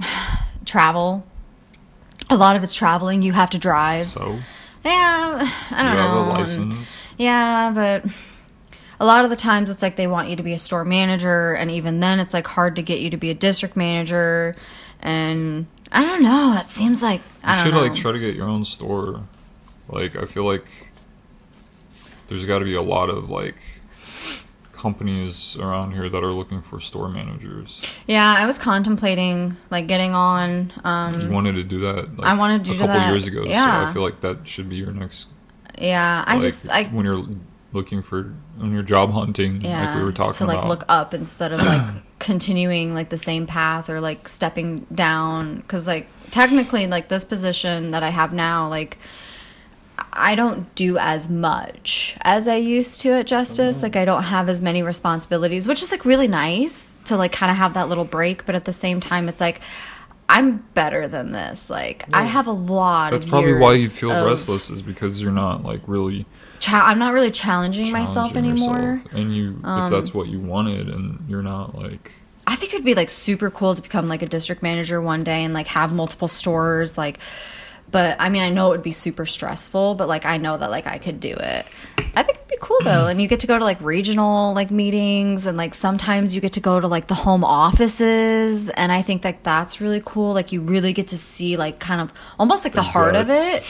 [0.64, 1.24] Travel.
[2.30, 3.22] A lot of it's traveling.
[3.22, 4.06] You have to drive.
[4.08, 4.38] So
[4.84, 4.90] Yeah,
[5.70, 6.18] I don't have know.
[6.18, 6.88] a and- license.
[7.18, 8.04] Yeah, but
[8.98, 11.54] a lot of the times it's like they want you to be a store manager,
[11.54, 14.56] and even then it's like hard to get you to be a district manager.
[15.00, 16.56] And I don't know.
[16.58, 17.82] It seems like You I don't should know.
[17.82, 19.22] like try to get your own store.
[19.88, 20.66] Like I feel like
[22.28, 23.56] there's got to be a lot of like
[24.86, 27.82] companies around here that are looking for store managers.
[28.06, 30.72] Yeah, I was contemplating like getting on.
[30.84, 32.16] Um, you wanted to do that.
[32.16, 33.42] Like, I wanted to a do couple that, years ago.
[33.44, 33.88] So yeah.
[33.88, 35.26] I feel like that should be your next.
[35.76, 37.26] yeah, I like, just I when you're
[37.72, 40.68] looking for when you're job hunting, yeah like we were talking to like about.
[40.68, 41.86] look up instead of like
[42.20, 47.90] continuing like the same path or like stepping down because like technically like this position
[47.90, 48.98] that I have now like.
[50.12, 53.82] I don't do as much as I used to at Justice.
[53.82, 57.50] Like I don't have as many responsibilities, which is like really nice to like kind
[57.50, 59.60] of have that little break, but at the same time it's like
[60.28, 61.70] I'm better than this.
[61.70, 65.64] Like I have a lot That's probably why you feel restless is because you're not
[65.64, 66.26] like really
[66.68, 68.76] I'm not really challenging, myself anymore.
[68.76, 69.12] Um, yourself.
[69.12, 72.12] And you, if that's what you wanted, and you're not like
[72.46, 75.44] I think it'd be like super cool to become like a district manager one day
[75.44, 77.18] and like have multiple stores like
[77.90, 80.70] but I mean I know it would be super stressful but like I know that
[80.70, 81.66] like I could do it.
[82.14, 84.70] I think it'd be cool though and you get to go to like regional like
[84.70, 89.02] meetings and like sometimes you get to go to like the home offices and I
[89.02, 92.64] think that that's really cool like you really get to see like kind of almost
[92.64, 93.68] like the, heart of it.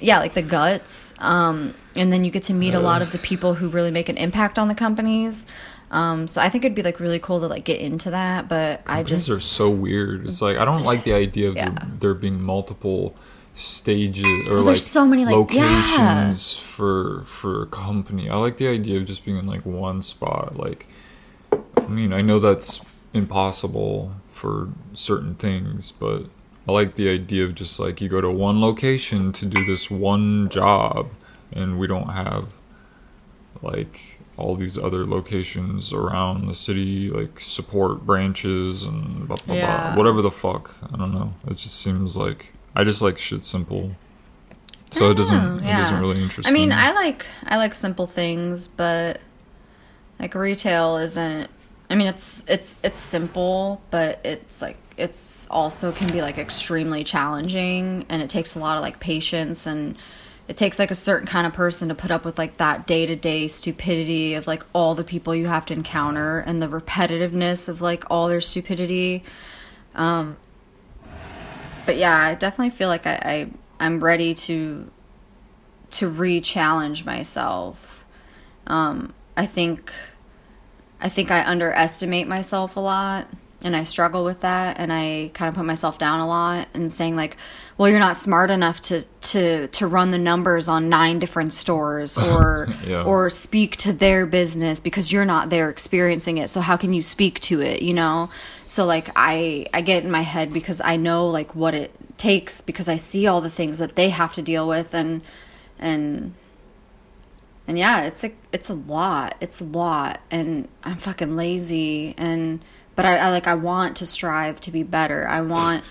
[0.00, 1.14] Yeah, like the guts.
[1.18, 4.08] Um and then you get to meet a lot of the people who really make
[4.08, 5.46] an impact on the companies.
[5.90, 8.80] Um, so I think it'd be like really cool to like get into that, but
[8.86, 10.26] I Companies just are so weird.
[10.26, 11.70] It's like I don't like the idea of Yeah.
[11.70, 13.14] there, there being multiple
[13.56, 15.62] stages or Well, like there's so many, like- yeah.
[15.64, 18.28] locations for for a company.
[18.28, 20.56] I like the idea of just being in like one spot.
[20.56, 20.86] Like,
[21.52, 22.80] I mean, I know that's
[23.14, 26.24] impossible for certain things, but
[26.68, 29.90] I like the idea of just like you go to one location to do this
[29.90, 31.08] one job,
[31.52, 32.46] and we don't have
[33.62, 39.66] like all these other locations around the city, like support branches and blah blah Yeah.
[39.94, 39.96] blah.
[39.96, 40.76] Whatever the fuck.
[40.92, 41.32] I don't know.
[41.48, 43.92] It just seems like I just like shit simple.
[44.90, 46.74] So it doesn't Oh, it doesn't really interest I mean, me.
[46.74, 49.20] I like I like simple things, but
[50.20, 51.48] like retail isn't.
[51.88, 57.02] I mean, it's it's it's simple, but it's like it's also can be like extremely
[57.02, 59.96] challenging, and it takes a lot of like patience and.
[60.48, 63.04] It takes like a certain kind of person to put up with like that day
[63.04, 67.68] to day stupidity of like all the people you have to encounter and the repetitiveness
[67.68, 69.24] of like all their stupidity.
[69.96, 70.36] Um,
[71.86, 73.50] but yeah, I definitely feel like I, I
[73.80, 74.90] I'm ready to
[75.92, 78.04] to re-challenge myself.
[78.66, 79.92] Um, I think
[81.00, 83.28] I think I underestimate myself a lot
[83.62, 86.92] and I struggle with that and I kind of put myself down a lot and
[86.92, 87.36] saying like,
[87.78, 92.18] well, you're not smart enough to to to run the numbers on nine different stores
[92.30, 93.04] or Yeah.
[93.04, 96.48] or speak to their business because you're not there experiencing it.
[96.50, 98.30] So how can you speak to it, you know?
[98.66, 102.60] So like I I get in my head because I know like what it takes
[102.60, 105.22] because I see all the things that they have to deal with and
[105.78, 106.34] and
[107.68, 109.36] and yeah, it's a it's a lot.
[109.40, 112.14] It's a lot, and I'm fucking lazy.
[112.16, 112.60] And
[112.94, 115.26] but I, I like I want to strive to be better.
[115.28, 115.82] I want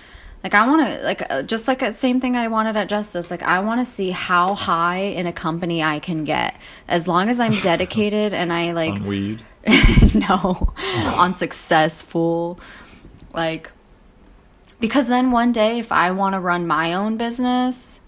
[0.42, 3.30] like I want to like uh, just like the same thing I wanted at Justice.
[3.30, 6.56] Like I want to see how high in a company I can get
[6.88, 9.42] as long as I'm dedicated and I like On weed.
[10.14, 10.72] no.
[11.16, 12.58] On successful
[13.34, 13.70] like
[14.80, 18.00] because then one day if i want to run my own business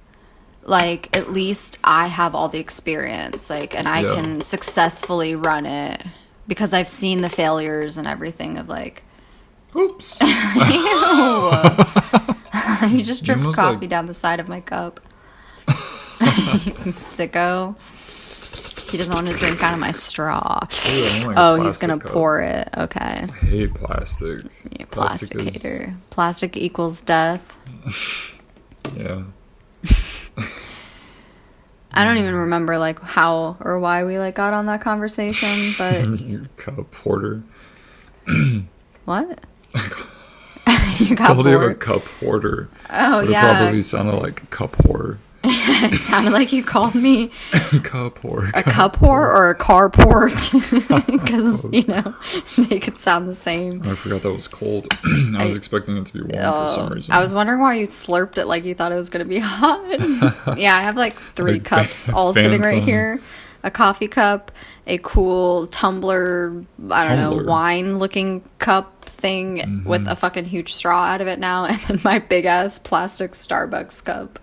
[0.63, 4.15] like at least i have all the experience like and i Yeah.
[4.15, 6.03] can successfully run it
[6.47, 9.03] because i've seen the failures and everything of like
[9.77, 10.19] Oops.
[10.23, 10.29] you
[13.03, 14.99] just dripped coffee like- down the side of my cup.
[16.99, 17.77] Sicko
[18.91, 21.77] he doesn't want to drink out of my straw Ew, I don't like Oh, he's
[21.77, 22.13] gonna cup.
[22.13, 22.69] pour it.
[22.77, 22.99] Okay.
[23.01, 24.45] I hate plastic.
[24.71, 25.95] Yeah, Plastic is- plasticator.
[26.11, 27.57] Plastic equals death.
[28.97, 29.25] Yeah.
[31.93, 36.21] I don't even remember like how or why we like got on that conversation, but
[36.21, 37.43] Your cup hoarder.
[39.05, 39.45] what?
[40.99, 42.69] you got Called you a cup hoarder.
[42.91, 45.19] Oh yeah, It probably sounded like a cup whore.
[45.93, 47.29] it sounded like you called me
[47.83, 48.51] cup whore.
[48.55, 50.37] a cup whore or a carport
[51.07, 52.15] because you know
[52.69, 53.83] they could sound the same.
[53.89, 54.87] I forgot that was cold.
[55.05, 56.33] I was I- expecting it to be warm
[56.69, 57.13] for some Oh, reason.
[57.13, 59.39] I was wondering why you slurped it like you thought it was going to be
[59.39, 60.59] hot.
[60.59, 63.21] yeah, I have like three Like cups all sitting right here.
[63.65, 64.53] A coffee cup,
[64.87, 70.09] a cool tumbler, I don't know, wine looking cup thing with Mm-hmm.
[70.13, 74.05] a fucking huge straw out of it now, and then my big ass plastic Starbucks
[74.05, 74.39] cup.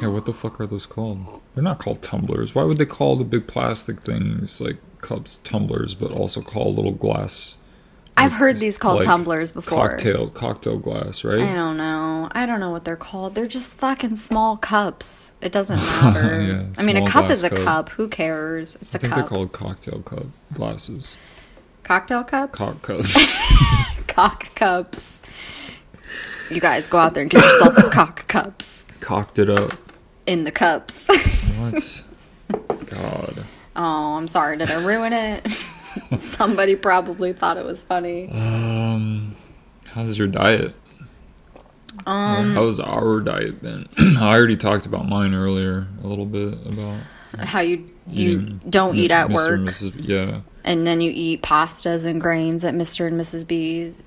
[0.00, 1.42] Yeah, what the fuck are those called?
[1.54, 2.54] They're not called tumblers.
[2.54, 6.92] Why would they call the big plastic things like cups tumblers, but also call little
[6.92, 7.58] glass?
[8.16, 9.90] I've heard these called like tumblers before.
[9.90, 11.40] Cocktail, cocktail glass, right?
[11.40, 12.28] I don't know.
[12.32, 13.34] I don't know what they're called.
[13.34, 15.32] They're just fucking small cups.
[15.40, 16.42] It doesn't matter.
[16.42, 17.64] Yeah, I mean, a cup is a cup.
[17.64, 17.88] cup.
[17.90, 18.76] Who cares?
[18.76, 19.20] It's I a think cup.
[19.20, 20.24] they're called cocktail cup
[20.54, 21.16] glasses.
[21.82, 22.58] Cocktail cups?
[22.58, 23.52] Cock cups.
[24.06, 25.22] cock cups.
[26.50, 29.72] You guys go out there and get yourselves some cock cups Cocked it up.
[30.24, 31.08] in the cups.
[31.58, 32.04] What?
[32.86, 33.44] God.
[33.74, 34.56] oh, I'm sorry.
[34.56, 35.48] Did I ruin it?
[36.16, 38.30] Somebody probably thought it was funny.
[38.30, 39.34] Um,
[39.86, 40.74] how's your diet?
[42.06, 43.88] Um, how's our diet been?
[43.98, 47.00] I already talked about mine earlier a little bit about
[47.36, 49.34] how you you don't eat at Mr.
[49.34, 49.92] work, and Mrs.
[49.96, 53.08] Yeah, and then you eat pastas and grains at Mr.
[53.08, 53.44] and Mrs.
[53.44, 54.04] B's.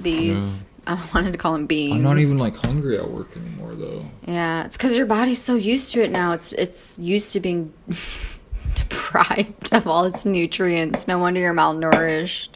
[0.00, 0.64] B's.
[0.86, 1.94] I wanted to call them beans.
[1.94, 4.04] I'm not even like hungry at work anymore though.
[4.26, 6.32] Yeah, it's because your body's so used to it now.
[6.32, 7.72] It's it's used to being
[8.74, 11.08] deprived of all its nutrients.
[11.08, 12.48] No wonder you're malnourished.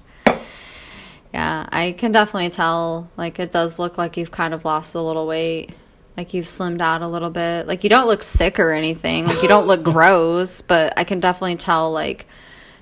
[1.32, 3.08] Yeah, I can definitely tell.
[3.16, 5.70] Like, it does look like you've kind of lost a little weight.
[6.16, 7.68] Like, you've slimmed out a little bit.
[7.68, 9.26] Like, you don't look sick or anything.
[9.26, 12.26] Like, you don't look gross, but I can definitely tell, like,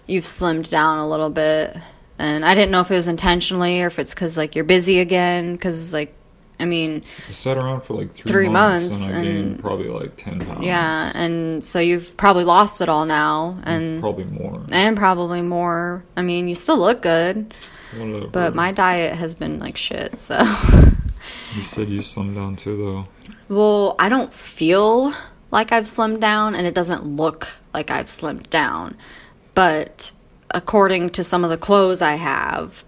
[0.06, 1.76] you've slimmed down a little bit.
[2.18, 4.98] And I didn't know if it was intentionally or if it's because, like, you're busy
[5.00, 5.52] again.
[5.52, 6.14] Because, like,
[6.60, 9.60] I mean, I sat around for like three, Three months, months, and I gained and-
[9.60, 10.66] probably like ten pounds.
[10.66, 14.64] Yeah, and so you've probably lost it all now, and probably more.
[14.72, 16.04] and probably more.
[16.16, 17.54] I mean, you still look good,
[17.96, 18.26] Whatever.
[18.26, 20.18] but my diet has been like shit.
[20.18, 20.36] So,
[21.54, 22.76] you said you slimmed down too
[23.48, 23.54] though.
[23.54, 25.14] well, I don't feel
[25.52, 28.96] like I've slimmed down, and it doesn't look like I've slimmed down.
[29.54, 30.10] But
[30.50, 32.84] according to some of the clothes I have,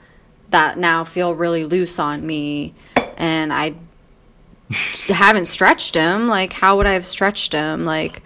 [0.50, 2.74] that now feel really loose on me,
[3.16, 3.74] and I
[5.08, 6.28] haven't stretched them.
[6.28, 7.84] Like, how would I have stretched them?
[7.84, 8.22] Like,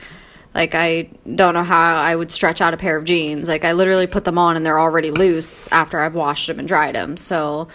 [0.54, 3.48] like I don't know how I would stretch out a pair of jeans.
[3.48, 6.68] Like, I literally put them on and they're already loose after I've washed them and
[6.68, 7.16] dried them.
[7.16, 7.68] So,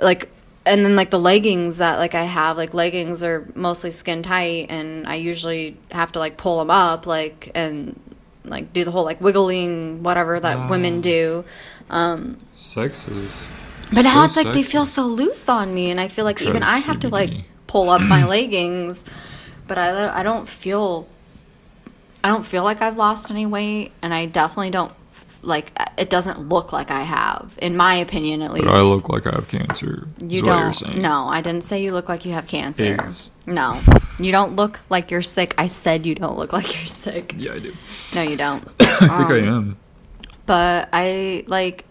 [0.00, 0.28] like,
[0.64, 4.66] and then like the leggings that like I have, like leggings are mostly skin tight,
[4.70, 7.98] and I usually have to like pull them up, like and
[8.44, 11.44] like do the whole like wiggling whatever that women do.
[11.90, 13.50] Um, Sexist.
[13.92, 16.38] But now So it's like they feel so loose on me, and I feel like
[16.38, 17.32] Try even I have to like
[17.66, 19.04] pull up my leggings,
[19.66, 21.06] but I I don't feel
[22.24, 24.92] I don't feel like I've lost any weight, and I definitely don't
[25.42, 28.66] like it doesn't look like I have, in my opinion at least.
[28.66, 30.06] But I look like I have cancer.
[30.20, 31.02] You is what you're don't.
[31.02, 32.94] No, I didn't say you look like you have cancer.
[33.02, 33.30] AIDS.
[33.46, 33.80] No,
[34.20, 35.54] you don't look like you're sick.
[35.58, 37.34] I said you don't look like you're sick.
[37.36, 37.74] Yeah, I do.
[38.14, 38.66] No, you don't.
[38.80, 39.76] I think I Um, am.
[40.46, 41.84] but I like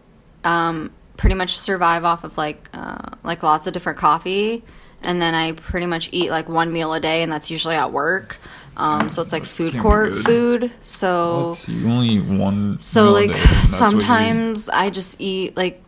[0.44, 4.64] um, pretty much survive off of like uh, like lots of different coffee,
[5.04, 7.92] and then I pretty much eat like one meal a day, and that's usually at
[7.92, 8.38] work.
[8.78, 10.26] Um, so it's like food Can't be court good.
[10.26, 10.72] food.
[10.82, 12.80] So Let's see, you only eat one.
[12.80, 13.80] so meal a like day, and that's what you eat.
[14.02, 15.84] sometimes I just eat like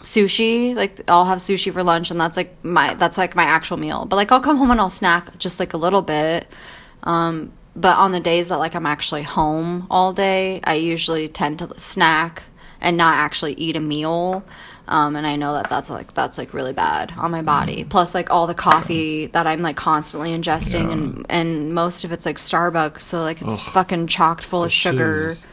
[0.00, 0.74] sushi.
[0.74, 4.04] Like I'll have sushi for lunch, and that's like my that's like my actual meal.
[4.04, 6.46] But like I'll come home and I'll snack just like a little bit.
[7.02, 11.58] Um, but on the days that like I'm actually home all day, I usually tend
[11.60, 12.42] to snack
[12.80, 14.44] and not actually eat a meal.
[14.88, 17.84] Um, and I know that that's like that's like really bad on my body.
[17.84, 20.92] Plus, like all the coffee that I'm like constantly ingesting, Yeah.
[20.92, 23.72] and and most of it's like Starbucks, so like it's Ugh.
[23.74, 25.34] fucking chocked full of sugar.
[25.34, 25.46] shiz.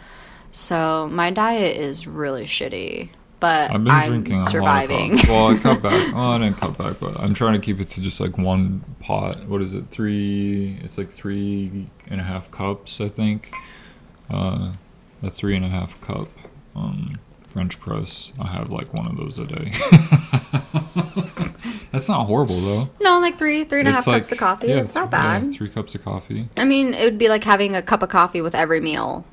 [0.52, 3.10] So my diet is really shitty,
[3.42, 5.12] but I've been I'm drinking surviving.
[5.12, 5.30] a lot of.
[5.30, 6.14] Well, I cut back.
[6.16, 8.86] Well, I didn't cut back, but I'm trying to keep it to just like one
[9.02, 9.46] pot.
[9.48, 9.86] What is it?
[9.92, 10.80] Three.
[10.82, 13.52] It's like three and a half cups, I think.
[14.30, 14.72] Uh,
[15.22, 16.30] a three and a half cup
[16.76, 17.20] um,
[17.56, 18.34] French press.
[18.38, 19.72] I have like one of those a day.
[21.94, 22.90] That's not horrible though.
[23.00, 24.68] no, like three, three and a half like- cups of coffee.
[24.68, 25.54] yeah, That's not th- yeah, bad.
[25.54, 28.42] three cups of coffee, I mean, it would be like having a cup of coffee
[28.42, 29.24] with every meal.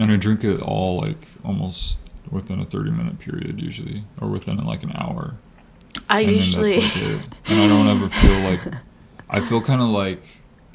[0.00, 2.00] and I drink it all like almost
[2.32, 5.36] within a 30 minute period usually, or within like an hour.
[6.10, 6.96] I and usually, like.
[7.46, 8.74] And I don't ever feel like
[9.30, 10.24] I feel kind of like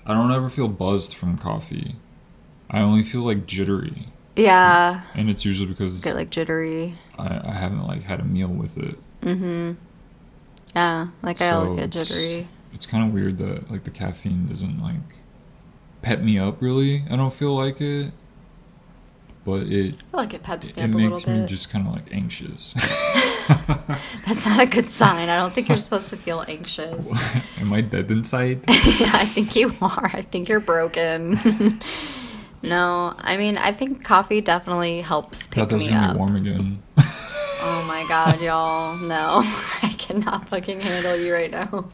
[0.06, 1.98] I don't ever feel buzzed from coffee.
[2.70, 4.08] I only feel like jittery,
[4.38, 6.96] yeah, and it's usually because get like jittery.
[7.18, 8.98] I, I haven't like had a meal with it.
[9.22, 9.74] Mm-hmm.
[10.76, 12.48] Yeah, like I So will get jittery.
[12.74, 15.20] It's kind of weird that like the caffeine doesn't like
[16.02, 17.04] pep me up really.
[17.10, 18.14] I don't feel like it,
[19.46, 21.70] but it I feel like it peps me it up a little makes me just
[21.70, 22.74] kind of like anxious.
[24.26, 25.30] That's not a good sign.
[25.30, 27.14] I don't think you're supposed to feel anxious.
[27.60, 28.66] Am I dead inside?
[28.68, 30.12] yeah, I think you are.
[30.14, 31.80] I think you're broken.
[32.62, 36.14] No, I mean, I think coffee definitely helps pick Thought that was me gonna up.
[36.14, 36.84] be warm again.
[37.60, 38.96] Oh my god, y'all.
[38.98, 39.42] No,
[39.82, 41.90] I cannot fucking handle you right now.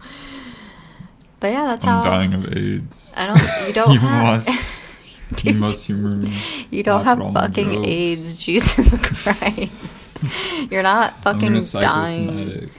[1.39, 1.99] But yeah, that's how.
[2.01, 3.13] I'm dying of AIDS.
[3.17, 3.67] I don't.
[3.67, 3.93] You don't.
[3.93, 4.99] you have, must.
[5.43, 6.33] you must humor me.
[6.69, 7.85] You don't have at all my fucking.
[7.85, 10.17] AIDS, Jesus Christ.
[10.69, 12.69] You're not I'm fucking dying.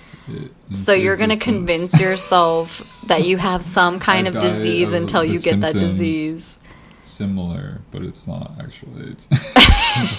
[0.73, 1.57] So you're gonna existence.
[1.57, 6.59] convince yourself that you have some kind of disease until you get that disease.
[7.05, 9.27] Similar, but it's not actually AIDS.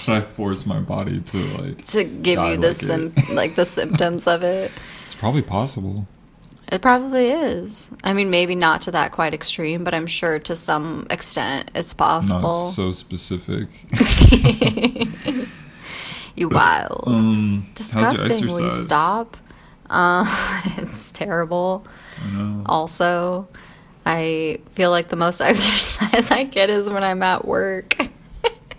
[0.06, 1.84] but I force my body to like.
[1.86, 4.72] To give you the like sim- like the symptoms of it.
[5.04, 6.06] It's probably possible.
[6.72, 7.90] It probably is.
[8.02, 11.94] I mean, maybe not to that quite extreme, but I'm sure to some extent it's
[11.94, 12.40] possible.
[12.40, 13.68] Not so specific.
[16.34, 17.04] you wild.
[17.06, 18.48] um, Disgusting.
[18.48, 19.36] Will you stop?
[19.88, 20.24] Uh,
[20.78, 21.86] it's terrible.
[22.24, 22.62] I know.
[22.66, 23.46] Also,
[24.06, 27.96] I feel like the most exercise I get is when I'm at work.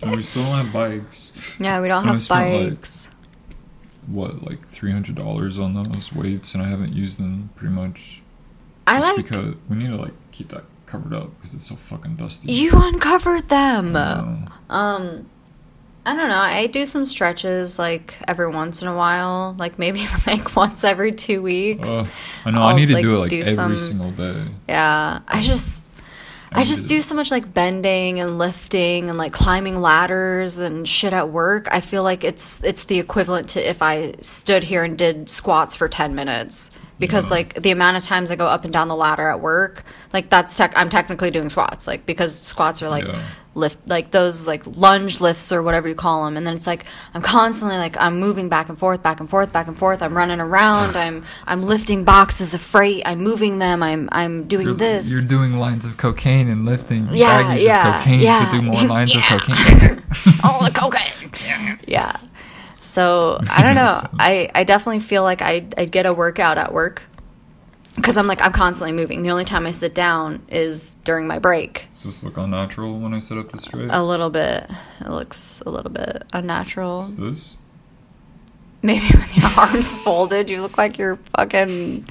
[0.02, 1.34] And we still don't have bikes.
[1.60, 3.10] yeah, we don't And have spent, like, bikes.
[4.08, 8.22] What, like three hundred dollars on those weights, and I haven't used them pretty much.
[8.88, 12.16] I like because we need to like keep that covered up because it's so fucking
[12.16, 12.50] dusty.
[12.54, 13.98] you uncovered them.
[14.70, 15.30] Um,
[16.08, 16.38] I don't know.
[16.38, 21.12] I do some stretches like every once in a while, like maybe like once every
[21.12, 21.90] two weeks.
[21.90, 22.08] Ugh,
[22.46, 22.62] I know.
[22.62, 24.46] i I'll, need to like, do it like do every some- single day.
[24.70, 25.86] Yeah, I just
[26.54, 30.88] I need just do so much like bending and lifting and like climbing ladders and
[30.88, 31.68] shit at work.
[31.72, 35.76] I feel like it's it's the equivalent to if I stood here and did squats
[35.76, 37.32] for 10 minutes because Yeah.
[37.36, 40.30] like the amount of times I go up and down the ladder at work, like
[40.30, 43.22] that's tech I'm technically doing squats like because squats are like Yeah.
[43.58, 46.86] Lift like those like lunge lifts or whatever you call them and then it's like
[47.14, 50.02] I'm constantly like I'm moving back and forth back and forth back and forth.
[50.02, 50.96] I'm running around.
[51.06, 53.02] I'm I'm lifting boxes of freight.
[53.06, 53.82] I'm moving them.
[53.84, 55.10] I'm I'm doing You're, this.
[55.10, 58.62] you're doing lines of cocaine and lifting Yeah, baggies yeah, of cocaine yeah, to do
[58.62, 60.04] more lines of cocaine.
[60.44, 61.80] all the cocaine.
[61.88, 62.18] Yeah.
[62.80, 64.00] So I don't know.
[64.20, 67.04] I, I definitely feel like I I get a workout at work
[67.98, 69.22] because I'm like I'm constantly moving.
[69.24, 71.88] The only time I sit down is during my break.
[71.94, 73.90] Does this look unnatural when I sit up this straight?
[73.92, 74.70] A little bit.
[75.02, 77.02] It looks a little bit unnatural.
[77.02, 77.58] Is this?
[78.82, 82.08] Maybe with your arms folded, you look like you're fucking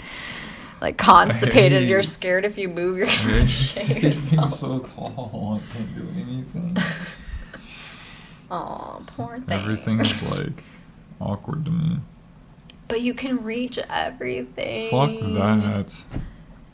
[0.80, 1.84] like constipated.
[1.84, 1.88] Hey.
[1.88, 4.50] You're scared if you move, you're gonna shit He's yourself.
[4.50, 5.62] so tall.
[5.62, 6.76] I can't do anything.
[8.50, 9.58] Oh, poor thing.
[9.60, 10.62] Everything's like
[11.20, 11.98] awkward to me.
[12.88, 14.90] But you can reach everything.
[14.90, 16.04] Fuck that.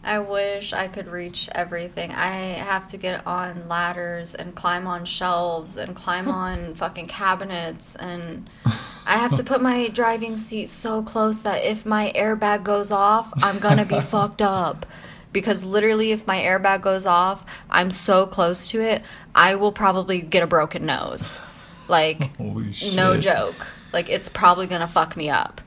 [0.04, 2.10] I wish I could reach everything.
[2.10, 7.94] I have to get on ladders and climb on shelves and climb on fucking cabinets
[7.96, 8.50] and
[9.06, 13.32] I have to put my driving seat so close that if my airbag goes off,
[13.42, 14.86] I'm gonna be fucked up.
[15.32, 19.02] Because literally, if my airbag goes off, I'm so close to it,
[19.34, 21.40] I will probably get a broken nose.
[21.88, 23.66] Like, no joke.
[23.92, 25.60] Like, it's probably gonna fuck me up.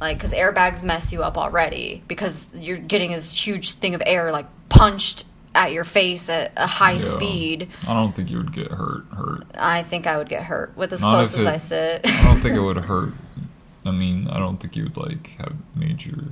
[0.00, 4.30] Like, because airbags mess you up already because you're getting this huge thing of air,
[4.32, 6.98] like, punched at your face at a high Yeah.
[7.00, 7.68] speed.
[7.86, 9.04] I don't think you would get hurt.
[9.14, 9.44] Hurt.
[9.54, 12.00] I think I would get hurt with as Not close as it- I sit.
[12.06, 13.12] I don't think it would hurt.
[13.84, 16.24] I mean, I don't think you would like have major.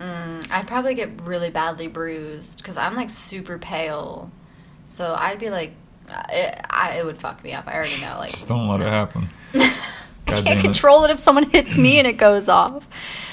[0.00, 4.30] Mm, I'd probably get really badly bruised because I'm like super pale.
[4.86, 5.74] So I'd be like,
[6.30, 7.68] it, I, it would fuck me up.
[7.68, 8.16] I already know.
[8.18, 9.28] Like, Just don't let it happen.
[10.32, 10.62] I can't damn it.
[10.62, 12.86] control it if someone hits me and it goes off.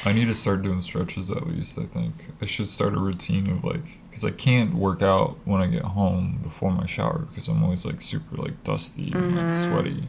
[0.05, 1.77] I need to start doing stretches at least.
[1.77, 5.61] I think I should start a routine of like, because I can't work out when
[5.61, 9.45] I get home before my shower because I'm always like super like dusty and like
[9.45, 9.71] mm-hmm.
[9.71, 10.07] sweaty.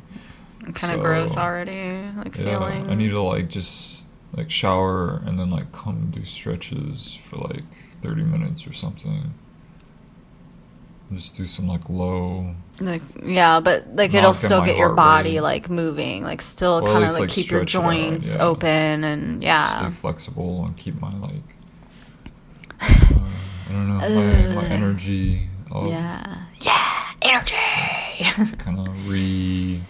[0.61, 2.11] Kind of So, gross already.
[2.17, 2.91] Like Yeah, feeling.
[2.91, 7.65] I need to like just like shower and then like come do stretches for like
[8.03, 9.35] 30 minutes or something.
[11.13, 12.55] Just do some like low.
[12.81, 15.41] Like yeah, but like it'll still get your body rate.
[15.41, 18.45] like moving, like still Well, kind of like like, keep your it out, joints yeah.
[18.45, 19.67] open and yeah.
[19.67, 21.33] Stay flexible and keep my like.
[23.71, 25.49] Uh, I don't know my, my energy.
[25.71, 26.45] I'll Yeah.
[26.61, 27.57] Yeah, energy.
[28.59, 29.83] Kind of re.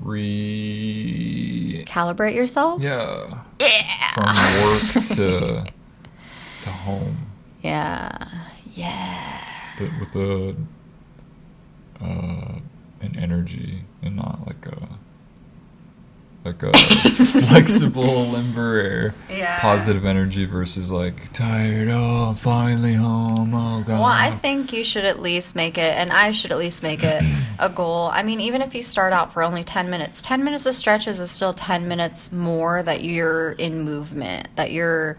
[0.00, 1.84] Re.
[1.88, 2.82] Calibrate yourself.
[2.82, 3.42] Yeah.
[3.60, 4.12] Yeah.
[4.14, 4.26] From
[4.62, 5.64] work to
[6.62, 7.26] to home.
[7.62, 8.16] Yeah.
[8.74, 9.40] Yeah.
[9.78, 10.54] but with a
[12.02, 12.58] uh,
[13.00, 14.88] an energy and not like a
[16.44, 16.72] like a
[17.48, 19.58] flexible limber Yeah.
[19.60, 24.84] positive energy versus like tired oh I'm finally home oh god Well, I think you
[24.84, 27.22] should at least make it, and I should at least make it
[27.58, 28.08] a goal.
[28.12, 31.18] I mean, even if you start out for only 10 minutes, 10 minutes of stretches
[31.20, 35.18] is still 10 minutes more that you're in movement, that you're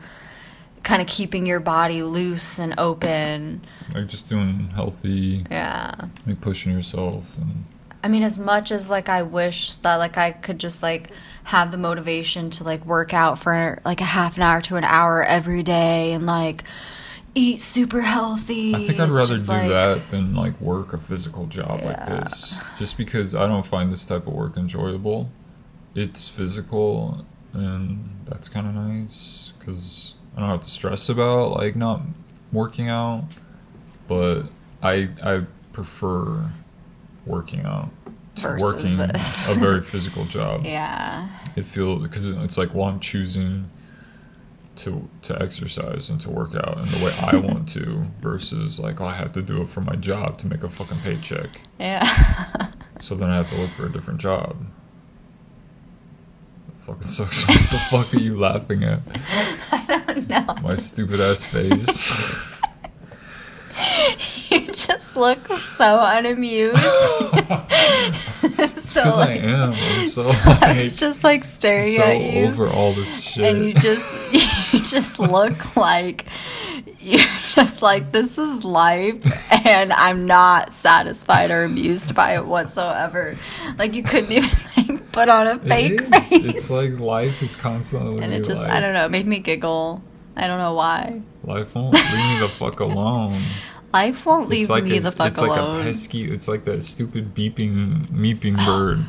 [0.84, 3.62] kind of keeping your body loose and open.
[3.94, 5.94] like just doing healthy Yeah.
[6.26, 7.64] like pushing yourself and
[8.02, 11.10] I mean, as much as like I wish that like I could just like
[11.44, 14.86] have the motivation to like work out for like a half an hour to an
[14.86, 16.64] hour every day and like
[17.36, 18.74] eat super healthy.
[18.74, 22.58] I think I'd rather do like- that than like work a physical job like this.
[22.78, 25.30] Just because I don't find this type of work enjoyable.
[25.94, 31.76] It's physical, and that's kind of nice because I don't have to stress about like
[31.76, 32.02] not
[32.52, 33.26] working out.
[34.08, 34.44] But
[34.82, 35.44] I I
[35.74, 36.50] prefer
[37.26, 37.90] working out
[38.38, 39.48] to Versus working this.
[39.50, 40.66] a very physical job.
[40.66, 41.28] Yeah.
[41.56, 43.70] It feels because it's like well I'm choosing
[44.78, 49.02] to to exercise and to work out in the way I want to versus like
[49.02, 51.50] oh, I have to do it for my job to make a fucking paycheck.
[51.80, 52.08] Yeah.
[53.02, 54.58] So then I have to look for a different job.
[56.90, 57.44] Fucking sucks.
[57.48, 59.00] What the fuck are you laughing at?
[59.72, 60.56] I don't know.
[60.64, 62.12] My stupid ass face.
[64.50, 66.78] You just look so unamused.
[66.80, 67.32] so
[68.58, 69.70] Because I am.
[69.74, 72.48] I'm so I like was just like staring so at you.
[72.48, 73.46] over all this shit.
[73.46, 74.12] and you just
[74.90, 76.26] just look like
[77.00, 79.24] you're just like this is life
[79.66, 83.38] and i'm not satisfied or amused by it whatsoever.
[83.78, 86.32] Like you couldn't even like put on a fake face.
[86.32, 90.02] It's like life is constantly and it just i don't know it made me giggle.
[90.36, 91.22] I don't know why.
[91.44, 93.42] Life won't leave me the fuck alone.
[93.94, 96.32] life won't leave like me a, the fuck it's alone It's like a pesky.
[96.32, 99.06] It's like that stupid beeping, meeping bird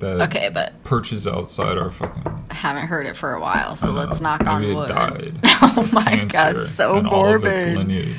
[0.00, 2.44] that okay but perches outside our fucking.
[2.50, 5.38] i haven't heard it for a while so let's knock on maybe it wood died
[5.44, 8.16] oh my god so and all of its morbid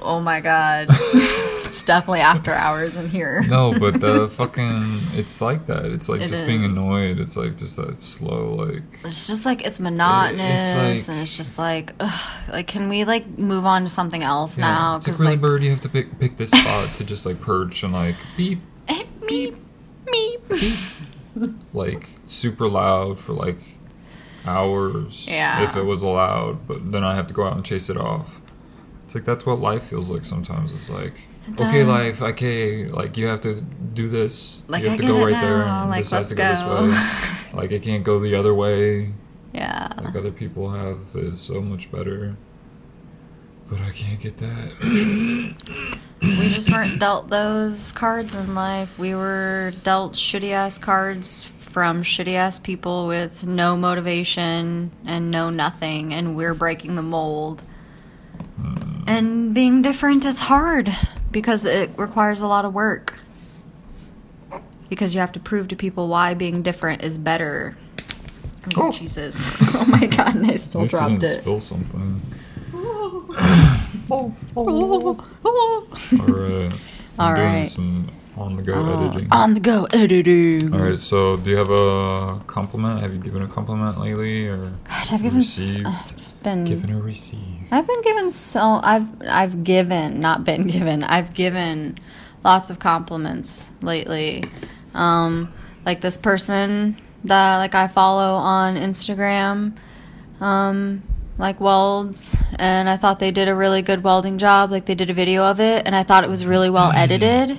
[0.00, 5.00] oh my god it's definitely after hours in here No, but the fucking.
[5.14, 5.86] It's like that.
[5.86, 7.18] It's like It just being annoyed.
[7.18, 8.82] It's like just that slow, like.
[9.04, 13.04] it's just like it's monotonous it's like- and it's just like ugh, like can we
[13.04, 15.62] like move on to something else Yeah, now like because really like, bird.
[15.64, 19.56] You have to pick pick this spot to just like perch and like beep, meep
[20.06, 21.10] meep
[21.72, 23.58] like super loud for like
[24.46, 25.26] hours.
[25.28, 25.68] Yeah.
[25.68, 28.40] If it was allowed, but then I have to go out and chase it off.
[29.04, 30.72] It's like that's what life feels like sometimes.
[30.72, 31.14] It's like,
[31.48, 34.62] It okay, life, okay, like you have to do this.
[34.68, 36.86] Like, you have I to go right there, and like, this has to go go.
[36.86, 37.58] this way.
[37.60, 39.12] like it can't go the other way.
[39.52, 42.36] yeah Like other people have is so much better.
[43.68, 45.56] But I can't get that.
[46.22, 52.02] we just weren't dealt those cards in life we were dealt shitty ass cards from
[52.02, 57.62] shitty ass people with no motivation and no nothing and we're breaking the mold
[58.56, 59.02] hmm.
[59.06, 60.96] and being different is hard
[61.34, 63.14] because it requires a lot of work.
[64.88, 67.76] Because you have to prove to people why being different is better.
[68.76, 68.92] Oh, Oh.
[68.92, 69.50] Jesus.
[69.74, 71.40] Oh my god, and I still I dropped it.
[71.40, 72.22] spill something.
[74.10, 75.18] All Alright.
[77.18, 77.64] All right.
[77.66, 79.32] some on the go editing.
[79.32, 80.74] On the go editing.
[80.74, 83.00] Alright, so do you have a compliment?
[83.00, 85.86] Have you given a compliment lately or Gosh, I've given s- received?
[85.86, 87.42] I've been given or received?
[87.70, 91.98] I've been given so I've I've given not been given I've given
[92.44, 94.44] lots of compliments lately.
[94.94, 95.52] Um,
[95.86, 99.76] like this person that like I follow on Instagram,
[100.40, 101.02] um,
[101.36, 104.70] like welds, and I thought they did a really good welding job.
[104.70, 107.50] Like they did a video of it, and I thought it was really well edited,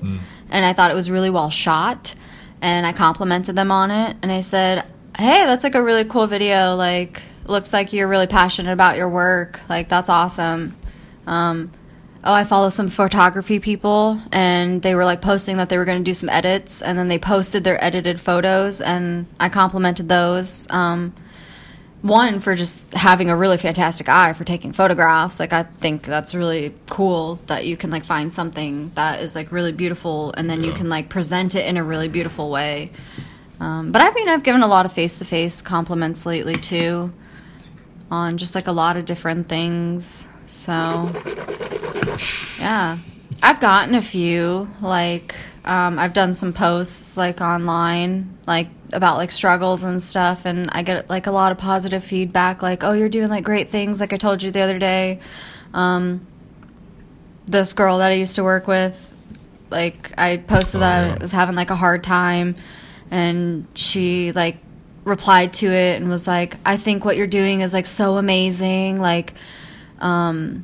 [0.50, 2.16] and I thought it was really well shot,
[2.62, 4.86] and I complimented them on it, and I said,
[5.18, 6.76] "Hey, that's like a really cool video.
[6.76, 9.60] Like, looks like you're really passionate about your work.
[9.70, 10.76] Like, that's awesome."
[11.28, 11.72] Um,
[12.24, 16.00] oh, I follow some photography people, and they were like posting that they were going
[16.00, 20.66] to do some edits, and then they posted their edited photos, and I complimented those.
[20.70, 21.14] Um,
[22.06, 25.40] one for just having a really fantastic eye for taking photographs.
[25.40, 29.52] Like I think that's really cool that you can like find something that is like
[29.52, 32.92] really beautiful, and then you can like present it in a really beautiful way.
[33.60, 37.12] Um, but I mean, I've given a lot of face to face compliments lately too,
[38.12, 40.30] on just like a lot of different things.
[40.46, 41.10] So
[42.60, 43.00] yeah,
[43.44, 44.68] I've gotten a few.
[44.82, 50.70] Like, um, I've done some posts like online, like about like struggles and stuff, and
[50.72, 52.62] I get like a lot of positive feedback.
[52.62, 54.00] Like, oh, you're doing like great things.
[54.00, 55.20] Like I told you the other day,
[55.74, 56.26] um,
[57.46, 59.14] this girl that I used to work with,
[59.70, 61.16] like I posted Oh, that yeah.
[61.16, 62.56] I was having like a hard time,
[63.12, 64.58] and she like
[65.04, 69.00] replied to it and was like, I think what you're doing is like so amazing.
[69.00, 69.34] Like,
[70.00, 70.64] um,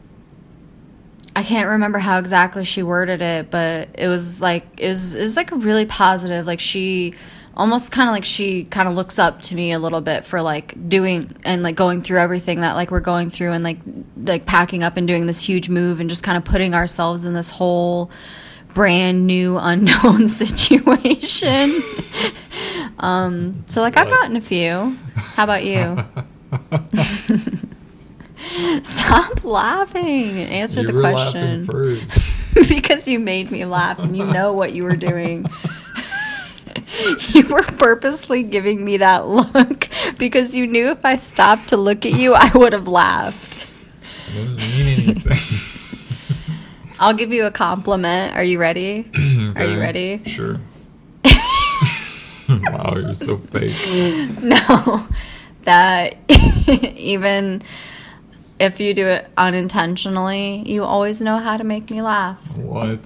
[1.36, 5.22] I can't remember how exactly she worded it, but it was like it was it
[5.22, 6.46] was like a really positive.
[6.46, 7.14] Like she
[7.56, 10.42] almost kind of like she kind of looks up to me a little bit for
[10.42, 13.78] like doing and like going through everything that like we're going through and like
[14.18, 17.34] like packing up and doing this huge move and just kind of putting ourselves in
[17.34, 18.12] this whole
[18.74, 21.82] brand new unknown situation.
[23.00, 24.98] um so like I've gotten a few.
[25.16, 26.04] How about you?
[28.84, 30.38] Stop laughing.
[30.38, 31.66] Answer you the question.
[32.68, 35.46] because you made me laugh and you know what you were doing.
[37.34, 39.88] you were purposely giving me that look
[40.18, 43.90] because you knew if I stopped to look at you, I would have laughed.
[44.30, 45.68] I didn't mean anything.
[47.00, 48.36] I'll give you a compliment.
[48.36, 49.10] Are you ready?
[49.56, 50.22] Are you ready?
[50.26, 50.60] Sure.
[52.50, 53.76] wow, you're so fake.
[54.42, 55.08] No.
[55.64, 56.16] That
[56.98, 57.62] even
[58.62, 62.46] if you do it unintentionally, you always know how to make me laugh.
[62.56, 63.02] What?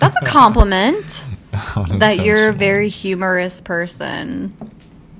[0.00, 1.24] That's a compliment
[1.98, 4.52] that you're a very humorous person.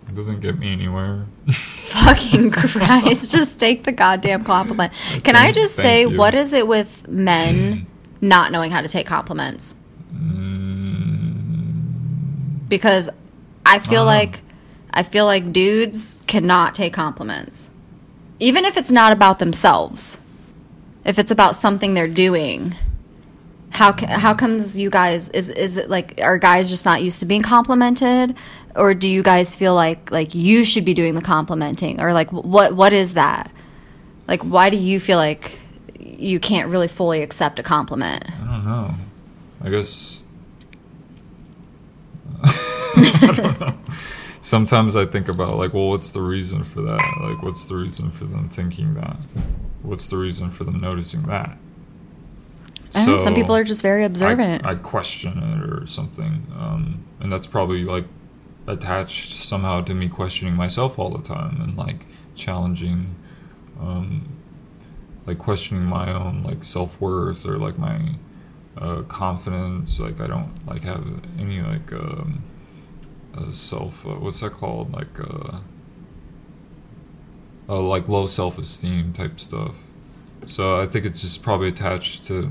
[0.08, 1.26] It doesn't get me anywhere.
[1.52, 3.30] Fucking Christ.
[3.32, 4.92] just take the goddamn compliment.
[5.22, 6.16] Can I just say, you.
[6.18, 7.86] what is it with men
[8.20, 9.74] not knowing how to take compliments?
[10.14, 11.84] Mm,
[12.68, 13.10] Because
[13.66, 14.16] I feel Ah.
[14.16, 14.40] like
[14.92, 17.70] I feel like dudes cannot take compliments.
[18.40, 20.18] Even if it's not about themselves.
[21.04, 22.74] If it's about something they're doing.
[23.72, 27.26] How how comes you guys is is it like are guys just not used to
[27.26, 28.34] being complimented
[28.74, 32.32] or do you guys feel like like you should be doing the complimenting or like
[32.32, 33.52] what what is that?
[34.26, 35.52] Like why do you feel like
[35.98, 38.24] you can't really fully accept a compliment?
[38.28, 38.94] I don't know.
[39.62, 40.24] I guess.
[42.42, 43.74] I don't know.
[44.42, 47.02] Sometimes I think about like, well, what's the reason for that?
[47.20, 49.16] Like, what's the reason for them thinking that?
[49.82, 51.58] What's the reason for them noticing that?
[52.94, 54.66] I don't know, some people are just very observant.
[54.66, 58.04] I, I question it or something, um, and that's probably like
[58.66, 63.14] attached somehow to me questioning myself all the time and like challenging,
[63.78, 64.28] um,
[65.26, 68.14] like questioning my own like self worth or like my
[68.76, 70.00] uh, confidence.
[70.00, 71.06] Like I don't like have
[71.38, 72.42] any like um,
[73.36, 74.04] uh, self.
[74.06, 74.92] Uh, what's that called?
[74.92, 75.58] Like uh,
[77.68, 79.74] uh, like low self esteem type stuff.
[80.46, 82.50] So I think it's just probably attached to.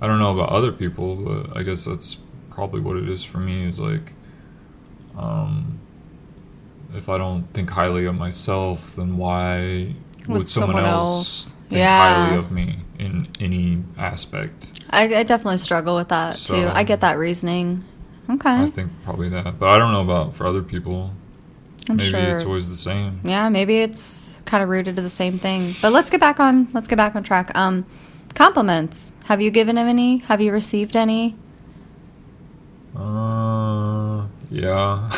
[0.00, 2.16] I don't know about other people, but I guess that's
[2.50, 3.64] probably what it is for me.
[3.66, 4.12] Is like,
[5.16, 5.78] um,
[6.94, 9.94] if I don't think highly of myself, then why
[10.28, 11.98] would, Would someone, someone else, else- think Yeah.
[12.24, 14.80] highly of me in any aspect?
[14.90, 16.68] I, I definitely struggle with that too.
[16.72, 17.84] I get that reasoning.
[18.30, 18.50] Okay.
[18.50, 21.10] I think probably that, but I don't know about for other people.
[21.88, 23.20] I'm Maybe sure it's always the same.
[23.24, 25.74] yeah, maybe it's kind of rooted to the same thing.
[25.82, 27.50] But let's get back on let's get back on track.
[27.54, 27.84] Um
[28.34, 29.12] Compliments.
[29.26, 30.18] Have you given him any?
[30.18, 31.36] Have you received any?
[32.96, 35.08] Uh, yeah.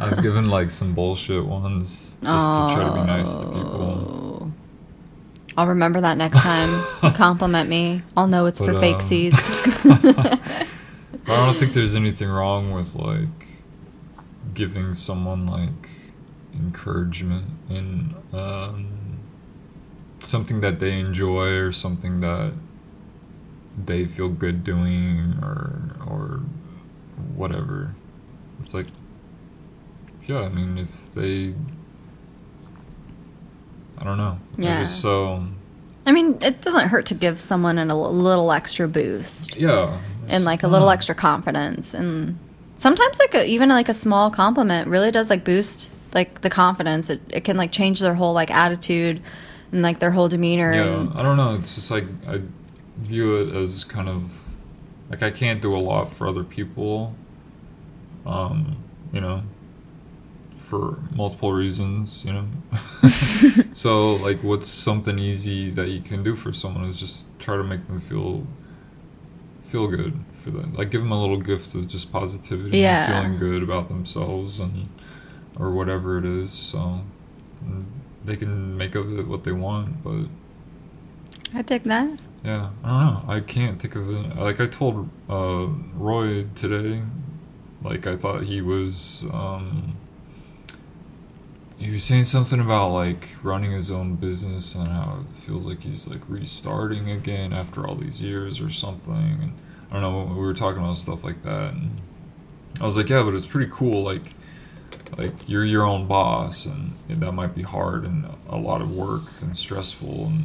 [0.00, 4.52] I've given like some bullshit ones just to try to be nice to people.
[5.56, 6.84] I'll remember that next time.
[7.14, 8.02] compliment me.
[8.16, 9.84] I'll know it's for But, fake um, C's.
[11.30, 13.64] I don't think there's anything wrong with like
[14.54, 15.90] giving someone like
[16.54, 19.20] encouragement in um,
[20.22, 22.52] something that they enjoy or something that
[23.84, 26.40] they feel good doing or or
[27.34, 27.94] whatever.
[28.60, 28.86] It's like
[30.26, 31.54] yeah, I mean if they
[33.98, 34.38] I don't know.
[34.56, 34.84] Yeah.
[34.84, 35.46] so
[36.06, 40.00] I mean, it doesn't hurt to give someone an, a little extra boost yeah.
[40.30, 40.94] And like a little yeah.
[40.94, 41.94] extra confidence.
[41.94, 42.38] And
[42.76, 47.10] sometimes, like a, even like a small compliment really does like boost like the confidence.
[47.10, 49.22] It it can like change their whole like attitude
[49.72, 50.72] and like their whole demeanor.
[50.72, 51.54] Yeah, And, I don't know.
[51.54, 52.40] It's just like I
[52.98, 54.32] view it as kind of
[55.10, 57.14] like I can't do a lot for other people.
[58.26, 58.82] Um,
[59.12, 59.42] you know,
[60.56, 62.46] for multiple reasons, you know.
[63.72, 67.64] so like what's something easy that you can do for someone is just try to
[67.64, 68.46] make them feel
[69.70, 70.72] feel good for them.
[70.74, 73.04] Like give them a little gift of just positivity Yeah.
[73.22, 74.88] and feeling good about themselves and
[75.58, 76.52] or whatever it is.
[76.52, 77.00] So
[78.24, 80.26] they can make of it what they want, but
[81.54, 82.08] I take that.
[82.44, 83.32] yeah, I don't know.
[83.34, 84.36] I can't think of it.
[84.36, 87.02] Like I told uh, Roy today,
[87.82, 89.24] like I thought he was.
[89.32, 89.96] Um,
[91.80, 95.82] he was saying something about like running his own business and how it feels like
[95.82, 99.14] he's like restarting again after all these years or something.
[99.14, 99.52] And
[99.90, 100.34] I don't know.
[100.34, 101.98] We were talking about stuff like that, and
[102.78, 104.02] I was like, yeah, but it's pretty cool.
[104.02, 104.22] Like,
[105.16, 109.24] like you're your own boss, and, that might be hard and a lot of work
[109.42, 110.44] and stressful and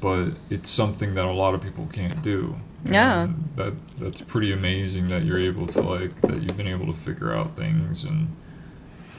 [0.00, 2.56] but it's something that a lot of people can't do.
[2.84, 3.22] Yeah.
[3.22, 6.92] And that that's pretty amazing that you're able to like that you've been able to
[6.92, 8.28] figure out things and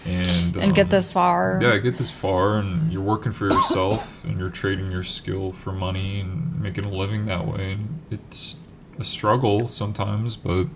[0.06, 1.60] and And get um, this far.
[1.61, 5.72] Yeah, get this far, and you're working for yourself, and you're trading your skill for
[5.72, 7.73] money and making a living that way.
[7.73, 8.57] And it's
[8.99, 10.68] a struggle sometimes, but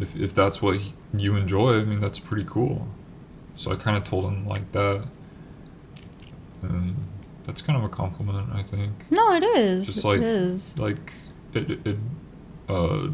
[0.00, 0.80] if if that's what
[1.14, 2.88] you enjoy, I mean, that's pretty cool.
[3.54, 5.04] So I kind of told him like that,
[6.62, 6.96] and
[7.46, 9.10] that's kind of a compliment, I think.
[9.10, 9.86] No, it is.
[9.86, 10.78] Just like it is.
[10.78, 11.12] like
[11.54, 11.96] it, it
[12.68, 13.08] uh,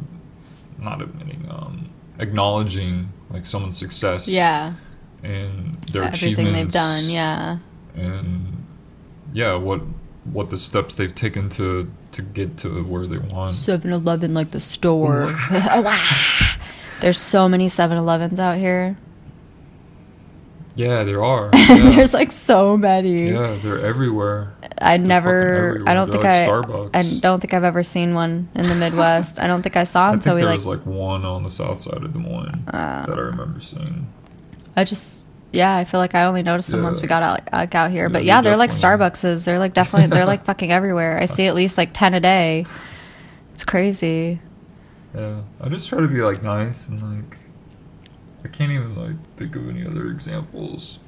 [0.79, 4.75] not admitting, um, acknowledging like someone's success Yeah.
[5.23, 7.11] and their Everything they've done.
[7.11, 7.59] Yeah.
[7.97, 8.65] and
[9.33, 9.81] yeah what
[10.33, 14.61] what the steps they've taken to to get to where they want 7-Eleven like the
[14.61, 15.35] store.
[17.01, 18.97] There's so many 7-Elevens out here.
[20.77, 21.91] Yeah there are yeah.
[21.95, 23.31] There's like so many.
[23.31, 25.81] yeah they're everywhere I never.
[25.87, 26.25] I don't think.
[26.25, 26.45] I.
[26.47, 27.21] They're like I Starbucks.
[27.21, 29.39] don't think I've ever seen one in the Midwest.
[29.39, 30.57] I don't think I saw i them until think we there like.
[30.59, 33.07] was like one on the south side of Des Moines Uh.
[33.07, 34.13] that i remember seeing
[34.77, 35.25] I just.
[35.53, 38.07] Yeah, I feel like I only noticed them once we got out, like, out here.
[38.07, 39.45] Yeah, but yeah, they're like definitely- Starbuckses.
[39.45, 40.09] They're like definitely.
[40.09, 41.17] They're like fucking everywhere.
[41.19, 42.67] I see at least like ten a day.
[43.53, 44.41] It's crazy.
[45.15, 47.39] yeah i just try to be like nice and like
[48.45, 50.99] i can't even like think of any other examples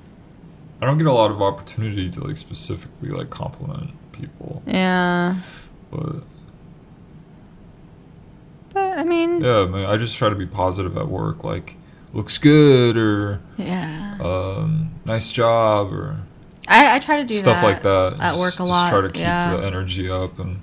[0.81, 5.37] i don't get a lot of opportunity to like specifically like compliment people Yeah,
[5.91, 6.23] but
[8.73, 11.77] but I mean, Yeah, I, mean, I just try to be positive at work, like
[12.13, 14.17] looks good or yeah.
[14.21, 16.21] um, nice job or
[16.69, 18.15] I, I try to do stuff like that.
[18.15, 18.91] at Just- work a just lot.
[18.91, 19.57] try to keep yeah.
[19.57, 20.61] the energy up and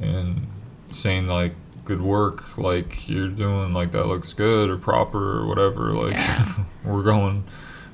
[0.00, 0.46] and
[0.90, 1.54] saying like
[1.84, 5.92] good work, like you're doing like that looks good or proper or whatever.
[5.94, 6.16] Like
[6.84, 7.44] we're going,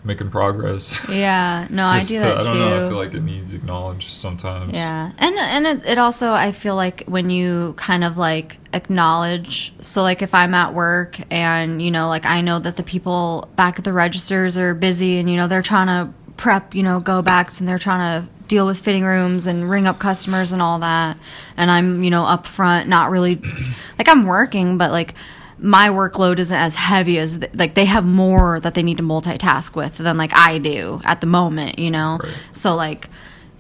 [0.05, 1.07] making progress.
[1.09, 2.59] Yeah, no, I do to- that I don't too.
[2.59, 2.87] know.
[2.87, 4.73] I feel like it needs acknowledged sometimes.
[4.73, 9.73] Yeah, and and it, it also I feel like when you kind of like acknowledge,
[9.81, 13.49] so like if I'm at work and you know like I know that the people
[13.57, 17.01] back at the registers are busy and you know they're trying to prep you know
[17.01, 20.61] go backs and they're trying to deal with fitting rooms and ring up customers and
[20.61, 21.17] all that,
[21.57, 23.37] and I'm you know up front not really
[23.99, 25.15] like I'm working but like
[25.59, 29.03] my workload isn't as heavy as th- like they have more that they need to
[29.03, 32.19] multitask with than like I do at the moment, you know.
[32.23, 32.33] Right.
[32.53, 33.09] So like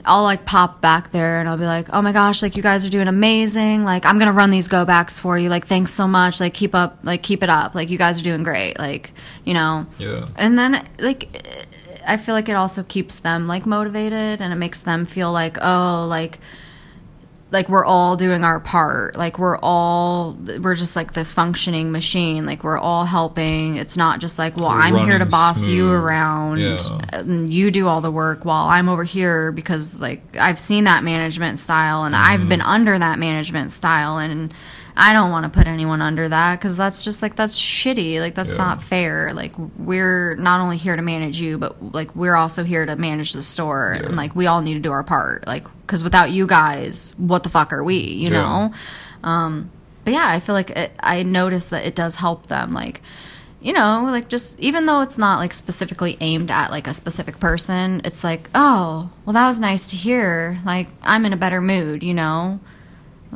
[0.04, 2.84] I'll like pop back there and I'll be like, "Oh my gosh, like you guys
[2.84, 3.84] are doing amazing.
[3.84, 5.48] Like I'm going to run these go backs for you.
[5.50, 6.40] Like thanks so much.
[6.40, 7.74] Like keep up, like keep it up.
[7.74, 9.12] Like you guys are doing great." Like,
[9.44, 9.86] you know.
[9.98, 10.26] Yeah.
[10.36, 11.28] And then like
[12.12, 15.56] I feel like it also keeps them like motivated and it makes them feel like,
[15.60, 16.38] "Oh, like
[17.52, 22.46] like we're all doing our part like we're all we're just like this functioning machine
[22.46, 25.90] like we're all helping it's not just like well We're i'm here to boss you
[25.90, 26.78] around Yeah.
[27.12, 31.02] and you do all the work while i'm over here because like i've seen that
[31.02, 32.48] management style and i've Mm-hmm.
[32.50, 34.54] been under that management style and
[35.00, 38.34] i don't want to put anyone under that because that's just like that's shitty like
[38.34, 38.64] that's Yeah.
[38.64, 42.84] not fair like we're not only here to manage you but like we're also here
[42.86, 44.06] to manage the store Yeah.
[44.08, 47.42] and like we all need to do our part like because without you guys what
[47.42, 48.42] the fuck are we you Yeah.
[48.42, 48.72] know
[49.24, 49.70] um
[50.04, 53.00] but yeah i feel like it, i noticed that it does help them like
[53.62, 57.38] you know like just even though it's not like specifically aimed at like a specific
[57.38, 61.60] person it's like oh well that was nice to hear like i'm in a better
[61.60, 62.58] mood you know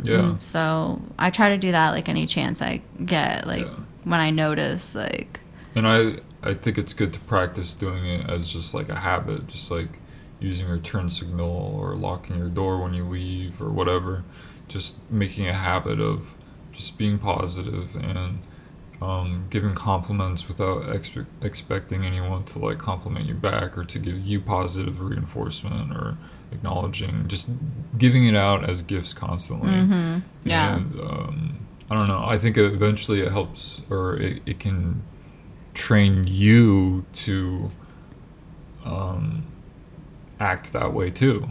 [0.02, 0.36] Yeah.
[0.38, 3.74] so I try to do that like any chance I get, like Yeah.
[4.04, 5.40] when I notice, like
[5.74, 9.46] And I I think it's good to practice doing it as just like a habit,
[9.46, 9.98] just like
[10.40, 14.24] using your turn signal or locking your door when you leave or whatever.
[14.68, 16.34] Just making a habit of
[16.72, 18.40] just being positive and
[19.00, 24.18] um, giving compliments without expe- expecting anyone to like compliment you back or to give
[24.18, 26.16] you positive reinforcement or
[26.52, 27.48] acknowledging just
[27.98, 30.18] giving it out as gifts constantly Mm-hmm.
[30.48, 30.76] Yeah.
[30.76, 35.02] and um, i don't know i think eventually it helps or it, it can
[35.74, 37.70] train you to
[38.84, 39.46] um,
[40.40, 41.50] act that way too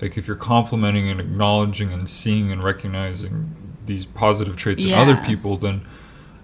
[0.00, 3.54] like if you're complimenting and acknowledging and seeing and recognizing
[3.86, 5.82] these positive traits in other people then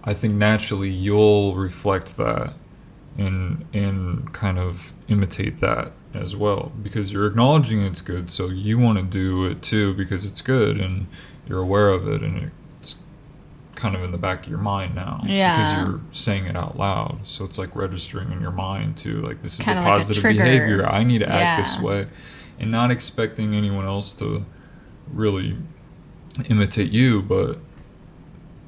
[0.04, 2.54] i think naturally you'll reflect that
[3.16, 8.78] and and kind of imitate that as well because you're acknowledging it's good so you
[8.78, 11.06] want to do it too because it's good and
[11.46, 12.96] you're aware of it and it's
[13.74, 15.56] kind of in the back of your mind now Yeah.
[15.56, 17.20] because you're saying it out loud.
[17.24, 19.96] So it's like registering in your mind too like this is a Kinda like a
[19.98, 22.06] positive behavior i need to act this way
[22.58, 24.44] and not expecting anyone else to
[25.12, 25.56] really
[26.48, 27.58] imitate you but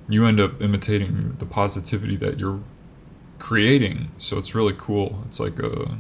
[0.09, 2.61] you end up imitating the positivity that you're
[3.39, 4.11] creating.
[4.19, 5.23] So it's really cool.
[5.27, 5.97] It's like a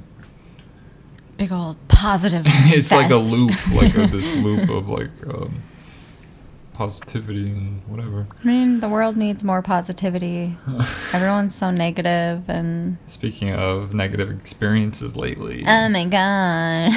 [1.40, 2.42] big old positive.
[2.46, 5.62] it's like a loop like a, this loop of like um,
[6.74, 10.58] positivity and whatever I mean, the world needs more positivity.
[11.14, 16.92] Everyone's so negative, and speaking of negative experiences lately oh my god.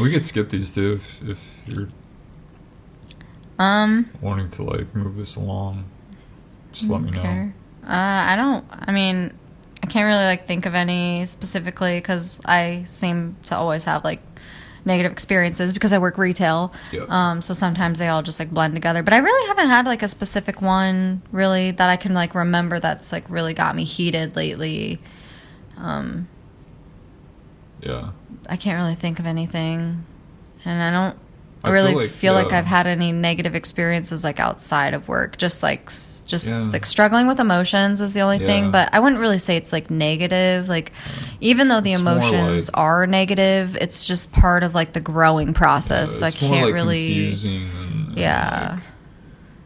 [0.00, 1.88] we could skip these too if, if you're
[3.60, 5.84] um, wanting to like move this along
[6.72, 7.52] just let me know.
[7.84, 8.64] Uh, I don't.
[8.70, 9.32] I mean,
[9.82, 14.20] I can't really like think of any specifically because I seem to always have like
[14.84, 16.72] negative experiences because I work retail.
[16.92, 17.04] Yeah.
[17.08, 19.02] Um, so sometimes they all just like blend together.
[19.02, 22.80] But I really haven't had like a specific one really that I can like remember
[22.80, 25.00] that's like really got me heated lately.
[25.76, 26.28] Um,
[27.80, 28.10] yeah
[28.48, 30.04] I can't really think of anything,
[30.64, 31.18] and I don't
[31.62, 32.54] I really feel feel like, like.
[32.54, 35.36] I've had any negative experiences like outside of work.
[35.36, 35.90] Just like
[36.28, 36.68] just Yeah.
[36.72, 38.46] like struggling with emotions is the only Yeah.
[38.46, 38.70] thing.
[38.70, 40.68] But I wouldn't really say it's like negative.
[40.68, 40.92] Like
[41.40, 45.52] even though the It's emotions like- are negative, it's just part of like the growing
[45.54, 46.12] process.
[46.20, 47.08] so I can't like, really.
[47.08, 48.70] confusing and, and, Yeah.
[48.74, 48.82] like,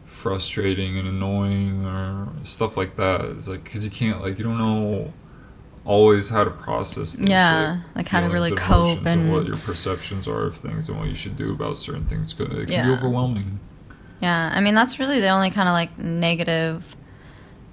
[0.05, 4.57] frustrating and annoying or stuff like that it's like because you can't like you don't
[4.57, 5.11] know
[5.85, 10.29] always how to process things, Yeah, like how to really cope and- what your perceptions
[10.29, 12.89] are of things and what you should do about certain things it can be Yeah.
[12.93, 13.59] overwhelming
[14.23, 16.95] Yeah, I mean that's really the only kind of like negative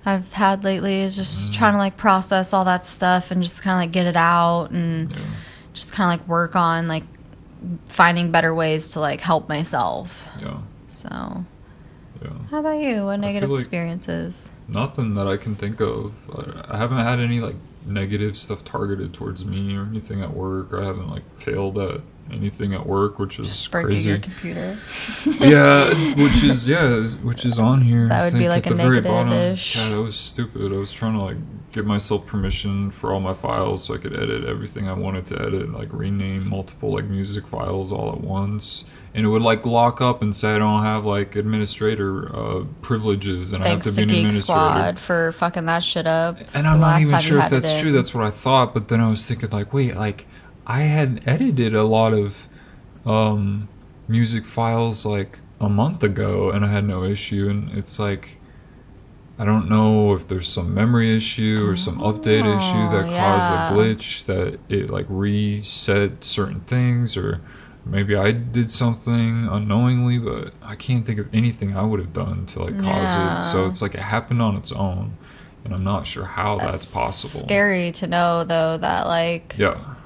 [0.04, 1.54] I've had lately is just Mm.
[1.54, 4.70] trying to like process all that stuff and just kind of like get it out
[4.70, 5.16] and yeah
[5.72, 7.04] just kind of like work on like
[7.88, 10.26] finding better ways to like help myself.
[10.40, 10.58] yeah
[10.88, 11.44] So,
[12.22, 13.04] yeah how about you?
[13.04, 14.50] What negative like- experiences?
[14.66, 16.12] Nothing that I can think of.
[16.34, 17.54] I- I haven't had any like
[17.86, 20.72] negative stuff targeted towards me or anything at work.
[20.74, 22.00] I haven't like failed at
[22.32, 24.10] anything at work, which is Breaking crazy.
[24.10, 24.78] your computer.
[25.40, 28.08] yeah, which is yeah, which is on here.
[28.08, 29.32] That would be like at a the very bottom.
[29.32, 30.72] Yeah, that was stupid.
[30.72, 31.36] I was trying to like
[31.72, 35.40] give myself permission for all my files so I could edit everything I wanted to
[35.40, 38.84] edit, like rename multiple like music files all at once.
[39.12, 43.52] And it would like lock up and say I don't have like administrator uh, privileges
[43.52, 44.60] and Thanks I have to to be an Geek administrator.
[44.60, 46.38] Squad for fucking that shit up.
[46.54, 47.92] And I'm not even sure if that's true.
[47.92, 48.72] That's what I thought.
[48.72, 50.26] But then I was thinking, like, wait, like,
[50.70, 52.46] I had edited a lot of
[53.04, 53.68] um,
[54.06, 57.48] music files like a month ago, and I had no issue.
[57.50, 58.38] And it's like,
[59.36, 63.50] I don't know if there's some memory issue or some update issue that Oh, caused
[63.52, 67.40] a glitch that it like reset certain things, or
[67.84, 72.46] maybe I did something unknowingly, but I can't think of anything I would have done
[72.46, 73.50] to like cause it.
[73.50, 75.16] So it's like it happened on its own,
[75.64, 77.44] and I'm not sure how that's, possible.
[77.48, 79.96] Scary to know though that like Yeah,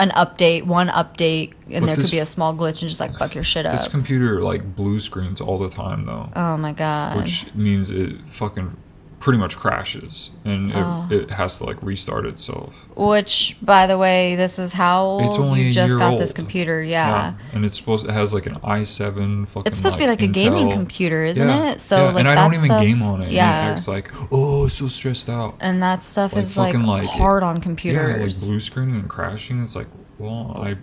[0.00, 2.98] an update, one update, and But there this- could be a small glitch and just
[3.00, 3.72] like fuck your shit up.
[3.76, 7.18] This computer like blue screens all the time though, oh my god.
[7.18, 8.76] which means it fucking
[9.20, 11.06] pretty much crashes and it, Oh.
[11.10, 12.74] it has to like restart itself.
[12.96, 16.82] Which, by the way, this is how old It's only you just got this computer.
[16.82, 17.34] Yeah.
[17.52, 19.66] and it's supposed it has like an i7 fucking.
[19.66, 21.82] It's supposed to be like a gaming computer, isn't Yeah, it?
[21.82, 23.30] So yeah, like and I don't even stuff, game on it.
[23.32, 23.74] Yeah.
[23.74, 25.56] it's like oh, so stressed out.
[25.60, 28.16] and that stuff like, is like, like, hard on computers.
[28.16, 29.62] Yeah, like blue screening and crashing.
[29.62, 29.88] It's like,
[30.18, 30.76] well, I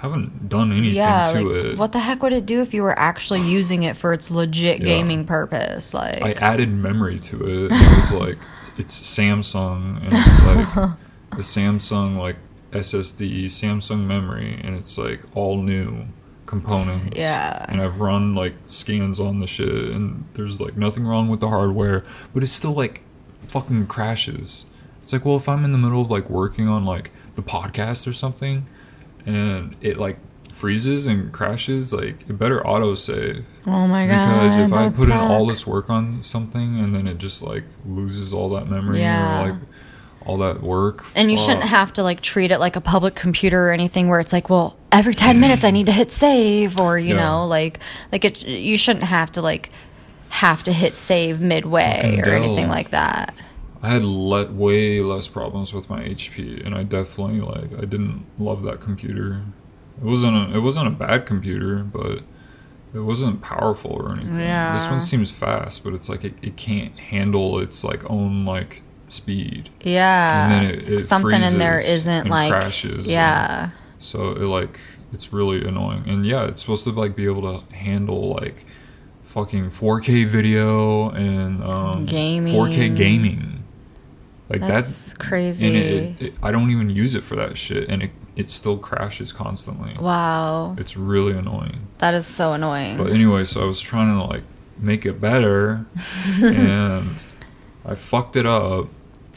[0.00, 1.78] haven't done anything Yeah, to like it.
[1.78, 4.78] what the heck would it do if you were actually using it for its legit
[4.80, 4.84] Yeah.
[4.86, 5.92] gaming purpose?
[5.94, 7.72] Like, I added memory to it.
[7.72, 8.38] It was like
[8.76, 10.90] it's Samsung and it's like
[11.32, 12.36] the Samsung like
[12.72, 16.04] SSD Samsung memory and it's like all new
[16.46, 17.16] components.
[17.16, 17.64] Yeah.
[17.68, 21.48] And I've run like scans on the shit and there's like nothing wrong with the
[21.48, 23.02] hardware, but it's still like
[23.48, 24.64] fucking crashes.
[25.02, 28.06] It's like, well, if I'm in the middle of like working on like the podcast
[28.06, 28.66] or something
[29.28, 30.18] and it like
[30.50, 33.44] freezes and crashes, like it better auto save.
[33.66, 37.06] oh my god, Because if I put in all this work on something and then
[37.06, 39.42] it just like loses all that memory Yeah.
[39.44, 39.60] or like
[40.26, 43.68] all that work, And you shouldn't have to like treat it like a public computer
[43.68, 46.98] or anything where it's like, well, every 10 minutes I need to hit save or,
[46.98, 47.20] you Yeah.
[47.22, 47.78] know, like
[48.10, 49.70] like it you shouldn't have to like
[50.30, 53.34] have to hit save midway Fucking or anything like that.
[53.82, 58.24] I had let way less problems with my HP, and I definitely like I didn't
[58.38, 59.42] love that computer.
[60.00, 62.20] It wasn't a, it wasn't a bad computer, but
[62.94, 64.38] it wasn't powerful or anything.
[64.74, 68.82] This one seems fast, but it's like it, it can't handle its like own like
[69.08, 69.70] speed.
[69.82, 70.62] Yeah.
[70.62, 73.70] It- it something in there isn't like crashes Yeah.
[73.98, 74.80] So it like
[75.12, 76.04] it's really annoying.
[76.06, 78.64] And yeah, it's supposed to like be able to handle like
[79.24, 82.06] fucking 4K video and um
[82.52, 83.57] 4K Gaming.
[84.48, 85.66] Like That's crazy.
[85.66, 88.78] And it, it, I don't even use it for that shit, and it it still
[88.78, 89.94] crashes constantly.
[90.00, 90.74] wow.
[90.78, 91.88] It's really annoying.
[91.98, 92.96] That is so annoying.
[92.96, 94.44] But anyway, so I was trying to like
[94.78, 95.86] make it better,
[96.42, 97.16] and
[97.84, 98.88] I fucked it up,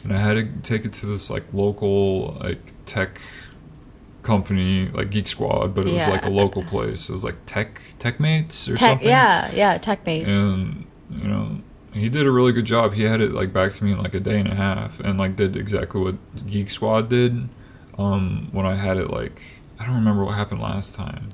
[0.04, 3.20] and I had to take it to this like local like tech
[4.22, 7.08] company, like Geek Squad, but it was like a local place.
[7.08, 9.08] It was like Tech Tech Mates or Tech something.
[9.08, 10.28] yeah, yeah, tech mates.
[10.28, 11.58] And you know,
[11.92, 12.94] he did a really good job.
[12.94, 15.18] He had it like back to me in like a day and a half, and
[15.18, 17.48] like did exactly what Geek Squad did.
[17.98, 19.42] Um, when I had it like.
[19.78, 21.30] I don't remember what happened last time.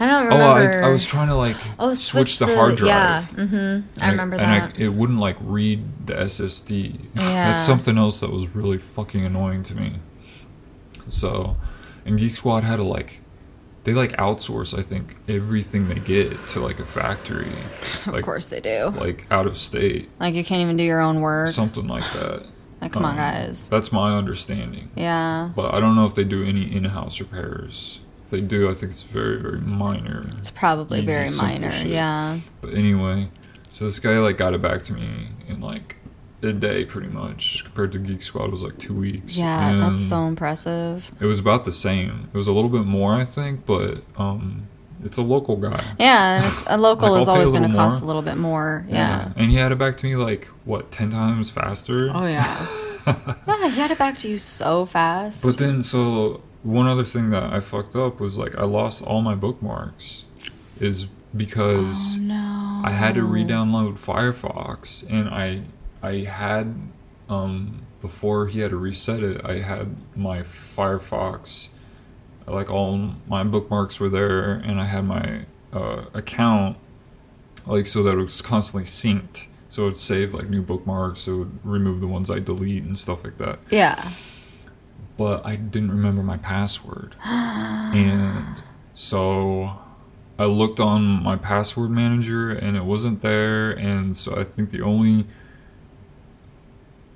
[0.00, 0.82] I don't Oh, remember.
[0.82, 2.88] I, I was trying to like Oh, switch, the, hard drive.
[2.88, 3.54] Yeah, mm-hmm.
[3.56, 4.62] And I remember that.
[4.62, 4.80] and that.
[4.80, 6.98] it wouldn't like read the SSD.
[7.14, 7.50] Yeah.
[7.50, 9.96] That's something else that was really fucking annoying to me.
[11.10, 11.56] So,
[12.06, 13.19] and Geek Squad had to like,
[13.84, 14.78] they like outsource.
[14.78, 17.52] I think everything they get to like a factory,
[18.06, 18.86] of course they do.
[18.96, 21.48] like out of state, Like you can't even do your own work.
[21.48, 22.46] something like that.
[22.82, 23.68] Like, come on, Um, guys.
[23.68, 24.88] That's my understanding.
[24.96, 28.00] Yeah, But I don't know if they do any in-house repairs.
[28.24, 30.24] If they do, I think it's very, very minor.
[30.38, 31.70] it's probably easy, very minor.
[31.70, 31.88] shit.
[31.88, 32.40] Yeah.
[32.62, 33.28] But anyway,
[33.70, 35.96] so this guy like got it back to me in like
[36.42, 37.64] a day, pretty much.
[37.64, 39.36] Compared to Geek Squad was like two weeks.
[39.36, 41.10] Yeah, that's so impressive.
[41.20, 42.28] It was about the same.
[42.32, 44.68] It was a little bit more, I think, but um,
[45.04, 45.82] it's a local guy.
[45.98, 48.06] Yeah, and it's, a local Like, is I'll pay a always going to cost a
[48.06, 48.84] little bit more.
[48.88, 49.32] Yeah.
[49.36, 52.10] and he had it back to me like what ten times faster.
[52.12, 52.66] Oh yeah.
[53.06, 55.42] yeah, he had it back to you so fast.
[55.42, 59.22] But then, so one other thing that I fucked up was like I lost all
[59.22, 60.24] my bookmarks,
[60.78, 61.06] is
[61.36, 62.82] because oh no.
[62.84, 65.62] I had to re-download Firefox, and I
[66.02, 66.74] I had
[67.28, 69.40] um before he had to reset it.
[69.44, 71.68] I had my Firefox,
[72.46, 76.76] like all my bookmarks were there, and I had my uh, account
[77.66, 79.46] like so that it was constantly synced.
[79.68, 81.28] So it would save like new bookmarks.
[81.28, 83.60] It would remove the ones I delete and stuff like that.
[83.70, 84.12] Yeah.
[85.16, 88.56] But I didn't remember my password, and
[88.94, 89.78] so
[90.38, 94.80] I looked on my password manager and it wasn't there and so I think the
[94.80, 95.26] only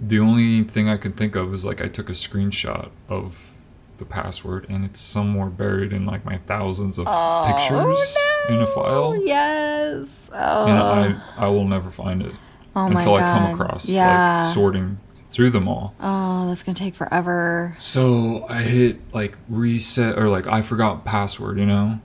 [0.01, 3.53] the only thing I could think of is like I took a screenshot of
[3.99, 8.17] the password and it's somewhere buried in like my thousands of pictures
[8.49, 10.29] in a file Yes.
[10.33, 10.83] and Oh.
[10.83, 12.33] I I will never find it
[12.75, 13.15] oh my until.
[13.15, 14.45] I come across yeah.
[14.47, 14.99] like sorting
[15.31, 15.95] through them all.
[16.01, 17.77] oh, that's gonna take forever.
[17.79, 22.01] So I hit like reset or like I forgot password, you know?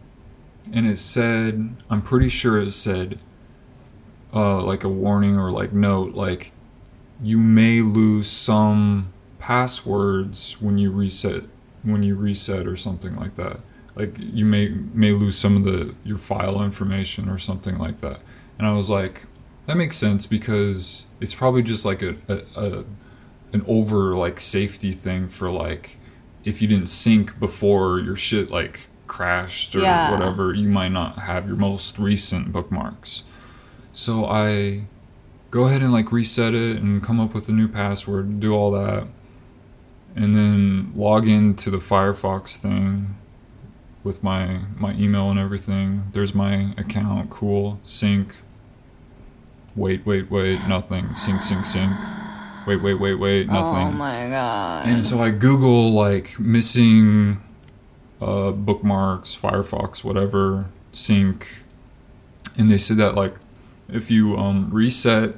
[0.72, 3.18] And it said, I'm pretty sure it said
[4.32, 6.52] uh like a warning or like note like
[7.22, 11.44] you may lose some passwords when you reset
[11.84, 13.60] when you reset or something like that.
[13.96, 18.20] Like you may may lose some of the your file information or something like that.
[18.58, 19.26] And I was like
[19.66, 22.86] that makes sense because it's probably just like a, a, a
[23.54, 25.98] an over like safety thing for like
[26.44, 30.12] if you didn't sync before your shit like crashed or Yeah.
[30.12, 33.24] whatever, you might not have your most recent bookmarks.
[33.92, 34.86] So I
[35.52, 38.72] go ahead and like reset it and come up with a new password, do all
[38.72, 39.08] that,
[40.16, 43.16] and then log into the Firefox thing
[44.04, 46.04] with my my email and everything.
[46.14, 48.38] There's my account, cool, sync.
[49.76, 51.16] Wait, wait, wait, nothing.
[51.16, 51.96] Sync, sync, sync.
[52.68, 53.88] Wait, wait, wait, wait, nothing.
[53.88, 54.88] Oh my god.
[54.88, 57.42] And so I Google like missing
[58.22, 61.64] uh, bookmarks, Firefox, whatever, sync,
[62.58, 63.36] and they said that like
[63.92, 65.36] if you um, reset,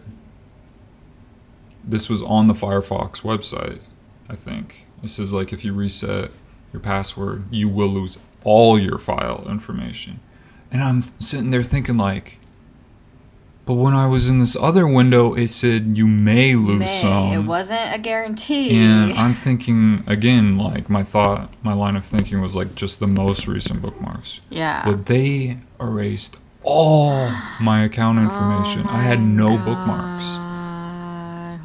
[1.83, 3.79] this was on the Firefox website,
[4.29, 4.85] I think.
[5.03, 6.31] It says like if you reset
[6.71, 10.19] your password, you will lose all your file information.
[10.71, 12.37] And I'm sitting there thinking like,
[13.65, 16.87] but when I was in this other window, it said you may lose May.
[17.01, 17.33] some.
[17.33, 18.75] It wasn't a guarantee.
[18.75, 23.07] And I'm thinking again, like my thought, my line of thinking was like just the
[23.07, 24.41] most recent bookmarks.
[24.49, 24.83] yeah.
[24.85, 28.87] But they erased all my account Oh information.
[28.87, 30.25] I had no bookmarks.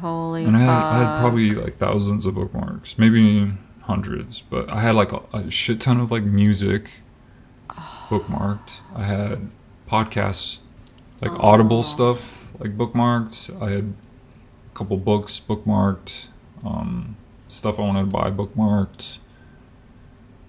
[0.01, 0.83] Holy And I had, fuck.
[0.83, 5.49] I had probably like thousands of bookmarks, maybe hundreds, but I had like a, a
[5.49, 7.01] shit ton of like music
[8.09, 8.81] bookmarked.
[8.95, 9.49] I had
[9.89, 10.61] podcasts,
[11.21, 13.61] like Audible stuff, like bookmarked.
[13.61, 13.93] I had
[14.71, 16.27] a couple books bookmarked,
[16.63, 17.17] um,
[17.47, 19.17] stuff I wanted to buy bookmarked.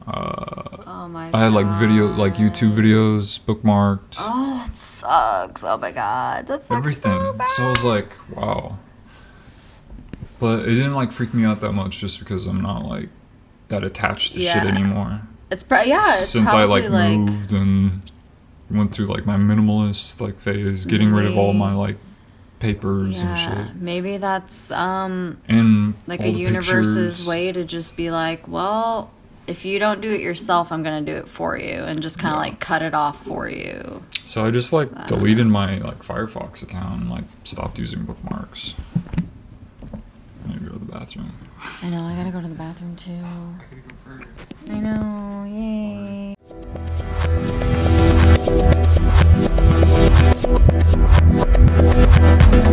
[0.09, 4.16] Uh, Oh my I had like video, like YouTube videos bookmarked.
[4.18, 5.62] Oh, that sucks.
[5.62, 6.47] Oh my god.
[6.47, 7.12] That sucks everything.
[7.20, 7.48] so bad.
[7.51, 8.78] So I was like, wow.
[10.40, 13.09] But it didn't like freak me out that much just because I'm not like
[13.68, 15.22] that attached to shit anymore.
[15.51, 18.02] it's pro- yeah, it's Since I probably like, moved and
[18.70, 21.97] went through like my minimalist like phase, getting rid of all my like
[22.60, 23.76] papers and yeah, shit.
[23.76, 29.10] maybe that's um And like a universe's way to just be like, well,
[29.49, 32.35] if you don't do it yourself, I'm gonna do it for you, and just kind
[32.35, 34.03] of like cut it off for you.
[34.25, 38.75] So I just like So- deleted my like Firefox account and like stopped using bookmarks.
[40.45, 41.33] I need to go to the bathroom.
[41.83, 42.03] I know.
[42.03, 43.25] I gotta go to the bathroom too.
[44.70, 45.45] I know.
[45.49, 46.35] Yay.
[52.51, 52.68] Mine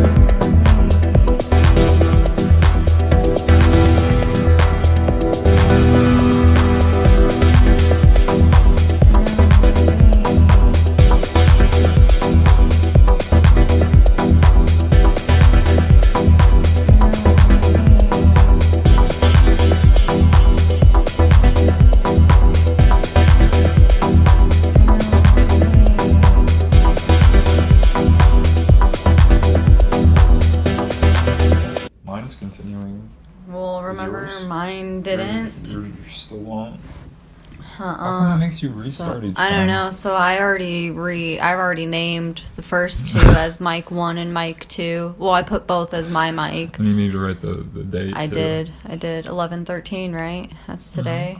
[37.80, 38.35] Uh-uh.
[38.35, 39.91] It makes you So, restart each I don't know.
[39.91, 44.68] So I already re I've already named the first two as Mike one and Mike
[44.68, 45.15] two.
[45.18, 46.77] Well, I put both as my mic.
[46.80, 48.14] And you need to write the, the date.
[48.15, 48.34] I too.
[48.34, 48.72] did.
[48.85, 50.14] I did eleven thirteen.
[50.14, 50.52] Right.
[50.68, 51.39] That's today.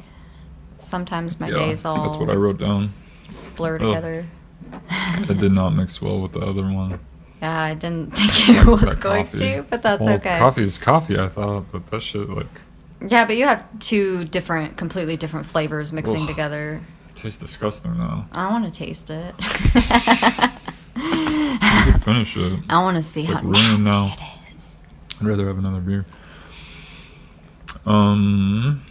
[0.78, 1.60] Sometimes my Mm-hmm.
[1.60, 2.94] Yeah, days all that's what I wrote down.
[3.56, 4.28] blur together.
[5.30, 7.00] It did not mix well with the other one.
[7.42, 9.38] Yeah, I didn't think it Like was going coffee.
[9.38, 10.38] to, but that's well, okay.
[10.38, 12.48] Coffee is coffee, I thought, but that shit like
[13.08, 16.28] Yeah, but you have two different, completely different flavors mixing Ugh.
[16.28, 16.82] together.
[17.16, 18.26] tastes disgusting though.
[18.32, 19.36] I want to taste it.
[20.96, 22.60] You finish it.
[22.70, 24.16] I want to see It's how like nasty now.
[24.18, 24.76] it is.
[25.20, 26.06] I'd rather have another beer.
[27.86, 28.82] Um.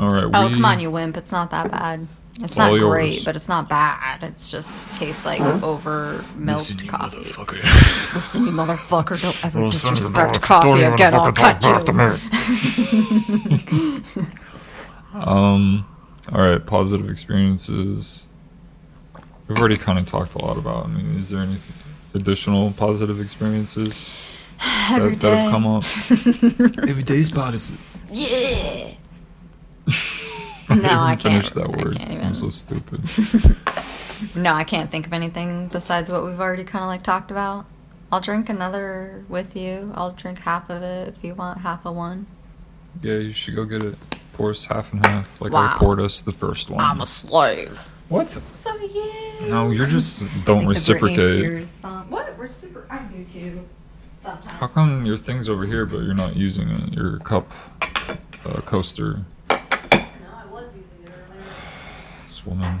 [0.00, 0.24] All right.
[0.24, 1.16] Oh, we, come on, you wimp.
[1.16, 2.08] It's not that bad.
[2.36, 4.22] It's It's all not great, but it's not bad.
[4.22, 7.16] It's just tastes like over milked coffee.
[7.16, 7.62] motherfucker.
[8.14, 11.14] Listen, you motherfucker, don't ever Well, son of a disrespect bitch, coffee don't again.
[11.14, 11.92] I'll motherfucker cut talk to
[14.14, 14.26] you.
[15.14, 15.86] Um.
[16.30, 16.64] All right.
[16.64, 18.26] Positive experiences.
[19.48, 20.84] We've already kind of talked a lot about.
[20.84, 21.56] I mean, is there any
[22.14, 24.10] additional positive experiences
[24.90, 25.84] Every that, that have come up?
[26.86, 27.80] Every day's positive.
[28.12, 28.92] Yeah.
[30.68, 31.96] No, I can't- that I word.
[31.96, 33.02] can't It sounds so stupid.
[34.34, 37.66] No, I can't think of anything besides what we've already kind of like talked about.
[38.10, 39.92] I'll drink another with you.
[39.94, 42.26] I'll drink half of it if you want half of one.
[43.02, 43.94] Yeah, you should go get it.
[44.32, 45.74] Pour us half and half, like Wow.
[45.74, 46.80] I poured us the first one.
[46.82, 47.92] I'm a slave.
[48.08, 48.30] what?
[48.30, 48.40] So
[48.90, 49.48] yeah.
[49.48, 51.66] No, you're just don't Like reciprocate.
[52.08, 52.38] What?
[52.38, 52.90] Reciprocate?
[52.90, 53.68] I do too.
[54.16, 54.52] Sometimes.
[54.52, 56.94] How come your thing's over here, but you're not using it?
[56.94, 57.52] Your cup
[58.46, 59.20] uh, coaster,
[59.50, 61.44] No, I was using it earlier.
[62.28, 62.80] this woman.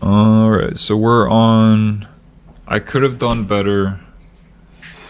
[0.00, 2.06] All right, so we're on.
[2.66, 4.00] I could have done better.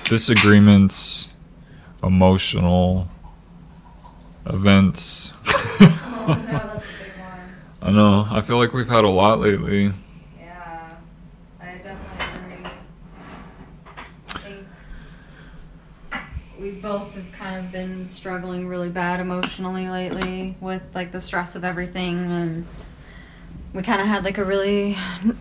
[0.04, 1.28] Disagreements,
[2.02, 3.08] emotional
[4.46, 5.32] events.
[5.80, 6.62] Oh no.
[7.80, 8.26] I know.
[8.30, 9.92] I feel like we've had a lot lately.
[10.38, 10.94] Yeah,
[11.60, 12.70] I definitely agree.
[14.28, 14.66] I think
[16.60, 21.56] we both have kind of been struggling really bad emotionally lately with like the stress
[21.56, 22.66] of everything, and
[23.72, 24.96] we kind of had like a really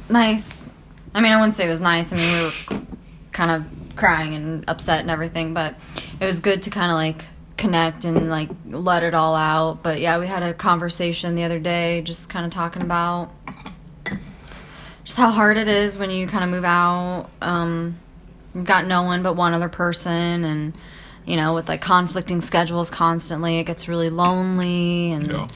[0.09, 0.67] nice.
[1.13, 2.11] I mean, I wouldn't say it was nice.
[2.11, 2.85] I mean, we were
[3.31, 5.75] kind of crying and upset and everything, but
[6.19, 7.25] it was good to kind of like
[7.57, 9.83] connect and like let it all out.
[9.83, 13.29] But yeah, we had a conversation the other day, just kind of talking about
[15.03, 17.29] just how hard it is when you kind of move out.
[17.43, 17.99] Um,
[18.63, 20.73] got no one but one other person, and
[21.25, 25.11] you know, with like conflicting schedules constantly, it gets really lonely.
[25.11, 25.47] And Yeah.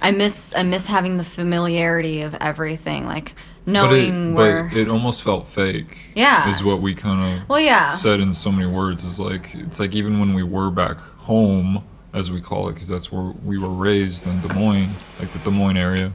[0.00, 3.34] I miss I miss having the familiarity of everything, like
[3.64, 4.64] But knowing it, where.
[4.64, 6.10] but it almost felt fake.
[6.16, 6.50] Yeah.
[6.50, 9.04] Is what we kind of well, yeah, said in so many words.
[9.04, 12.88] Is like it's like even when we were back home, as we call it, because
[12.88, 14.90] that's where we were raised in Des Moines,
[15.20, 16.12] like the Des Moines area.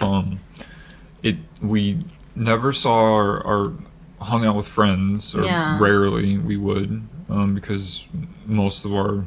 [0.00, 0.40] Um,
[1.22, 1.98] it we
[2.36, 3.72] never saw our, our
[4.20, 5.78] hung out with friends, or Yeah.
[5.80, 8.06] rarely we would, um, because
[8.46, 9.26] most of our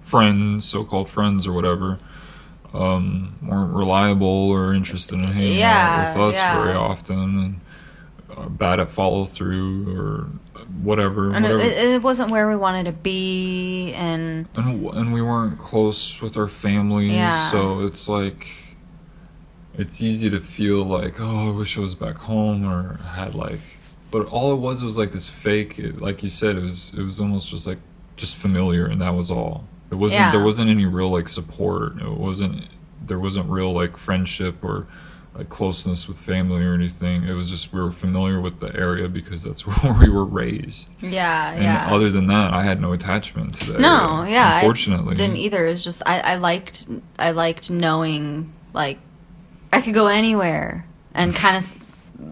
[0.00, 1.98] friends, so-called friends or whatever,
[2.72, 6.62] um, weren't reliable or interested in hanging Yeah, out with us yeah.
[6.62, 7.60] very often, and
[8.36, 10.26] uh, bad at follow through or
[10.82, 11.30] whatever.
[11.32, 11.70] and it, whatever.
[11.70, 16.36] it, it wasn't where we wanted to be, and and and we weren't close with
[16.36, 17.50] our families, Yeah.
[17.50, 18.48] so it's like
[19.76, 23.60] it's easy to feel like oh I wish I was back home or had like,
[24.14, 25.78] but all it was was like this fake.
[25.78, 27.78] It, like you said, it was it was almost just like
[28.16, 29.66] just familiar, and that was all.
[29.90, 30.30] It wasn't Yeah.
[30.30, 32.00] there wasn't any real like support.
[32.00, 32.68] It wasn't
[33.04, 34.86] there wasn't real like friendship or
[35.36, 37.24] like closeness with family or anything.
[37.24, 40.90] It was just we were familiar with the area because that's where we were raised.
[41.02, 41.88] yeah, And yeah.
[41.90, 43.80] other than that, I had no attachment to that.
[43.80, 45.66] No, area, yeah, Unfortunately, I didn't either.
[45.66, 46.86] It's just I, I liked
[47.18, 48.98] I liked knowing like
[49.72, 51.83] I could go anywhere and kind of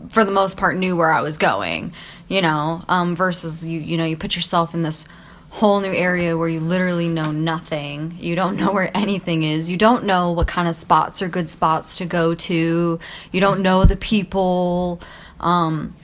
[0.08, 1.92] for the most part knew where I was going,
[2.28, 2.82] you know.
[2.88, 5.04] Um, versus you you know you put yourself in this
[5.50, 8.16] whole new area where you literally know nothing.
[8.18, 9.70] You don't know where anything is.
[9.70, 12.98] You don't know what kind of spots are good spots to go to.
[13.32, 15.00] You don't know the people.
[15.40, 15.94] Um,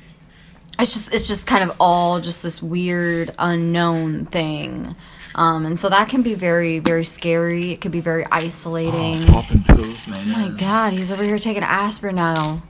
[0.78, 4.94] it's just it's just kind of all just this weird unknown thing
[5.34, 9.32] um, and so that can be very very scary it could be very isolating oh,
[9.32, 10.28] popping pills, man.
[10.30, 12.62] my god he's over here taking aspirin now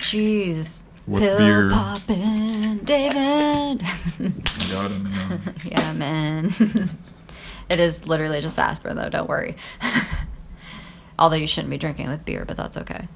[0.00, 1.70] jeez What pill beer?
[1.70, 5.04] popping david I got him.
[5.04, 5.54] man.
[5.64, 6.54] yeah man
[7.70, 9.56] it is literally just aspirin though don't worry
[11.18, 13.08] although you shouldn't be drinking with beer but that's okay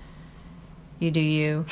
[0.99, 1.65] you do you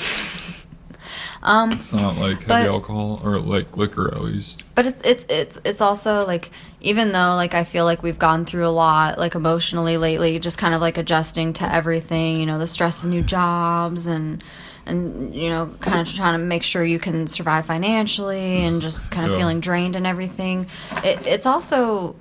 [1.43, 4.63] um It's not like But- heavy alcohol or like liquor, at least.
[4.75, 6.51] but it's it's it's it's also like
[6.83, 10.59] even though like I feel like we've gone through a lot like emotionally lately, just
[10.59, 14.45] kind of like adjusting to everything, you know, the stress of new jobs and
[14.91, 19.11] and you know, kind of trying to make sure you can survive financially and just
[19.11, 19.39] kind of Yeah.
[19.39, 20.67] feeling drained and everything.
[21.05, 22.17] It, it's also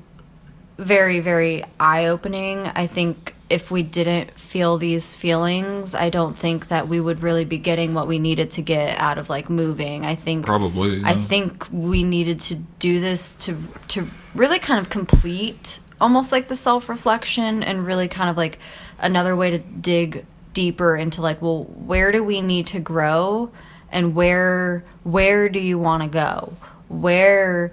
[0.77, 2.65] very very eye opening.
[2.67, 7.45] I think if we didn't feel these feelings, I don't think that we would really
[7.45, 10.05] be getting what we needed to get out of like moving.
[10.05, 11.01] I think Probably.
[11.03, 13.57] I think we needed to do this to
[13.89, 18.57] to really kind of complete almost like the self-reflection and really kind of like
[18.99, 20.25] another way to dig
[20.59, 23.49] deeper into like well where do we need to grow
[23.91, 26.53] and where where do you want to go
[26.89, 27.71] where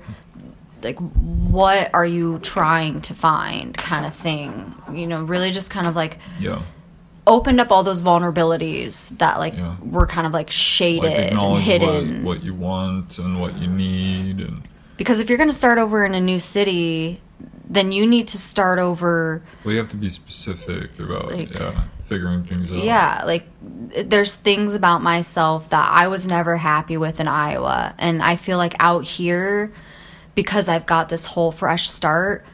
[0.82, 5.86] like what are you trying to find kind of thing you know really just kind
[5.88, 6.62] of like Yeah.
[7.26, 9.74] opened up all those vulnerabilities that like Yeah.
[9.82, 13.66] were kind of like shaded Like and hidden what, what you want and what you
[13.66, 14.60] need, and
[14.96, 17.20] Because if you're going to start over in a new city,
[17.68, 19.42] then you need to start over.
[19.64, 22.82] well, you have to be specific about Like- yeah figuring things out.
[22.82, 27.94] Yeah, like there's things about myself that I was never happy with in Iowa.
[27.98, 29.72] And I feel like out here,
[30.34, 32.44] because I've got this whole fresh start,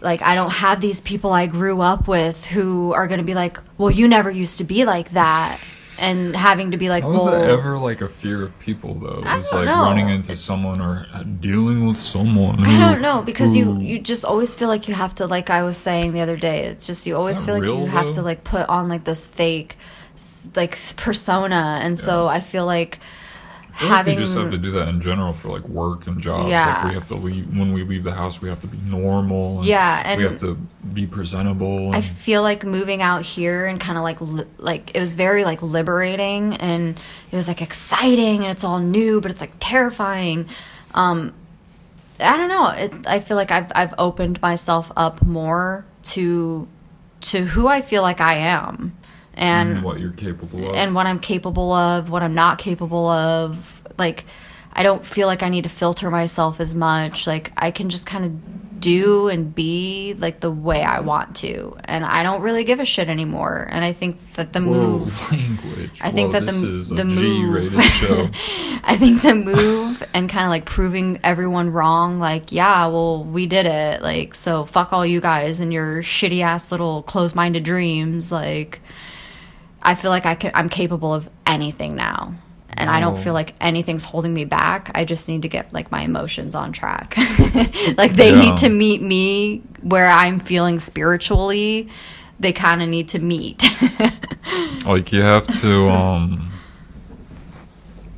[0.00, 3.34] like I don't have these people I grew up with who are going to be
[3.34, 5.58] like, well, you never used to be like that.
[5.96, 9.22] And having to be like, Was well, that ever like a fear of people though?
[9.24, 9.82] I It's don't like know.
[9.82, 11.06] running into It's- someone or
[11.40, 12.64] dealing with someone.
[12.64, 15.50] I don't know because you who- you just always feel like you have to like
[15.50, 16.64] I was saying the other day.
[16.64, 19.76] It's just you always feel like you have to like put on like this fake
[20.56, 22.98] like persona, and so I feel like
[23.76, 26.20] Feel like having we just have to do that in general for like work and
[26.20, 26.48] jobs.
[26.48, 26.74] Yeah.
[26.82, 28.40] Like we have to leave when we leave the house.
[28.40, 29.58] We have to be normal.
[29.58, 30.54] And Yeah, and- we have to
[30.92, 31.86] be presentable.
[31.86, 35.16] And I feel like moving out here and kind of like li- like it was
[35.16, 36.96] very like liberating and
[37.32, 40.48] it was like exciting and it's all new but it's like terrifying.
[40.94, 41.32] Um
[42.20, 42.68] I don't know.
[42.68, 45.84] It, I feel like I've I've opened myself up more
[46.14, 46.68] to
[47.22, 48.96] to who I feel like I am
[49.34, 50.74] and what you're capable of.
[50.76, 53.82] and what I'm capable of, what I'm not capable of.
[53.98, 54.24] Like,
[54.72, 57.26] I don't feel like I need to filter myself as much.
[57.26, 61.74] Like, I can just kind of do and be like the way I want to.
[61.84, 63.66] And I don't really give a shit anymore.
[63.70, 65.30] And I think that the Whoa, move.
[65.32, 65.98] language.
[66.02, 67.74] I think Whoa, that the- this is a the move-.
[68.86, 73.46] I think the move and kind of like proving everyone wrong, like, yeah, well, we
[73.46, 74.02] did it.
[74.02, 78.30] Like, so fuck all you guys and your shitty ass little closed minded dreams.
[78.30, 78.80] Like,
[79.84, 82.34] I feel like I can, I'm capable of anything now.
[82.76, 83.18] And I don't Oh.
[83.18, 84.90] feel like anything's holding me back.
[84.96, 87.14] I just need to get like my emotions on track.
[87.96, 88.40] like they Yeah.
[88.40, 91.88] need to meet me where I'm feeling spiritually.
[92.40, 93.64] They kind of need to meet.
[94.84, 96.50] Like you have to um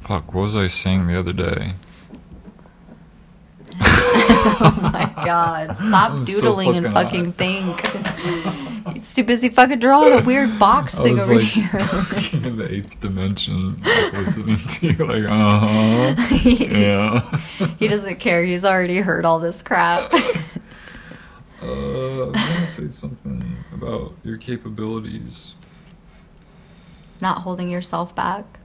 [0.01, 1.75] fuck, what was I saying the other day?
[3.81, 5.77] my god.
[5.77, 8.95] Stop I'm so doodling and fucking fucking think.
[8.95, 11.71] He's too busy fucking drawing a weird box I thing over like here.
[12.33, 13.77] in the eighth dimension
[14.13, 16.15] listening to you like uh-huh.
[16.45, 17.41] Yeah.
[17.79, 18.45] he doesn't care.
[18.45, 20.13] He's already heard all this crap.
[21.63, 25.55] Uh, I was gonna say something about your capabilities.
[27.21, 28.61] Not holding yourself back.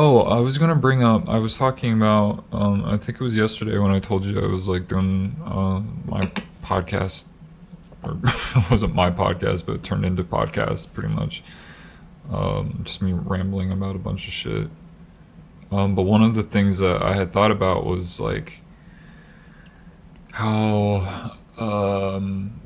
[0.00, 1.28] Oh, I was gonna bring up.
[1.28, 2.44] I was talking about.
[2.52, 5.80] Um, I think it was yesterday when I told you I was like doing uh,
[6.08, 6.30] my
[6.62, 7.24] podcast,
[8.04, 11.42] or it wasn't my podcast, but it turned into podcast pretty much.
[12.30, 14.68] Um, just me rambling about a bunch of shit.
[15.72, 18.62] Um, but one of the things that I had thought about was like
[20.30, 22.60] how um,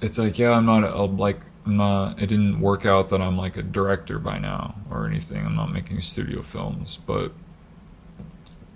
[0.00, 2.20] it's like yeah, I'm not a, like I'm not.
[2.22, 5.44] It didn't work out that I'm like a director by now or anything.
[5.44, 7.32] I'm not making studio films, but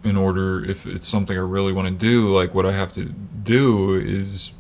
[0.05, 3.05] in order, if it's something I really want to do, like what I have to
[3.05, 4.53] do is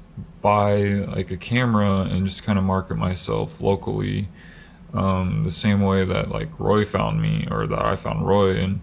[0.42, 4.28] buy like a camera and just kind of market myself locally,
[4.92, 8.80] um, the same way that like Roy found me or that I found Roy and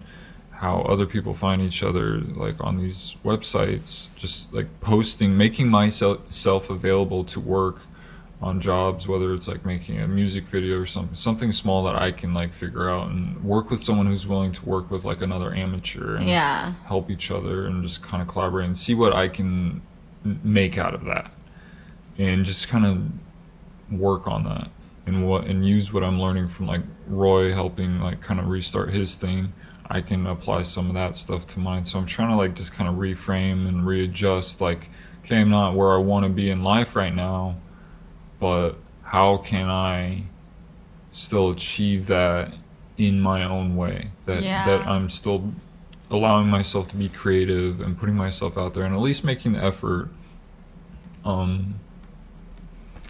[0.50, 6.20] how other people find each other like on these websites just like posting making myself
[6.30, 7.82] self available to work
[8.42, 12.10] on jobs whether it's like making a music video or something something small that i
[12.12, 15.54] can like figure out and work with someone who's willing to work with like another
[15.54, 16.74] amateur and Yeah.
[16.84, 19.80] help each other and just kind of collaborate and see what i can
[20.44, 21.30] make out of that
[22.18, 24.68] and just kind of work on that
[25.06, 28.90] and what and use what i'm learning from like roy helping like kind of restart
[28.92, 29.50] his thing
[29.88, 32.74] i can apply some of that stuff to mine so i'm trying to like just
[32.74, 34.90] kind of reframe and readjust like
[35.24, 37.54] okay i'm not where i want to be in life right now
[38.40, 38.72] but
[39.02, 40.22] how can i
[41.12, 42.52] still achieve that
[42.98, 44.66] in my own way that Yeah.
[44.66, 45.52] that i'm still
[46.10, 49.62] allowing myself to be creative and putting myself out there and at least making the
[49.64, 50.08] effort
[51.24, 51.74] um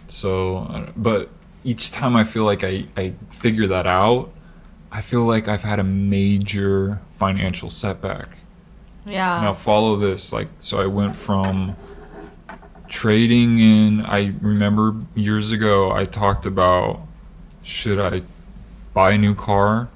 [0.07, 1.29] so but
[1.63, 4.31] each time i feel like i i figure that out
[4.91, 8.37] i feel like i've had a major financial setback
[9.05, 9.41] Yeah.
[9.41, 11.75] now follow this like so i went from
[12.87, 17.01] trading in i remember years ago i talked about
[17.63, 18.21] should i
[18.93, 19.89] buy a new car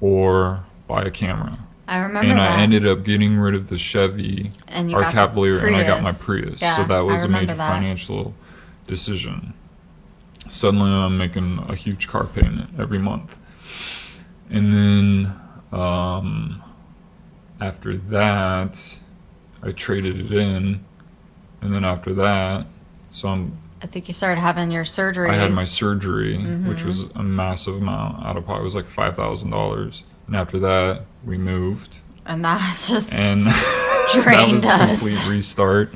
[0.00, 1.58] or buy a camera
[1.88, 2.58] I remember and that.
[2.58, 5.74] i ended up getting rid of the chevy And you or got the cavalier and
[5.76, 6.24] i got my Prius.
[6.24, 7.72] prius Yeah, so that was a major that.
[7.74, 8.34] financial
[8.86, 9.54] decision
[10.48, 13.36] suddenly i'm making a huge car payment every month
[14.50, 15.40] and then
[15.72, 16.62] um,
[17.60, 19.00] after that
[19.62, 20.84] i traded it in
[21.60, 22.66] and then after that
[23.10, 25.30] so i'm I think you started having your surgery.
[25.30, 26.86] I had my surgery, which Mm-hmm.
[26.86, 28.60] was a massive amount out of pocket.
[28.60, 33.46] It was like five thousand dollars, and after that, we moved, and that just and
[33.46, 35.94] that drained was a complete restart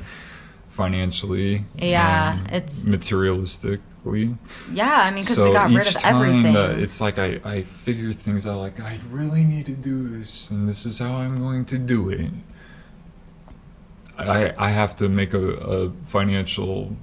[0.67, 1.65] financially.
[1.75, 4.37] Yeah, it's- materialistically.
[4.71, 5.01] yeah.
[5.03, 6.53] I mean, because so we got rid of time everything.
[6.53, 8.57] that it's like I I figure things out.
[8.59, 12.09] Like I really need to do this, and this is how I'm going to do
[12.09, 12.31] it.
[14.17, 16.95] I I have to make a, a financial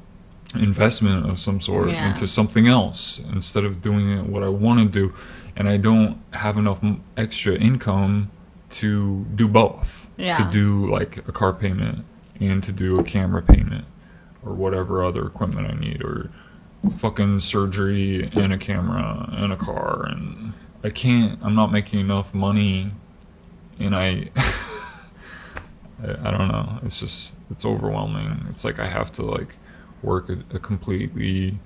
[0.55, 2.11] investment of some sort Yeah.
[2.11, 5.15] into something else instead of doing what I want to do,
[5.57, 6.81] and I don't have enough
[7.17, 8.31] extra income
[8.71, 10.09] to do both.
[10.17, 10.37] Yeah.
[10.39, 12.05] To do like a car payment
[12.41, 13.85] and to do a camera payment
[14.45, 16.31] or whatever other equipment I need or
[16.99, 20.53] fucking surgery and a camera and a car and
[20.85, 22.91] I can't I'm not making enough money
[23.79, 24.31] and I
[26.03, 29.57] I, I don't know it's just it's overwhelming it's like I have to like
[30.03, 31.59] work a, a completely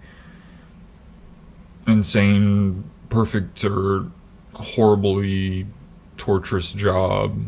[1.87, 4.11] insane perfect or
[4.55, 5.67] horribly
[6.17, 7.39] torturous job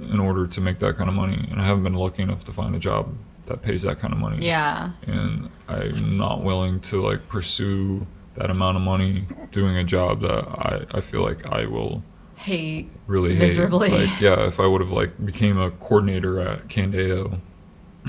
[0.00, 2.52] in order to make that kind of money and I haven't been lucky enough to
[2.52, 3.14] find a job
[3.46, 4.46] that pays that kind of money.
[4.46, 4.92] Yeah.
[5.06, 8.06] and I'm not willing to like pursue
[8.36, 12.02] that amount of money doing a job that I, I feel like I will
[12.42, 12.90] Hate.
[13.06, 13.42] really hate.
[13.42, 13.88] Miserably.
[13.90, 17.40] Like yeah, if I would have like became a coordinator at Candeo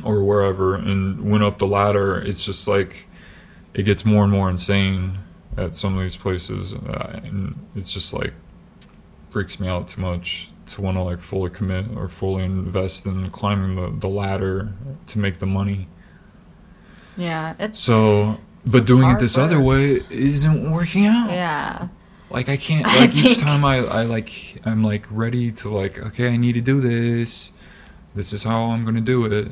[0.03, 3.07] or wherever and went up the ladder, it's just like
[3.73, 5.19] it gets more and more insane
[5.57, 8.34] at some of these places, uh, and it's just like
[9.30, 13.30] freaks me out too much to want to like fully commit or fully invest in
[13.31, 14.72] climbing the, the ladder
[15.07, 15.88] to make the money.
[17.18, 17.53] Yeah.
[17.60, 19.45] It's So, It's but doing it this work.
[19.45, 21.30] other way isn't working out.
[21.30, 21.88] yeah.
[22.34, 22.85] Like I can't.
[22.85, 26.38] I Like each think- time I, I like, I'm like ready to like, okay, I
[26.38, 27.51] need to do this.
[28.15, 29.51] This is how I'm gonna do it.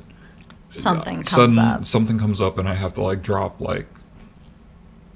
[0.72, 1.86] Something comes Sudden, up.
[1.86, 3.88] something comes up, and I have to like drop like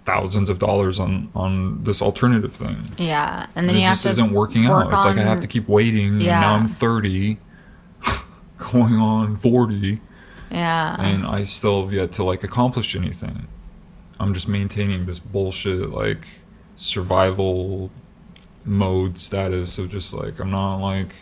[0.04, 2.86] thousands of dollars on on this alternative thing.
[2.98, 3.42] Yeah.
[3.42, 4.86] And And then it you just isn't working out.
[4.94, 6.08] It's like I have to keep waiting.
[6.10, 6.52] And now Yeah.
[6.54, 7.40] I'm 30,
[8.58, 10.02] going on 40
[10.52, 10.96] Yeah.
[11.00, 13.48] and I still have yet to like accomplish anything.
[14.20, 16.28] I'm just maintaining this bullshit like
[16.76, 17.90] survival
[18.64, 21.16] mode status of just like I'm not like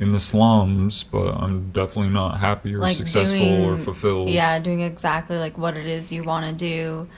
[0.00, 4.28] in the slums, but I'm definitely not happy or Like successful or fulfilled.
[4.30, 7.08] Yeah, doing exactly like what it is you want to do.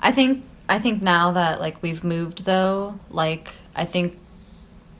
[0.00, 4.16] I think I think now that like we've moved though, like I think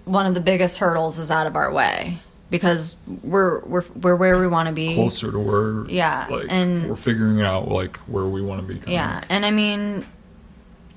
[0.07, 2.19] one of the biggest hurdles is out of our way
[2.51, 4.95] because we're we're we're where we want to be.
[4.95, 8.75] Closer to where Yeah, like and- we're figuring it out like where we want to
[8.75, 8.81] be.
[8.91, 9.25] Yeah, of.
[9.29, 10.07] and I mean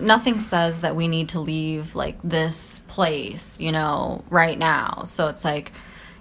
[0.02, 5.04] nothing says that we need to leave like this place, you know, right now.
[5.06, 5.72] So it's like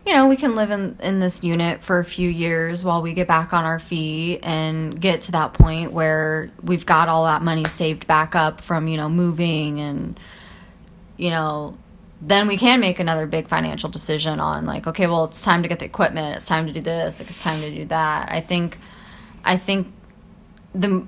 [0.06, 3.12] you know, we can live in in this unit for a few years while we
[3.12, 7.42] get back on our feet and get to that point where we've got all that
[7.42, 10.18] money saved back up from, you know, moving and
[11.16, 11.76] you know,
[12.22, 15.68] then we can make another big financial decision on like, okay, well, it's time to
[15.68, 18.32] get the equipment, it's time to do this, like, it's time to do that.
[18.32, 18.78] I think
[19.44, 19.92] I think
[20.74, 21.06] the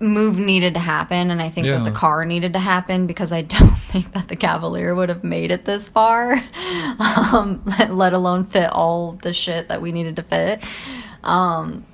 [0.00, 3.40] move needed to happen and i think that the car needed to happen because i
[3.56, 6.32] don't think that the cavalier would have made it this far
[6.98, 10.62] um, let, let alone fit all the shit that we needed to fit.
[11.24, 11.84] Um,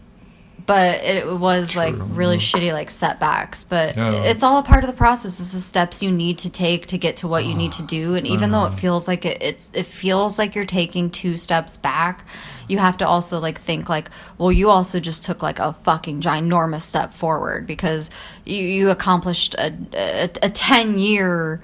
[0.64, 2.40] but it was like really yeah.
[2.40, 4.24] shitty like setbacks but Yeah.
[4.24, 5.40] it's all a part of the process.
[5.40, 8.14] It's the steps you need to take to get to what you need to do
[8.14, 11.76] and even though it feels like it, it's it feels like you're taking two steps
[11.76, 12.24] back
[12.68, 14.09] you have to also like think like
[14.39, 18.10] well you also just took like a fucking ginormous step forward because
[18.44, 21.60] you, you accomplished a, a, a 10 year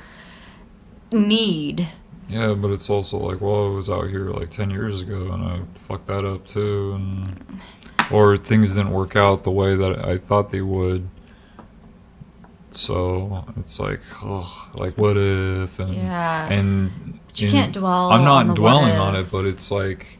[1.12, 1.86] need
[2.28, 5.42] Yeah, but it's also like, well, I was out here like ten years ago, and
[5.42, 7.60] I fucked that up too, and
[8.10, 11.08] or things didn't work out the way that I thought they would.
[12.70, 14.46] So it's like, ugh,
[14.78, 15.78] like what if?
[15.78, 16.48] And Yeah.
[16.52, 20.18] and But you can't dwell I'm not on dwelling on it, but it's like,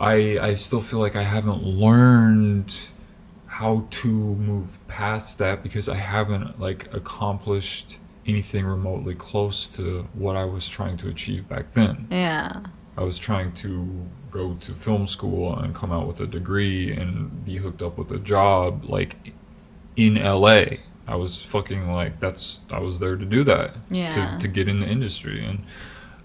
[0.00, 2.76] I I still feel like I haven't learned
[3.46, 10.34] how to move past that because I haven't like accomplished anything remotely close to what
[10.34, 12.08] I was trying to achieve back then.
[12.10, 12.62] yeah
[12.96, 17.44] I was trying to go to film school and come out with a degree and
[17.44, 19.32] be hooked up with a job like
[19.96, 20.64] in LA.
[21.06, 23.76] I was fucking like that's I was there to do that.
[23.90, 24.10] Yeah.
[24.12, 25.64] To to get in the industry and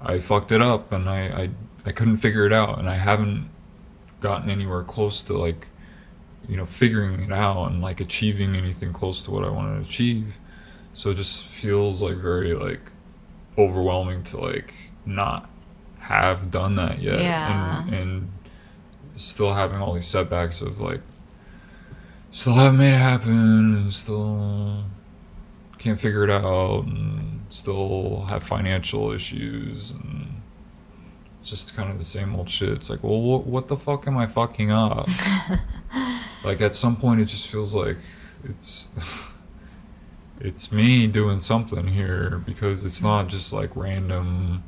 [0.02, 1.50] I fucked it up and I, I
[1.86, 3.50] I couldn't figure it out and I haven't
[4.20, 5.68] gotten anywhere close to like
[6.48, 9.82] you know figuring it out and like achieving anything close to what I wanted to
[9.90, 10.38] achieve.
[10.94, 12.92] So it just feels like very like
[13.58, 14.74] overwhelming to like
[15.06, 15.50] not
[16.00, 17.84] have done that yet Yeah.
[17.86, 18.32] and and
[19.16, 21.02] still having all these setbacks of like
[22.32, 24.84] still haven't made it happen and still
[25.78, 30.09] can't figure it out and still have financial issues and
[31.44, 32.70] just kind of the same old shit.
[32.70, 35.08] It's like, well, what, what the fuck am I fucking up?
[36.44, 37.98] like at some point, it just feels like
[38.44, 38.92] it's
[40.40, 44.64] it's me doing something here because it's not just like random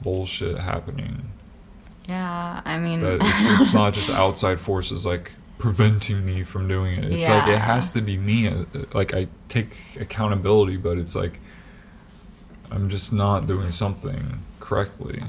[0.00, 1.30] bullshit happening.
[2.08, 3.24] yeah i mean it's,
[3.62, 7.04] it's not just outside forces like preventing me from doing it.
[7.12, 8.48] It's like it has to be me.
[8.48, 11.38] uh, Like I take accountability, but it's like
[12.68, 15.22] I'm just not doing something correctly.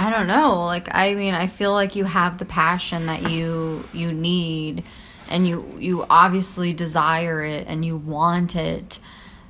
[0.00, 0.62] I don't know.
[0.64, 4.84] Like I mean, I feel like you have the passion that you you need
[5.28, 8.98] and you you obviously desire it and you want it.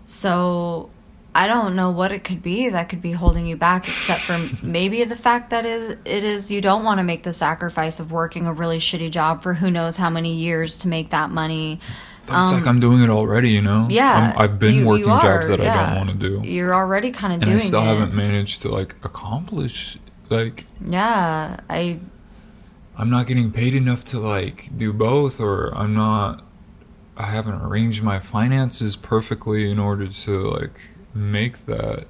[0.06, 0.88] So
[1.34, 4.38] I don't know what it could be that could be holding you back except for
[4.66, 8.10] maybe the fact that is it is you don't want to make the sacrifice of
[8.10, 11.78] working a really shitty job for who knows how many years to make that money.
[12.26, 13.82] But it's like I'm doing it already, you know.
[13.84, 16.28] Um, Yeah, I'm, I've been you- you working jobs are, that I don't want to
[16.28, 17.86] do, You're already kind of and doing And I still it.
[17.86, 19.98] haven't managed to like accomplish.
[20.28, 21.98] Like Yeah, I
[22.96, 26.44] I'm not getting paid enough to like do both, or I'm not.
[27.16, 30.80] I haven't arranged my finances perfectly in order to like
[31.14, 32.06] make that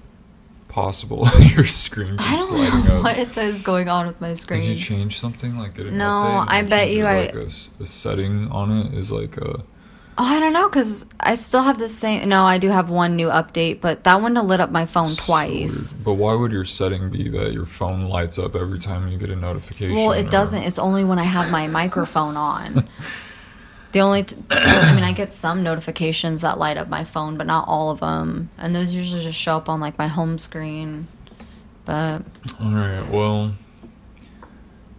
[0.68, 1.26] possible.
[1.40, 3.04] Your screen I don't lighting know up.
[3.36, 4.60] what is going on with my screen.
[4.62, 6.44] Did you change something like get an No, update?
[6.48, 7.50] I bet you I- like a
[7.86, 9.62] setting on it is like a
[10.20, 12.28] Oh, I don't know because I still have the same.
[12.28, 15.24] No, I do have one new update, but that one lit up my phone so
[15.24, 15.92] twice.
[15.94, 16.04] weird.
[16.04, 19.30] But why would your setting be that your phone lights up every time you get
[19.30, 19.94] a notification?
[19.94, 20.64] Well, it or- doesn't.
[20.64, 22.88] It's only when I have my microphone on.
[23.92, 27.46] The only, t- I mean, I get some notifications that light up my phone, but
[27.46, 31.08] not all of them, and those usually just show up on like my home screen.
[31.86, 32.22] But
[32.62, 33.08] All right.
[33.10, 33.54] Well,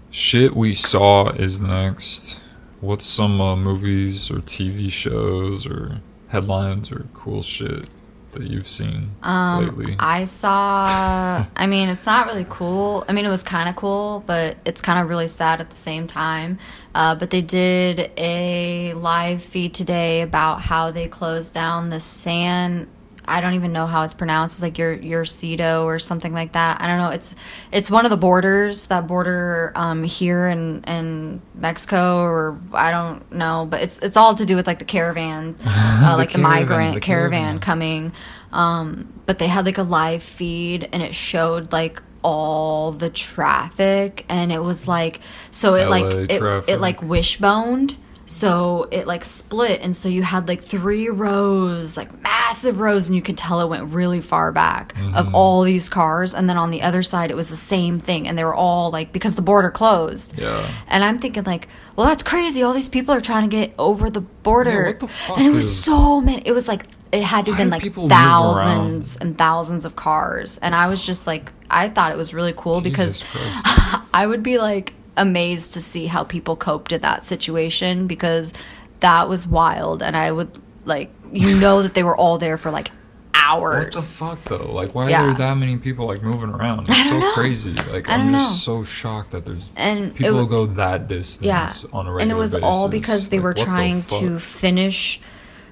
[0.10, 2.39] shit we saw is next.
[2.82, 7.90] What's some uh, movies or TV shows or headlines or cool shit
[8.32, 9.94] that you've seen lately?
[9.94, 11.46] Um, I saw.
[11.56, 13.04] I mean, it's not really cool.
[13.08, 15.76] I mean, it was kind of cool, but it's kind of really sad at the
[15.76, 16.58] same time.
[16.96, 22.88] Uh, but they did a live feed today about how they closed down the San.
[23.30, 24.56] I don't even know how it's pronounced.
[24.56, 26.82] It's like your your Cedo or something like that.
[26.82, 27.10] I don't know.
[27.10, 27.36] It's
[27.72, 33.32] it's one of the borders that border um, here in in Mexico or I don't
[33.32, 36.96] know, but it's it's all to do with like the caravan, uh, like the, migrant
[36.96, 37.60] the caravan caravan.
[37.60, 38.14] coming.
[38.52, 44.26] Um, but they had like a live feed and it showed like all the traffic
[44.28, 47.96] and it was like so it like it, it like wishboned
[48.30, 53.16] so it like split and so you had like three rows like massive rows and
[53.16, 55.16] you could tell it went really far back Mm-hmm.
[55.16, 58.28] of all these cars and then on the other side it was the same thing
[58.28, 60.70] and they were all like because the border closed Yeah.
[60.88, 64.10] and i'm thinking like well that's crazy all these people are trying to get over
[64.12, 67.46] the border Yeah, the and it was is- so many it was like it had
[67.48, 68.22] to have been like people move around?
[68.22, 72.54] thousands and thousands of cars and i was just like i thought it was really
[72.56, 74.04] cool because Jesus Christ.
[74.14, 78.54] I would be like amazed to see how people coped in that situation because
[79.02, 80.50] that was wild and I would
[80.86, 82.90] like you know that they were all there for like
[83.34, 83.86] hours.
[83.86, 84.72] What the fuck though?
[84.74, 85.24] Like, why Yeah.
[85.24, 86.88] are there that many people like moving around?
[86.90, 87.32] It's so don't know.
[87.34, 87.74] crazy.
[87.92, 88.82] Like, I I'm don't just know.
[88.82, 91.70] so shocked that there's And people w- go that distance yeah.
[91.98, 94.40] on a regular And it was all because they Like, were what the trying to
[94.40, 95.22] finish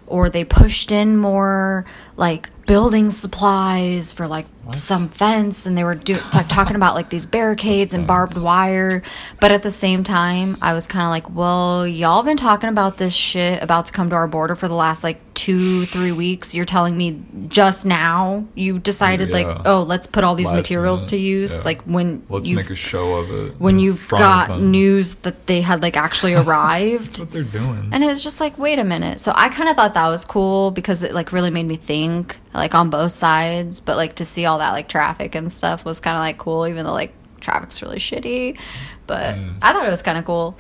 [0.06, 5.96] or they pushed in more like building supplies for like some fence and they were
[5.96, 9.02] do- like talking about like these barricades and barbed wire.
[9.40, 12.98] But at the same time i was kind of like well y'all been talking about
[12.98, 16.56] this shit about to come to our border for the last like two three weeks.
[16.56, 21.02] You're telling me just now you decided like oh let's put all these Last materials
[21.02, 21.66] minute, to use yeah.
[21.66, 23.60] like when Let's make a show of it.
[23.60, 27.06] when you've got news that they had like actually arrived.
[27.06, 27.90] That's what they're doing.
[27.92, 29.22] and it's just like wait a minute.
[29.22, 32.38] So i kind of thought that was cool because it like really made me think
[32.54, 36.00] like on both sides but like to see all that like traffic and stuff was
[36.00, 38.58] kind of like cool even though like traffic's really shitty.
[39.06, 39.58] But Mm.
[39.62, 40.58] i thought it was kind of cool.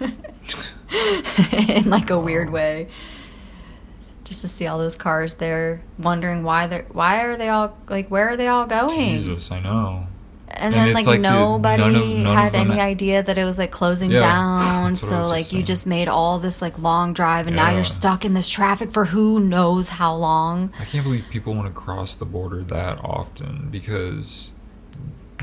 [1.52, 2.88] In like a weird way.
[4.24, 8.08] Just to see all those cars there wondering why they're why are they all like
[8.08, 8.98] where are they all going?
[9.18, 10.06] Jesus, I know.
[10.56, 13.38] And, And then it's like, like the- nobody none of- none had any idea that
[13.38, 16.08] it was like closing Yeah, down that's what I so like just you just made
[16.08, 19.88] all this like long drive and now you're stuck in this traffic for who knows
[19.90, 24.50] how long I can't believe people want to cross the border that often because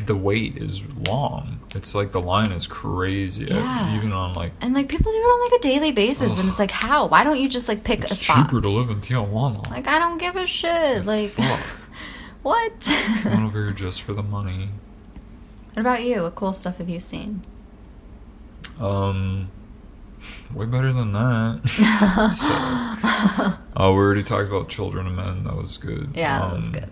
[0.08, 1.60] the wait is long.
[1.76, 3.96] It's like the line is crazy, uh, Yeah.
[3.96, 4.52] even on like.
[4.60, 7.24] and like people do it on like a daily basis and it's like how why
[7.24, 9.70] don't you just like pick a spot cheaper to live in Tijuana.
[9.70, 11.80] like i don't give a shit like Fuck.
[12.42, 14.70] what I went over here just for the money.
[15.74, 17.44] What about you what cool stuff have you seen
[18.80, 19.50] Um,
[20.54, 21.62] way better than that.
[22.34, 22.54] so,
[23.78, 25.44] oh, we already talked about Children of Men.
[25.44, 26.12] That was good.
[26.16, 26.90] yeah that was Um, good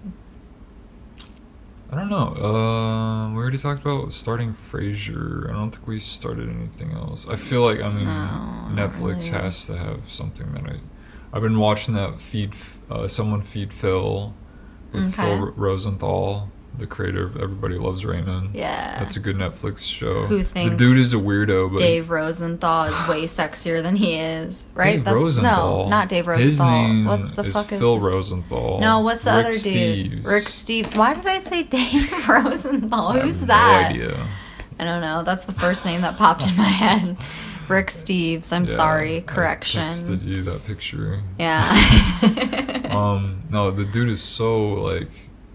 [1.91, 2.35] I don't know.
[2.37, 5.49] Uh, we already talked about starting Frasier.
[5.49, 7.27] I don't think we started anything else.
[7.27, 9.43] I feel like I mean No, Netflix really.
[9.43, 10.79] has to have something that I.
[11.33, 12.53] I've been watching that feed.
[12.89, 14.33] Uh, someone feed Phil
[14.93, 15.21] with Okay.
[15.37, 18.55] Phil Rosenthal, the creator of Everybody Loves Raymond.
[18.55, 20.23] yeah That's a good Netflix show.
[20.25, 24.15] Who thinks the dude is a weirdo, but Dave Rosenthal is way sexier than he
[24.17, 24.95] is, right?
[24.95, 25.83] Dave That's Rosenthal.
[25.83, 26.71] no, not Dave His Rosenthal.
[26.87, 28.79] name What's the is fuck is Phil his- Rosenthal.
[28.79, 30.23] No, what's the Rick other dude?
[30.23, 30.25] Steves.
[30.25, 30.97] Rick Steves.
[30.97, 33.07] Why did I say Dave Rosenthal?
[33.09, 33.91] I Who's no that?
[33.91, 34.27] idea.
[34.79, 35.23] I don't know.
[35.23, 37.17] That's the first name that popped in my head.
[37.67, 38.51] Rick Steves.
[38.51, 39.17] I'm Yeah, sorry.
[39.17, 39.83] I Correction.
[39.87, 41.21] texted you that picture.
[41.37, 41.67] Yeah.
[42.91, 45.07] Um, no, the dude is so like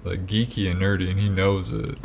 [0.07, 1.99] like geeky and nerdy, and he knows it.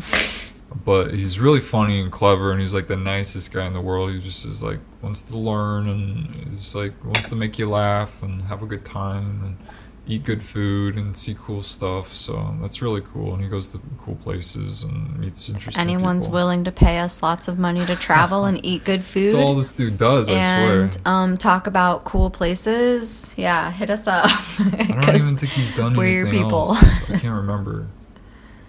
[0.85, 4.11] But he's really funny and clever, and he's like the nicest guy in the world.
[4.11, 8.23] He just is like wants to learn and is like wants to make you laugh
[8.23, 9.43] and have a good time.
[9.43, 9.57] And
[10.07, 12.11] eat good food and see cool stuff.
[12.11, 13.33] So that's really cool.
[13.33, 15.80] And he goes to cool places and meets interesting.
[15.81, 16.35] Anyone's people.
[16.35, 19.27] willing to pay us lots of money to travel and eat good food.
[19.27, 20.30] That's all this dude does.
[20.30, 21.13] I and swear.
[21.13, 23.33] um, talk about cool places.
[23.38, 24.25] Yeah, hit us up.
[24.59, 26.69] I don't even think he's done we're your people.
[26.69, 26.83] else.
[27.03, 27.88] I can't remember.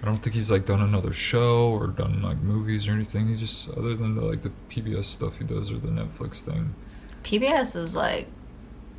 [0.03, 3.29] I don't think he's like done another show or done like movies or anything.
[3.29, 6.75] He just other than the like the PBS stuff he does or the Netflix thing.
[7.23, 8.27] PBS is like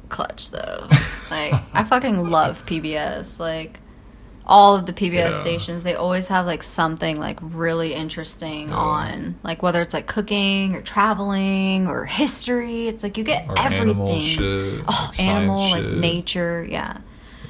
[0.09, 0.87] clutch though.
[1.31, 3.39] Like I fucking love PBS.
[3.39, 3.79] Like
[4.45, 5.31] all of the PBS Yeah.
[5.31, 8.75] stations, they always have like something like really interesting Yeah.
[8.75, 9.35] on.
[9.43, 13.89] Like whether it's like cooking or traveling or history, it's like you get Or everything.
[13.91, 14.83] animal shit.
[14.87, 16.97] Oh, animal, science like nature, yeah.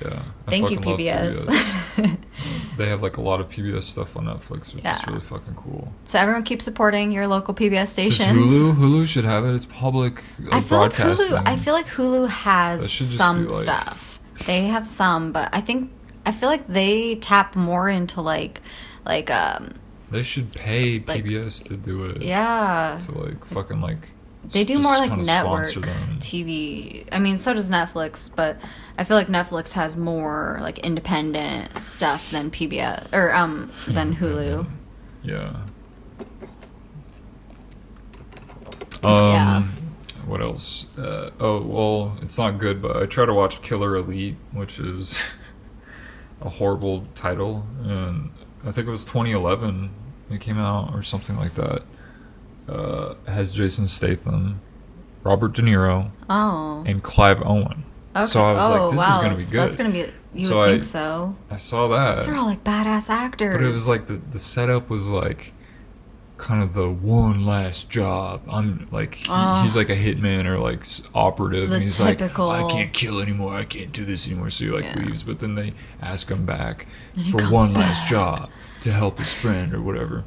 [0.02, 0.22] Yeah.
[0.46, 2.18] I Thank you, love PBS.
[2.78, 4.98] they have like a lot of PBS stuff on Netflix, which Yeah.
[5.00, 5.94] is really fucking cool.
[6.04, 8.20] so everyone keep supporting your local PBS Does.
[8.20, 8.74] Hulu?
[8.76, 9.54] Hulu should have it.
[9.54, 10.94] It's public uh, I feel like.
[10.94, 11.44] Hulu.
[11.46, 14.20] I feel like Hulu has some like- stuff.
[14.46, 15.92] They have some, but I think
[16.26, 18.62] I feel like they tap more into like,
[19.06, 19.76] like um,
[20.12, 22.22] they should pay like- PBS to do it.
[22.22, 23.00] yeah.
[23.06, 24.10] To like fucking like.
[24.52, 25.68] They do more like network.
[26.20, 27.06] TV.
[27.12, 28.58] I mean, so does Netflix, but
[28.98, 34.68] I feel like Netflix has more like independent stuff than PBS or um than Hulu.
[35.24, 35.56] Yeah.
[39.04, 39.64] Um, Yeah.
[40.26, 40.86] What else?
[40.98, 45.32] Uh, oh well, it's not good, but I try to watch Killer Elite, which is
[46.42, 48.30] a horrible title, and
[48.66, 49.90] I think it was 2011
[50.30, 51.84] it came out or something like that.
[52.68, 54.62] Uh, has Jason Statham,
[55.24, 56.84] Robert De Niro, Oh.
[56.88, 57.84] and Clive Owen.
[58.16, 58.26] Okay.
[58.26, 59.12] So I was oh, like, this wow.
[59.12, 59.60] is gonna be good.
[59.60, 60.06] That's gonna be.
[60.34, 61.36] You So would I- think so.
[61.52, 62.20] I saw that.
[62.20, 63.56] These are all like badass actors.
[63.58, 65.54] But it was like the the setup was like
[66.38, 68.42] kind of the one last job.
[68.50, 69.62] I'm like he, Oh.
[69.62, 73.20] he's like a hitman or like operative, The and he's typical- like I can't kill
[73.20, 73.56] anymore.
[73.56, 74.50] I can't do this anymore.
[74.50, 75.04] So he like Yeah.
[75.06, 76.88] leaves, but then they ask him back
[77.32, 78.50] for one last job
[78.82, 80.24] to help his friend or whatever.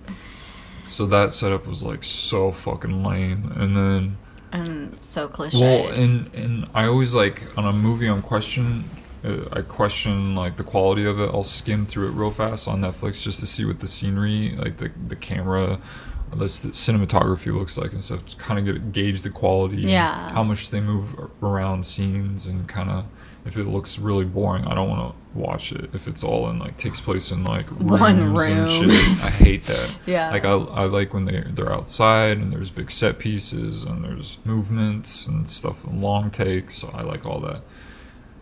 [0.89, 4.17] So that setup was like so fucking lame, and then.
[4.53, 5.61] and so cliche.
[5.61, 8.85] Well, and and I always like on a movie on question,
[9.25, 11.31] uh, I question like the quality of it.
[11.35, 14.77] I'll skim through it real fast on Netflix just to see what the scenery, like
[14.79, 15.81] the the camera,
[16.33, 18.25] the cinematography looks like and stuff.
[18.27, 20.31] To kind of get gauge the quality, Yeah.
[20.33, 23.05] how much they move around scenes, and kind of
[23.47, 25.91] if it looks really boring, I don't want to watch it.
[25.93, 29.65] If it's all in like takes place in like rooms One and shit, I hate
[29.65, 29.91] that.
[30.07, 30.31] Yeah.
[30.31, 34.39] like I I like when they they're outside and there's big set pieces and there's
[34.45, 36.77] movements and stuff and long takes.
[36.77, 37.63] So I like all that.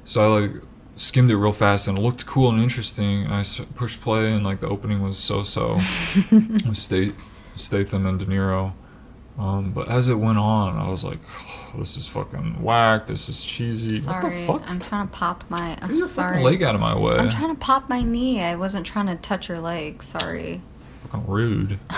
[0.05, 0.53] So I like
[0.97, 3.27] skimmed it real fast and it looked cool and interesting.
[3.27, 3.43] I
[3.75, 5.75] pushed play and like the opening was so so
[6.31, 7.15] with Stat-
[7.57, 8.73] Statham and De Niro.
[9.39, 11.19] Um, but as it went on, I was like,
[11.77, 13.07] "This is fucking whack.
[13.09, 13.99] This is cheesy.
[13.99, 14.71] sorry, what the fuck?
[14.71, 15.77] I'm trying to pop my.
[15.83, 16.43] I'm your sorry.
[16.43, 17.17] leg out of my way.
[17.17, 18.41] I'm trying to pop my knee.
[18.43, 20.03] I wasn't trying to touch your leg.
[20.03, 20.61] Sorry.
[21.11, 21.79] fucking rude.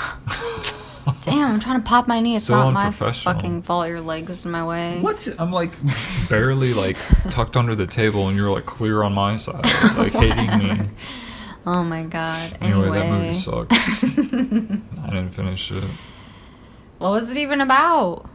[1.21, 2.35] Damn, I'm trying to pop my knee.
[2.37, 3.89] It's So not my fucking fault.
[3.89, 4.99] Your legs in my way.
[5.01, 5.73] What's I'm like
[6.29, 6.97] barely like
[7.31, 9.63] tucked under the table, and you're like clear on my side,
[9.97, 10.91] like hating me.
[11.67, 12.57] Oh my god.
[12.61, 13.73] Anyway, Anyway, that movie sucked.
[15.03, 15.85] I didn't finish it.
[16.99, 18.29] What was it even about?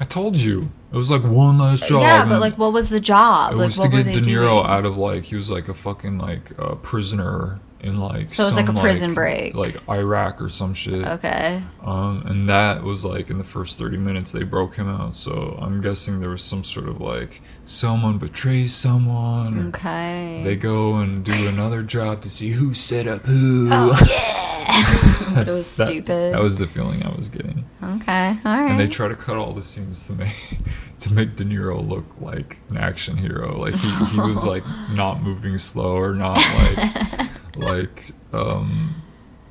[0.00, 2.00] I told you it was like one last job.
[2.00, 3.52] yeah, but like, what was the job?
[3.52, 4.66] it like, was to get De Niro doing?
[4.66, 8.46] out of like he was like a fucking like uh, prisoner in like So it
[8.46, 9.54] was like a prison break.
[9.54, 11.06] like Iraq or some shit.
[11.06, 11.62] Okay.
[11.82, 15.14] Um, and that was like in the first 30 minutes they broke him out.
[15.14, 19.68] So I'm guessing there was some sort of like someone betrays someone.
[19.68, 20.42] Okay.
[20.44, 23.68] They go and do another job to see who set up who.
[23.70, 25.32] Oh, yeah.
[25.34, 26.34] but it was That- stupid.
[26.34, 27.64] That was the feeling I was getting.
[27.82, 28.38] okay.
[28.44, 28.70] All right.
[28.72, 30.58] And they try to cut all the scenes to make
[30.98, 33.56] to make De Niro look like an action hero.
[33.56, 39.02] Like he, he was like not moving slow or not like like um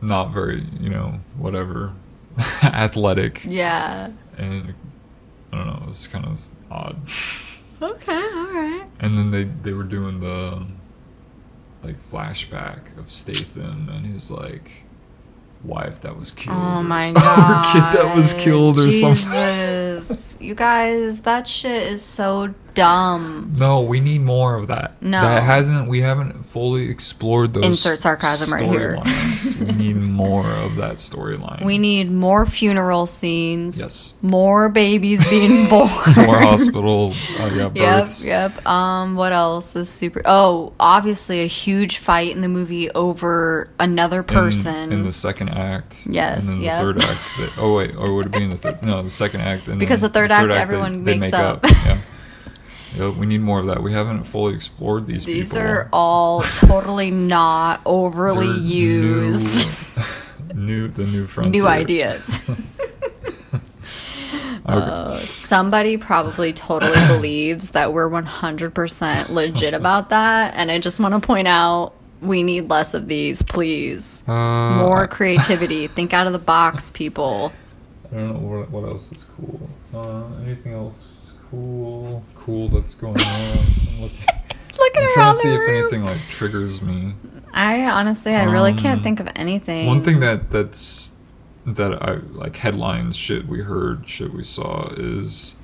[0.01, 1.93] not very, you know, whatever
[2.63, 3.43] athletic.
[3.45, 4.09] yeah.
[4.37, 4.73] And
[5.51, 6.97] I don't know, it was kind of odd.
[7.81, 8.13] Okay.
[8.13, 8.85] All right.
[8.99, 10.65] And then they they were doing the
[11.83, 14.83] like flashback of Statham and his like
[15.63, 16.57] wife that was killed.
[16.59, 17.73] Oh or- my or god.
[17.73, 19.15] kid that was killed or something.
[19.15, 20.37] Jesus.
[20.41, 23.53] you guys, that shit is so dumb.
[23.57, 25.01] No, we need more of that.
[25.01, 25.21] No.
[25.21, 25.87] that hasn't.
[25.89, 27.65] We haven't fully explored those.
[27.65, 28.97] Insert sarcasm right here.
[29.59, 31.65] we need more of that storyline.
[31.65, 33.81] We need more funeral scenes.
[33.81, 34.13] Yes.
[34.21, 35.89] More babies being born.
[36.15, 37.13] more hospital.
[37.39, 38.25] Uh, yeah, Yep, births.
[38.25, 38.65] yep.
[38.67, 40.21] Um, what else is super?
[40.25, 44.91] Oh, obviously a huge fight in the movie over another person.
[44.91, 46.05] in, the second act.
[46.09, 46.77] Yes, and then yep.
[46.77, 47.37] the third act.
[47.37, 48.81] That, oh wait, or would it be in the third?
[48.83, 49.67] No, the second act.
[49.67, 51.63] And Because then the third act, everyone makes up.
[51.63, 51.97] Yeah.
[52.95, 53.83] Yep, we need more of that.
[53.83, 55.25] We haven't fully explored these.
[55.25, 55.67] These people.
[55.67, 59.67] are all totally not overly They're used.
[60.53, 61.61] New, new, the new frontier.
[61.63, 62.39] New ideas.
[64.65, 70.53] Uh, somebody probably totally believes that we're 100% legit about that.
[70.55, 74.23] And I just want to point out we need less of these, please.
[74.27, 75.87] Uh, More creativity.
[75.87, 77.53] Think out of the box, people.
[78.11, 79.69] I don't know what, what else is cool.
[79.93, 81.16] Uh, anything else
[81.49, 82.23] cool?
[82.35, 83.25] Cool that's going on.
[83.25, 84.25] I'm, looking,
[84.79, 85.75] Looking I'm trying around to see if room.
[85.77, 87.13] anything like triggers me.
[87.53, 89.87] I honestly, I really can't Um, think of anything.
[89.87, 91.13] One thing that that's
[91.65, 95.55] that I like headlines shit we heard shit we saw is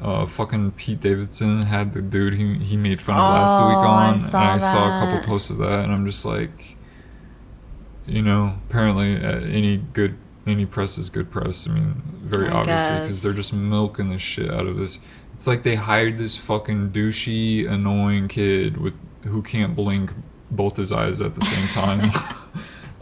[0.00, 3.78] uh fucking Pete Davidson had the dude he he made fun of last Oh, week
[3.78, 6.76] I on saw and I saw a couple posts of that and I'm just like
[8.06, 10.16] you know apparently uh, any good
[10.46, 14.18] any press is good press I mean very I obviously because they're just milking the
[14.18, 15.00] shit out of this
[15.32, 20.12] it's like they hired this fucking douchey annoying kid with who can't blink
[20.50, 22.10] both his eyes at the same time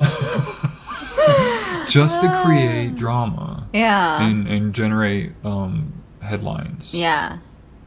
[1.89, 4.27] just to create drama yeah.
[4.27, 7.39] and and generate um headlines yeah.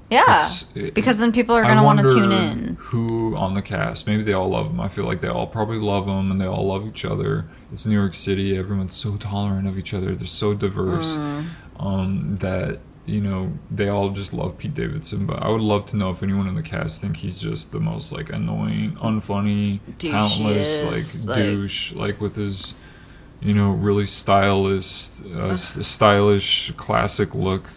[0.09, 0.47] Yeah.
[0.75, 2.75] It- because then people are going to want to tune in.
[2.79, 4.05] Who on the cast?
[4.07, 4.79] Maybe they all love him.
[4.79, 7.45] I feel like they all probably love him, and they all love each other.
[7.71, 8.55] It's New York City.
[8.57, 10.15] Everyone's so tolerant of each other.
[10.15, 11.45] They're so diverse Mm.
[11.79, 15.25] um, that you know they all just love Pete Davidson.
[15.25, 17.79] But I would love to know if anyone in the cast think he's just the
[17.79, 22.73] most like annoying, unfunny, talentless, like like- douche, like with his.
[23.41, 27.69] You know, really stylish, uh, stylish, classic look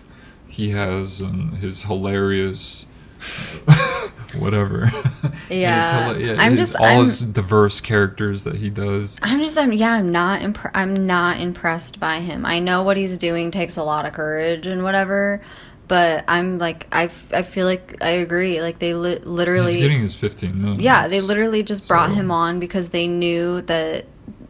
[0.58, 2.84] he has, and his hilarious
[4.36, 4.86] whatever.
[5.48, 6.36] His Yeah.
[6.38, 9.18] I'm his- just- all I'm- his diverse characters that he does.
[9.22, 12.44] I'm just, I'm, yeah, I'm not, impre- I'm not impressed by him.
[12.44, 15.40] I know what he's doing takes a lot of courage and whatever,
[15.88, 18.60] but I'm like, I, f- I feel like I agree.
[18.60, 20.82] Like they li- literally, He's getting his 15 minutes.
[20.82, 24.04] yeah, they literally just brought So- him on because they knew that,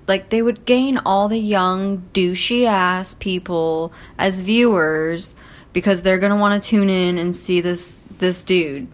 [0.08, 5.36] like, they would gain all the young douchey ass people as viewers
[5.78, 8.89] because they're gonna want to tune in and see this this dude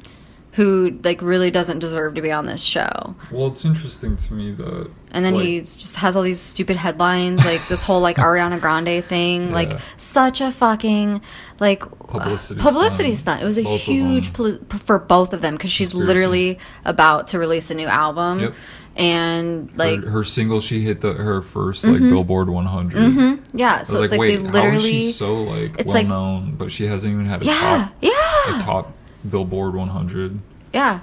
[0.53, 3.17] who like really doesn't deserve to be on this show.
[3.33, 4.89] Well, it's interesting to me that.
[5.11, 8.61] And then like, he just has all these stupid headlines, like this whole like Ariana
[8.61, 11.21] Grande thing, like such a fucking
[11.59, 13.41] like Publicity publicity stunt.
[13.41, 13.43] stunt.
[13.43, 17.39] It was a Both huge poli- for both of them because she's literally about to
[17.41, 18.55] release a new album, Yep.
[18.97, 22.11] And like her, her single, she hit the her 1st like mm-hmm.
[22.11, 22.99] Billboard 100.
[22.99, 23.57] Mm-hmm.
[23.59, 26.71] yeah, so it's like, like, wait, they literally so like it's well like- known, but
[26.71, 28.61] she hasn't even had a yeah top yeah.
[28.61, 28.93] a top
[29.29, 30.39] Billboard 100
[30.75, 31.01] yeah.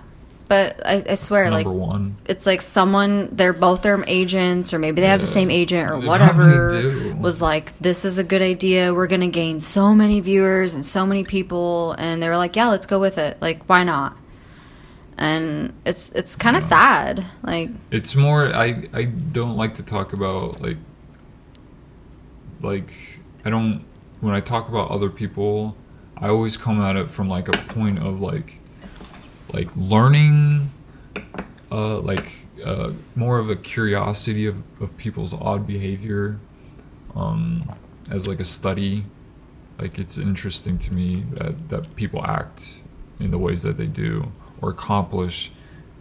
[0.48, 2.18] But I, I swear, like one.
[2.26, 5.98] it's like someone they're both their agents or maybe they have the same agent or
[5.98, 8.94] whatever was like this is a good idea.
[8.94, 11.96] We're gonna gain so many viewers and so many people.
[11.98, 13.42] And they were like yeah let's go with it.
[13.42, 14.18] Like why not
[15.18, 20.14] and it's it's kind of sad like It's more I I don't like to talk
[20.14, 20.78] about like
[22.62, 22.92] like
[23.46, 23.84] I don't
[24.20, 25.76] when I talk about other people,
[26.16, 28.60] I always come at it from like a point of like
[29.52, 30.72] like learning
[31.72, 32.32] uh like
[32.64, 36.40] uh more of a curiosity of, of people's odd behavior
[37.16, 37.72] um
[38.10, 39.06] as like a study.
[39.80, 42.80] Like it's interesting to me that that people act
[43.20, 44.32] in the ways that they do
[44.62, 45.52] or accomplish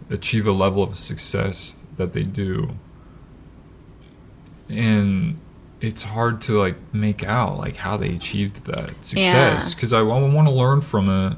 [0.09, 2.71] achieve a level of success that they do
[4.69, 5.39] and
[5.79, 9.75] it's hard to like make out like how they achieved that success Yeah.
[9.75, 11.37] because I, want to learn from it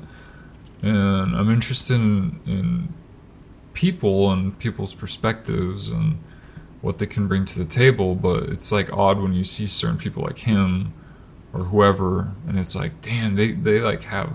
[0.82, 2.93] and i'm interested in, in
[3.74, 6.19] people and people's perspectives and
[6.82, 9.98] what they can bring to the table but it's like odd when you see certain
[9.98, 10.93] people like him
[11.53, 14.34] or whoever and it's like damn they, they like have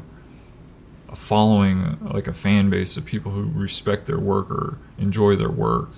[1.09, 5.51] a following like a fan base of people who respect their work or enjoy their
[5.51, 5.91] work.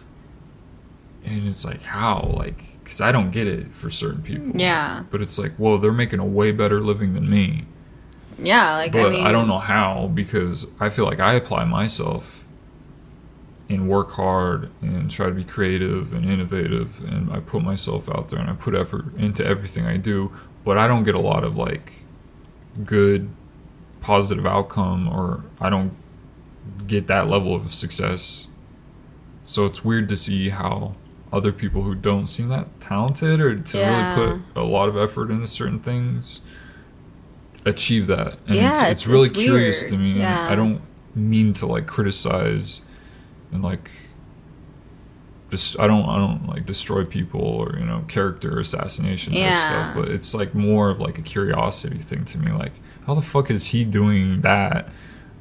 [1.24, 2.32] And it's like how?
[2.36, 4.50] Like because i don't get it for certain people.
[4.54, 5.04] Yeah.
[5.10, 7.66] but it's like well they're making a way better living than me.
[8.38, 11.64] Yeah like but i mean I don't know how because I feel like I apply
[11.64, 12.44] myself
[13.68, 18.28] and work hard and try to be creative and innovative and I put myself out
[18.28, 20.32] there and I put effort into everything I do,
[20.64, 22.02] but I don't get a lot of like
[22.84, 23.28] good
[24.00, 25.92] positive outcome or I don't
[26.86, 28.48] get that level of success.
[29.44, 30.94] So it's weird to see how
[31.32, 34.16] other people who don't seem that talented or to Yeah.
[34.18, 36.40] really put a lot of effort into certain things
[37.66, 38.38] achieve that.
[38.46, 39.92] And Yeah, it's, it's- it's really it's curious weird.
[39.92, 40.18] to me.
[40.20, 40.48] Yeah.
[40.50, 40.80] I don't
[41.14, 42.80] mean to like criticize
[43.52, 43.90] and like
[45.50, 49.56] just I don't I don't like destroy people or you know character assassination type Yeah.
[49.92, 52.52] stuff, but it's like more of like a curiosity thing to me.
[52.52, 52.72] Like
[53.10, 54.88] how the fuck is he doing that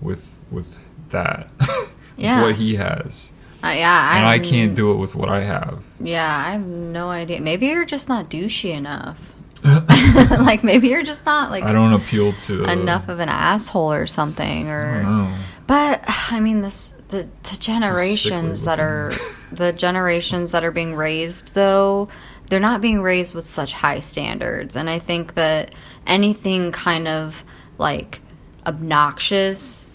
[0.02, 0.80] with with
[1.12, 1.50] that.
[2.18, 2.42] Yeah.
[2.42, 3.32] what he has.
[3.64, 5.82] Uh, yeah, And I I'm- can't do it with what I have.
[6.02, 7.40] Yeah, I have no idea.
[7.40, 9.18] Maybe you're just not douchey enough.
[9.64, 14.06] like maybe you're just not like I don't appeal to enough of an asshole or
[14.06, 15.38] something I or don't know.
[15.68, 19.12] but I mean this the the generations that are
[19.54, 22.08] the generations that are being raised though
[22.50, 25.74] they're not being raised with such high standards and I think that
[26.08, 27.44] anything kind of
[27.80, 28.22] like
[28.68, 29.88] obnoxious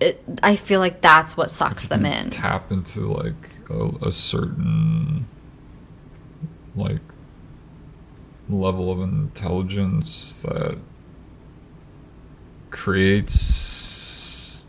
[0.00, 2.30] it, I feel like that's what sucks them in.
[2.30, 5.26] Tap into like a, a certain
[6.74, 7.00] like
[8.48, 10.78] level of intelligence that
[13.00, 14.66] creates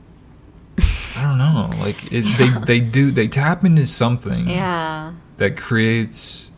[1.16, 5.14] I don't know like it, they they do they tap into something Yeah.
[5.38, 6.52] that creates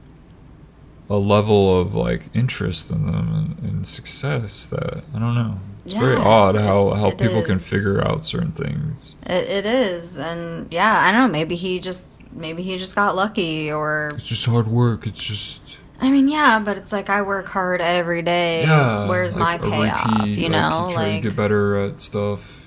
[1.09, 5.95] a level of like interest in them and, and success that I don't know it's
[5.95, 10.17] very odd how it- how it people can figure out certain things It, it is,
[10.17, 11.27] and yeah, I don't know.
[11.39, 15.77] Maybe he just maybe he just got lucky, or it's just hard work it's just
[16.01, 18.63] I mean, yeah, but it's like I work hard every day.
[18.63, 20.19] yeah Where's like my payoff?
[20.19, 22.59] repeat, you know, like get better at stuff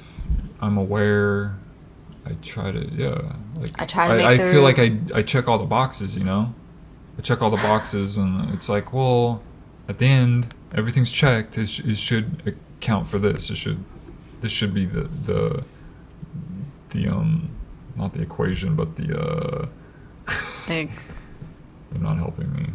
[0.60, 1.54] i'm aware
[2.24, 5.48] i try to yeah like I try to i, I feel like I, I check
[5.48, 6.54] all the boxes you know
[7.18, 9.42] i check all the boxes and it's like well
[9.86, 13.82] at the end everything's checked it, it should account for this it should
[14.40, 15.64] this should be the the
[16.90, 17.48] the um
[17.96, 19.66] not the equation but the uh
[20.68, 20.88] you're
[22.00, 22.66] not helping me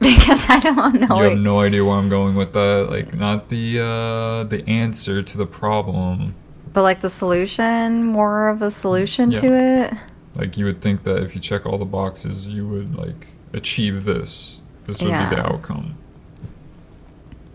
[0.00, 1.16] because I don't know.
[1.22, 2.88] you have no idea where I'm going with that.
[2.90, 6.34] Like, not the uh, the answer to the problem.
[6.74, 9.40] but like the solution, more of a solution Yeah.
[9.40, 9.94] to it.
[10.36, 14.04] Like, you would think that if you check all the boxes, you would like achieve
[14.04, 14.60] this.
[14.84, 15.96] This would be the outcome.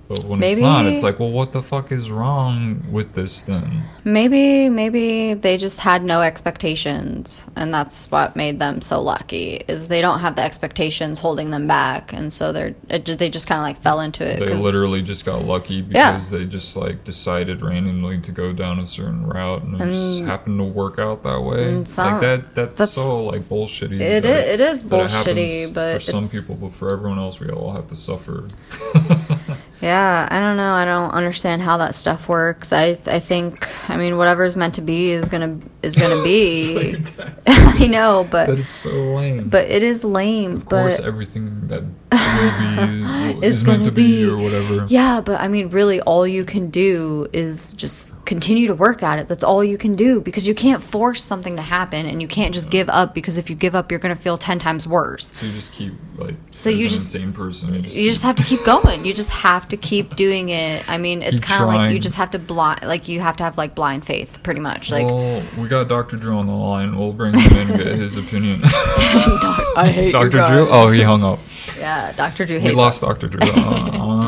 [0.09, 3.83] But when it's not, it's like, well, what the fuck is wrong with this then?
[4.03, 9.61] Maybe, maybe they just had no expectations, and that's what made them so lucky.
[9.67, 13.45] Is they don't have the expectations holding them back, and so they're it, they just
[13.47, 14.39] kind of like fell into it.
[14.39, 16.13] They literally just got lucky Yeah.
[16.13, 20.23] because they just like decided randomly to go down a certain route and it just
[20.23, 21.67] happened to work out that way.
[21.69, 24.01] and some- like that that's, that's- so like bullshitty.
[24.01, 27.49] It that- i- it is bullshitty, but for some people, but for everyone else, we
[27.51, 28.47] all have to suffer.
[29.82, 30.74] Yeah, I don't know.
[30.74, 32.74] I don't understand how that stuff works.
[32.74, 36.98] I I think I mean whatever's meant to be is gonna is gonna be.
[37.48, 39.48] I know, but that is so lame.
[39.49, 40.58] but it is lame.
[40.58, 44.85] of course, but everything that will be It's is meant to be, be- or whatever.
[44.90, 49.19] yeah, but I mean, really, all you can do is just continue to work at
[49.19, 49.27] it.
[49.27, 52.53] That's all you can do because you can't force something to happen, and you can't
[52.53, 55.33] just give up because if you give up, you're gonna feel ten times worse.
[55.33, 56.35] So you just keep like.
[56.51, 57.73] So as you just- insane person.
[57.73, 59.06] You just, You just have to keep going.
[59.06, 60.88] You just have to keep doing it.
[60.89, 63.43] I mean, it's kind of like you just have to blind, like you have to
[63.43, 64.91] have like blind faith, pretty much.
[64.91, 66.17] Like well, we got Dr.
[66.17, 66.95] Drew on the line.
[66.95, 68.61] We'll bring him in and get his opinion.
[68.64, 70.30] I hate Dr.
[70.30, 70.67] Drew?
[70.69, 71.39] Oh, he hung up.
[71.77, 72.45] Yeah, Dr.
[72.45, 73.09] Drew We lost us.
[73.09, 73.27] Dr.
[73.27, 73.39] Drew.
[73.41, 74.25] Uh, on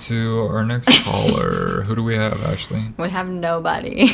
[0.00, 1.82] to our next caller.
[1.82, 2.92] Who do we have, Ashley?
[2.96, 4.10] We have nobody.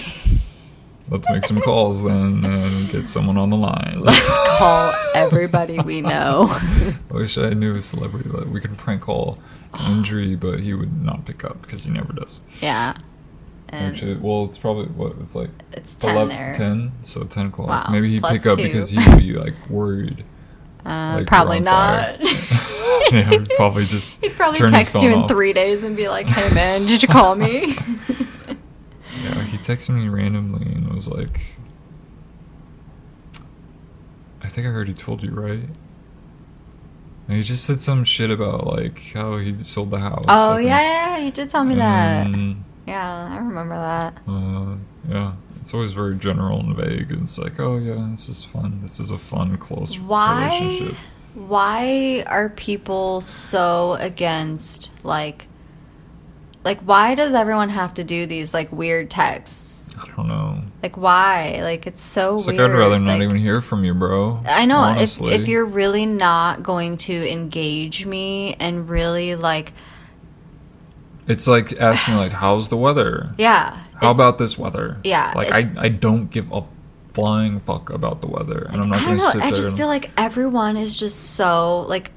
[1.08, 4.00] Let's make some calls then and get someone on the line.
[4.00, 6.46] Let's call everybody we know.
[6.50, 9.38] I wish I knew a celebrity that we could prank call
[9.78, 12.40] Andrew, but he would not pick up because he never does.
[12.60, 12.94] Yeah.
[13.68, 15.50] And Actually, well, it's probably what it's like.
[15.72, 16.54] it's 10 there.
[16.56, 17.68] 10, so 10 o'clock.
[17.68, 18.64] Wow, Maybe he'd plus pick up two.
[18.64, 20.24] because he would be like worried.
[20.86, 22.16] Uh, like, probably we're on fire.
[22.20, 23.12] not.
[23.12, 24.20] yeah, he'd probably just.
[24.22, 25.28] He'd probably text you in off.
[25.28, 27.76] three days and be like, hey man, did you call me?
[29.24, 31.56] Yeah, he texted me randomly and was like,
[34.42, 35.68] I think I already told you, right?
[37.28, 40.24] And he just said some shit about like how he sold the house.
[40.28, 42.56] oh, yeah, yeah, you did tell me And that.
[42.86, 44.18] Yeah, I remember that.
[44.28, 44.76] uh,
[45.08, 45.32] yeah,
[45.66, 47.10] it's always very general and vague.
[47.10, 48.78] And it's like, oh yeah, this is fun.
[48.82, 50.44] This is a fun, close Why?
[50.60, 50.96] relationship.
[51.34, 55.48] Why are people so against like
[56.64, 59.96] like why does everyone have to do these like weird texts?
[60.00, 60.62] I don't know.
[60.84, 61.58] Like why?
[61.62, 62.60] Like it's so It's like.
[62.60, 64.40] I'd rather not like- even hear from you, bro.
[64.46, 65.34] I know if honestly.
[65.34, 69.72] if you're really not going to engage me and really like
[71.26, 73.34] It's like asking like, how's the weather?
[73.36, 73.80] yeah.
[74.00, 74.98] How about this weather?
[75.04, 76.62] Yeah, Like it- I, I don't give a
[77.14, 79.44] flying fuck about the weather, and I'm not gonna don't sit know.
[79.44, 79.56] I there.
[79.56, 82.10] just and, feel like everyone is just so like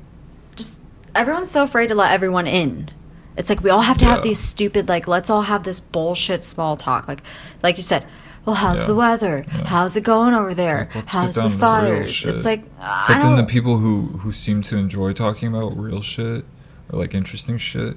[0.56, 0.77] just
[1.16, 2.90] everyone's so afraid to let everyone in.
[3.38, 6.43] It's like we all have to have these stupid like let's all have this bullshit
[6.43, 7.08] small talk.
[7.08, 7.22] Like
[7.64, 8.06] like you said,
[8.45, 8.88] well how's Yeah.
[8.88, 9.45] the weather?
[9.48, 9.66] Yeah.
[9.67, 10.90] How's it going over there?
[10.93, 12.11] Like, how's the fires?
[12.14, 12.35] shit.
[12.35, 16.01] It's like I but then the people who who seem to enjoy talking about real
[16.01, 16.43] shit
[16.91, 17.95] or like interesting shit,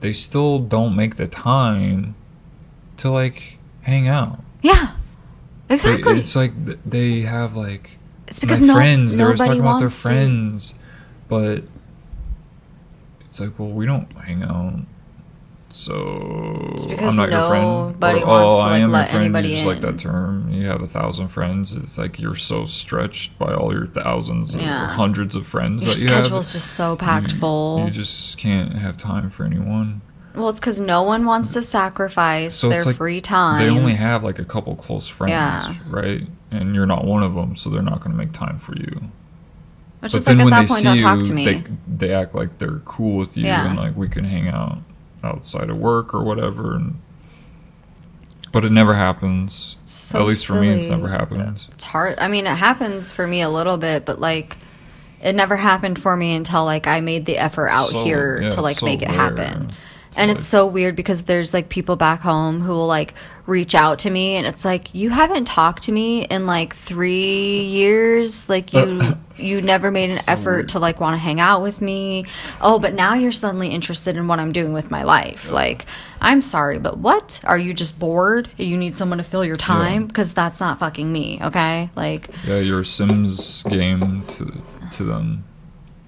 [0.00, 2.14] they still don't make the time
[2.98, 4.40] to like hang out.
[4.62, 4.92] Yeah.
[5.68, 6.18] They- Exactly.
[6.18, 6.52] It's like
[6.88, 7.98] they have like
[8.28, 9.16] It's because no, friends.
[9.16, 10.08] They're talking about their wants to.
[10.08, 10.74] friends,
[11.28, 11.64] but
[13.26, 14.80] it's like, well, we don't hang out,
[15.70, 17.64] so It's because I'm not your friend.
[17.64, 19.24] nobody Or, wants oh, to, I like, am let your friend.
[19.24, 20.50] anybody you just like that term.
[20.52, 21.72] You have a thousand friends.
[21.72, 26.00] It's like you're so stretched by all your thousands or hundreds of friends Your that
[26.02, 26.16] you have.
[26.18, 27.84] Your schedule's just so packed you, full.
[27.84, 30.02] You just can't have time for anyone.
[30.34, 33.62] Well, it's because no one wants to sacrifice So their like free time.
[33.64, 35.74] They only have like a couple close friends, Yeah.
[35.88, 36.26] right?
[36.50, 39.10] And you're not one of them, so they're not going to make time for you.
[40.00, 41.44] Which but is like at that they point, see don't you, talk to me.
[41.46, 43.66] they they act like they're cool with you Yeah.
[43.68, 44.78] and like we can hang out
[45.22, 46.74] outside of work or whatever.
[46.76, 47.00] And
[48.52, 49.76] but it never happens.
[49.84, 51.64] so At least for me, it's never happened.
[51.72, 52.18] it's hard.
[52.20, 54.56] I mean, it happens for me a little bit, but like,
[55.22, 58.50] it never happened for me until like I made the effort out So- here yeah,
[58.50, 59.16] to like so make it rare.
[59.16, 59.72] happen.
[60.16, 63.14] And it's so weird because there's like people back home who will like
[63.46, 67.60] reach out to me and it's like you haven't talked to me in like 3
[67.64, 68.48] years.
[68.48, 70.68] Like you uh, you never made an So effort weird.
[70.70, 72.24] to like want to hang out with me.
[72.60, 75.50] Oh but now you're suddenly interested in what I'm doing with my life.
[75.50, 75.84] Like
[76.20, 77.40] I'm sorry but what?
[77.44, 78.48] Are you just bored?
[78.56, 80.06] You need someone to fill your time?
[80.06, 81.90] Because that's not fucking me okay?
[81.96, 84.62] Like Yeah, your Sims game to
[84.92, 85.44] to them.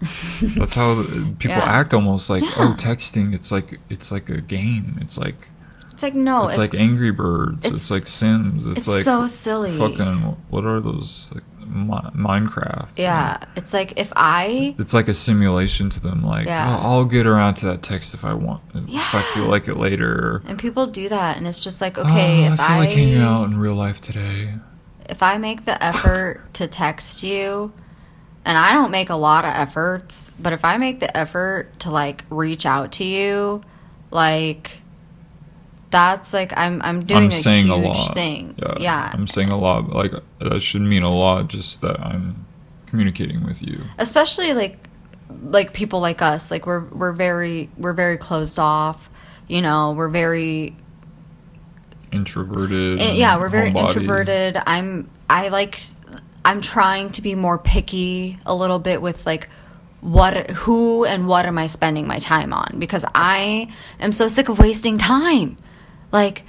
[0.57, 1.65] That's how people Yeah.
[1.65, 1.95] act.
[1.95, 3.35] Almost like oh, texting.
[3.35, 4.99] It's like it's like a game.
[5.01, 5.49] It's like
[5.93, 7.59] it's like no it's like Angry Birds.
[7.59, 8.67] It's, it's- like Sims.
[8.67, 12.91] It's, it's like so silly fucking what are those like Mi- Minecraft?
[12.97, 16.23] yeah it's like if I It's like a simulation to them.
[16.23, 16.79] Like Yeah.
[16.81, 19.77] "Oh, I'll get around to that text if I want, if I feel like it
[19.77, 20.43] later.
[20.47, 22.79] And people do that, and it's just like, uh, okay, "Oh, if I feel I,
[22.79, 24.55] like hanging out in real life today.
[25.09, 27.73] if I make the effort to text you,
[28.47, 31.91] and I don't make a lot of efforts, but if I make the effort to
[31.91, 33.61] like reach out to you,
[34.11, 34.71] like
[35.91, 38.15] that's like I'm I'm doing I'm a saying huge a lot.
[38.15, 38.55] thing.
[38.59, 39.11] Yeah, yeah.
[39.13, 39.91] I'm saying a lot.
[39.91, 41.49] Like that should mean a lot.
[41.49, 42.47] Just that I'm
[42.87, 43.81] communicating with you.
[43.99, 44.79] especially like
[45.43, 49.11] like people like us like we're we're very we're very closed off
[49.49, 50.75] you know we're very
[52.13, 53.01] Introverted.
[53.01, 53.87] Eh, yeah we're very homebody.
[53.89, 55.81] introverted i'm i like
[56.47, 59.49] i'm trying to be more picky a little bit with like
[60.01, 63.69] what who and what am i spending my time on because i
[64.01, 65.57] am so sick of wasting time
[66.13, 66.45] like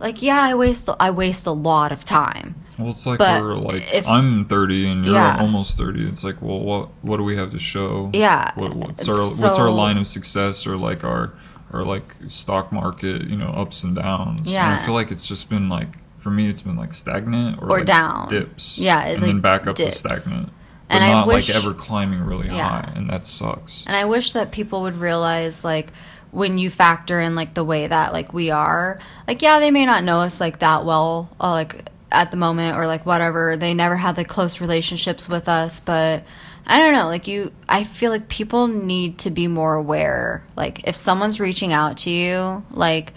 [0.00, 3.54] like yeah i waste i waste a lot of time Well, it's like But we're
[3.56, 5.36] like if- I'm 30 and you're Yeah.
[5.38, 6.08] almost 30.
[6.08, 8.08] It's like, well, what what do we have to show?
[8.14, 8.50] Yeah.
[8.54, 11.34] What, what's our what's our line of success or like our
[11.74, 14.40] our like stock market, you know, ups and downs.
[14.40, 14.78] And Yeah.
[14.80, 15.88] I feel like it's just been like
[16.22, 18.28] for me, it's been like stagnant or, Or like down.
[18.28, 18.78] dips.
[18.78, 20.02] Yeah, it, and then back up dips.
[20.02, 20.50] to stagnant.
[20.88, 22.68] But And not wish- like ever climbing really Yeah.
[22.68, 23.84] high, and that sucks.
[23.86, 25.92] And I wish that people would realize like
[26.30, 29.84] when you factor in like the way that like we are, like yeah, they may
[29.86, 33.56] not know us like that well, uh, like at the moment or like whatever.
[33.56, 36.24] They never had like close relationships with us, but
[36.66, 40.44] I don't know, like you I feel like people need to be more aware.
[40.56, 43.12] Like if someone's reaching out to you, like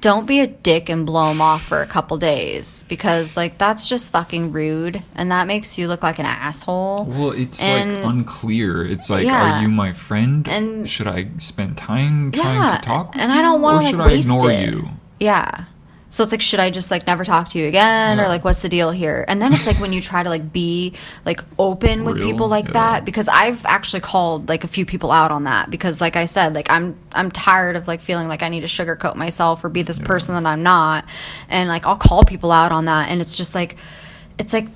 [0.00, 3.88] don't be a dick and blow them off for a couple days because like that's
[3.88, 7.04] just fucking rude and that makes you look like an asshole.
[7.06, 8.84] Well, it's And- like unclear.
[8.84, 9.58] It's like, Yeah.
[9.58, 10.46] are you my friend?
[10.48, 13.14] And- should I spend time Yeah, to talk?
[13.14, 14.74] With and I don't or should like, I waste ignore it.
[14.74, 14.88] you?
[15.20, 15.50] Yeah.
[16.10, 18.62] So it's like, should I just like never talk to you again, or like, what's
[18.62, 19.26] the deal here?
[19.28, 20.94] And then it's like when you try to like be
[21.26, 22.72] like open with Real, people like yeah.
[22.72, 26.24] that, because I've actually called like a few people out on that because, like I
[26.24, 29.68] said, like I'm I'm tired of like feeling like I need to sugarcoat myself or
[29.68, 31.04] be this person that I'm not,
[31.50, 33.76] and like I'll call people out on that, and it's just like,
[34.38, 34.68] it's like,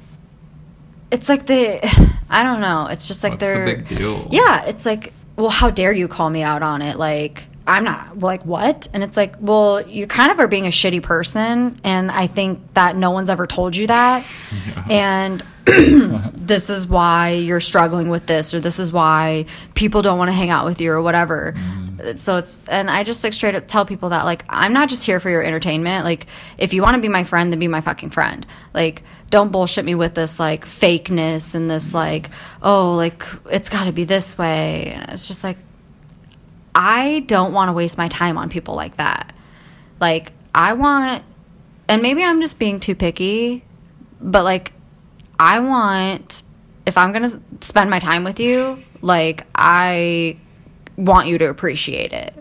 [1.11, 1.81] it's like the,
[2.28, 4.28] I don't know, it's just like What's they're big deal?
[4.31, 6.99] yeah, it's like, well, how dare you call me out on it?
[6.99, 8.89] Like, I'm not like what?
[8.92, 12.74] And it's like, well, you kind of are being a shitty person, and I think
[12.74, 14.24] that no one's ever told you that.
[14.91, 20.28] And this is why you're struggling with this, or this is why people don't want
[20.28, 21.55] to hang out with you, or whatever.
[21.57, 22.16] Mm-hmm.
[22.16, 25.07] So it's, and I just like straight up tell people that, like, I'm not just
[25.07, 26.05] here for your entertainment.
[26.05, 26.26] Like,
[26.58, 28.44] if you want to be my friend, then be my fucking friend.
[28.74, 33.84] Like, don't bullshit me with this, like, fakeness and this, like, oh, like, it's got
[33.84, 34.92] to be this way.
[34.94, 35.58] And it's just like,
[36.75, 39.34] I don't want to waste my time on people like that.
[40.01, 41.23] Like, I want,
[41.89, 43.65] and maybe I'm just being too picky,
[44.20, 44.73] but like,
[45.39, 46.42] I want,
[46.86, 50.39] if I'm going to spend my time with you, like, I
[50.97, 52.34] want you to appreciate it.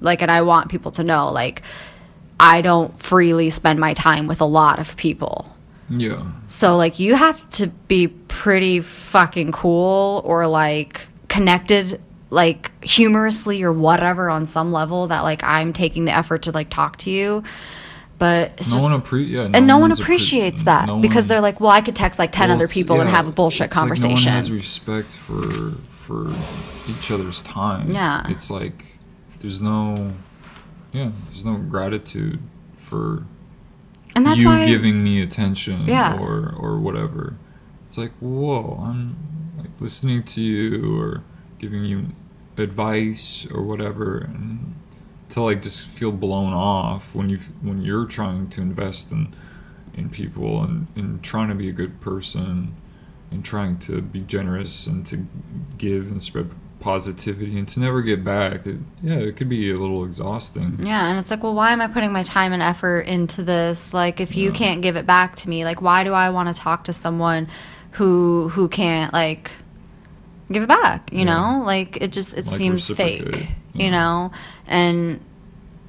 [0.00, 1.62] Like, and I want people to know, like,
[2.38, 5.56] I don't freely spend my time with a lot of people.
[5.88, 6.24] Yeah.
[6.46, 12.00] So like you have to be pretty fucking cool or like connected
[12.32, 16.70] like humorously or whatever on some level that like I'm taking the effort to like
[16.70, 17.42] talk to you.
[18.18, 20.98] but it's no just one appre- yeah, and no one one's appre- appreciates that no
[21.00, 23.28] because one- they're like, well, I could text like ten well, other people and have
[23.28, 24.24] a bullshit it's like conversation.
[24.26, 25.72] no one has respect for
[26.04, 26.34] for
[26.88, 27.90] each other's time.
[27.92, 28.22] Yeah.
[28.30, 28.98] it's like
[29.40, 30.12] there's no
[30.92, 32.40] yeah, there's no gratitude
[32.78, 33.24] for
[34.16, 36.18] and that's you why giving me attention Yeah.
[36.18, 37.36] or or whatever.
[37.86, 39.16] It's like whoa, I'm
[39.58, 41.22] like listening to you or
[41.58, 42.06] giving you
[42.56, 44.74] advice or whatever, and
[45.30, 49.34] to like just feel blown off when you when you're trying to invest in
[49.94, 52.74] in people and, and trying to be a good person
[53.30, 55.26] and trying to be generous and to
[55.76, 56.50] give and spread
[56.80, 58.66] positivity and to never get back.
[58.66, 60.76] It, yeah, it could be a little exhausting.
[60.82, 63.94] Yeah, and it's like, well, why am I putting my time and effort into this?
[63.94, 64.54] Like, if you Yeah.
[64.54, 67.48] can't give it back to me, like, why do I want to talk to someone
[67.92, 69.50] who who can't like
[70.52, 71.12] give it back?
[71.12, 71.24] You Yeah.
[71.58, 73.20] know, like it just it Like seems fake.
[73.22, 74.30] reciprocate, You know,
[74.66, 75.20] and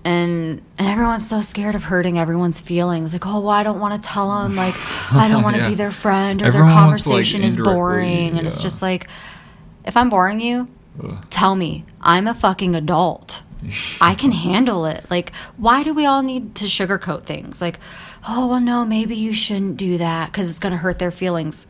[0.05, 3.13] and and everyone's so scared of hurting everyone's feelings.
[3.13, 4.55] Like, oh, well, I don't want to tell them.
[4.63, 4.75] Like,
[5.13, 5.69] I don't want to Yeah.
[5.69, 8.37] be their friend, or Everyone their wants to, like, conversation is boring.
[8.37, 9.07] And it's just like,
[9.85, 10.67] if I'm boring you,
[11.01, 11.23] Ugh.
[11.29, 11.85] tell me.
[12.01, 13.41] I'm a fucking adult.
[14.01, 15.05] I can handle it.
[15.09, 17.61] Like, why do we all need to sugarcoat things?
[17.61, 17.79] Like,
[18.27, 21.65] oh, well, no, maybe you shouldn't do that because it's going to hurt their feelings.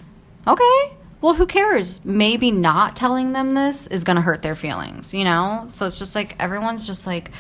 [0.48, 0.94] Okay.
[1.24, 2.04] Well, who cares?
[2.04, 5.64] Maybe not telling them this is going to hurt their feelings, you know?
[5.70, 7.32] So it's just like everyone's just like,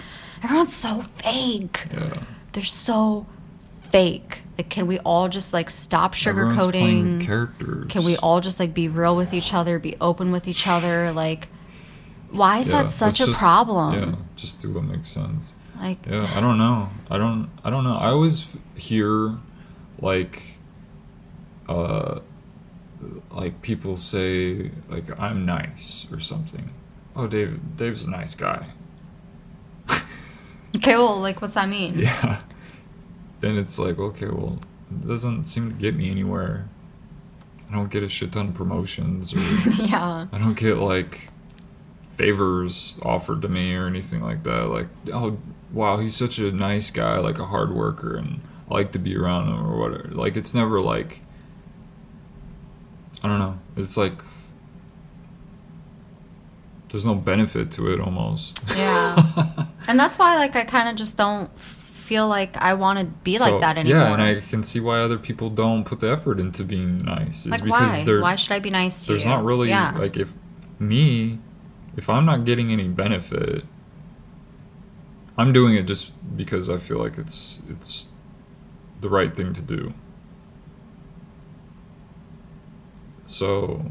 [0.41, 1.87] everyone's so fake.
[1.93, 2.23] Yeah.
[2.53, 3.25] They're so
[3.91, 4.39] fake.
[4.57, 7.25] Like, can we all just like stop sugarcoating?
[7.25, 7.91] characters.
[7.91, 11.11] Can we all just like be real with each other, be open with each other?
[11.11, 11.49] Like,
[12.31, 13.93] why is Yeah, that such a just- problem?
[13.95, 15.53] Yeah, just do what makes sense.
[15.77, 16.89] Like, Yeah, I don't know.
[17.11, 17.49] I don't.
[17.65, 17.97] I don't know.
[17.97, 19.35] I always hear,
[19.99, 20.41] like,
[21.67, 22.19] uh,
[23.31, 26.69] like people say like I'm nice or something.
[27.15, 27.59] Oh, Dave.
[27.77, 28.67] Dave's a nice guy.
[30.75, 31.99] okay, well, like, what's that mean?
[31.99, 32.41] Yeah.
[33.41, 34.59] And it's like, okay, well,
[34.89, 36.67] it doesn't seem to get me anywhere.
[37.69, 39.39] I don't get a shit ton of promotions or
[39.83, 40.27] yeah.
[40.31, 41.29] I don't get like
[42.11, 44.69] favors offered to me or anything like that.
[44.69, 45.37] Like, oh,
[45.71, 49.15] wow, he's such a nice guy, like a hard worker, and I like to be
[49.15, 50.09] around him or whatever.
[50.09, 51.21] Like, it's never like,
[53.23, 53.57] I don't know.
[53.77, 54.21] It's like,
[56.89, 58.61] there's no benefit to it almost.
[58.75, 59.65] Yeah.
[59.85, 63.35] And that's why, like, I kind of just don't feel like I want to be
[63.35, 63.99] So, like that anymore.
[64.01, 67.45] Yeah, and I can see why other people don't put the effort into being nice.
[67.45, 68.19] Is like, because why?
[68.21, 69.29] Why should I be nice to there's you?
[69.29, 69.91] not really yeah.
[69.91, 70.33] like if
[70.79, 71.39] me
[71.95, 73.65] if i'm not getting any benefit
[75.37, 78.07] i'm doing it just because i feel like it's it's
[79.01, 79.93] the right thing to do
[83.33, 83.83] so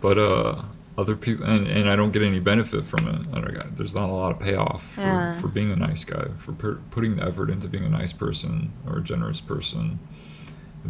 [0.00, 0.62] but uh
[0.98, 4.08] other people and, and i don't get any benefit from it I don't there's not
[4.08, 5.32] a lot of payoff for, Yeah.
[5.34, 8.72] for being a nice guy for per, putting the effort into being a nice person
[8.86, 9.98] or a generous person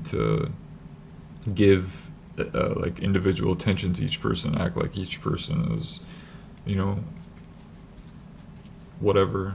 [0.05, 0.51] to
[1.55, 6.01] give uh, like individual attention to each person, act like each person is,
[6.65, 6.99] you know,
[9.01, 9.55] whatever,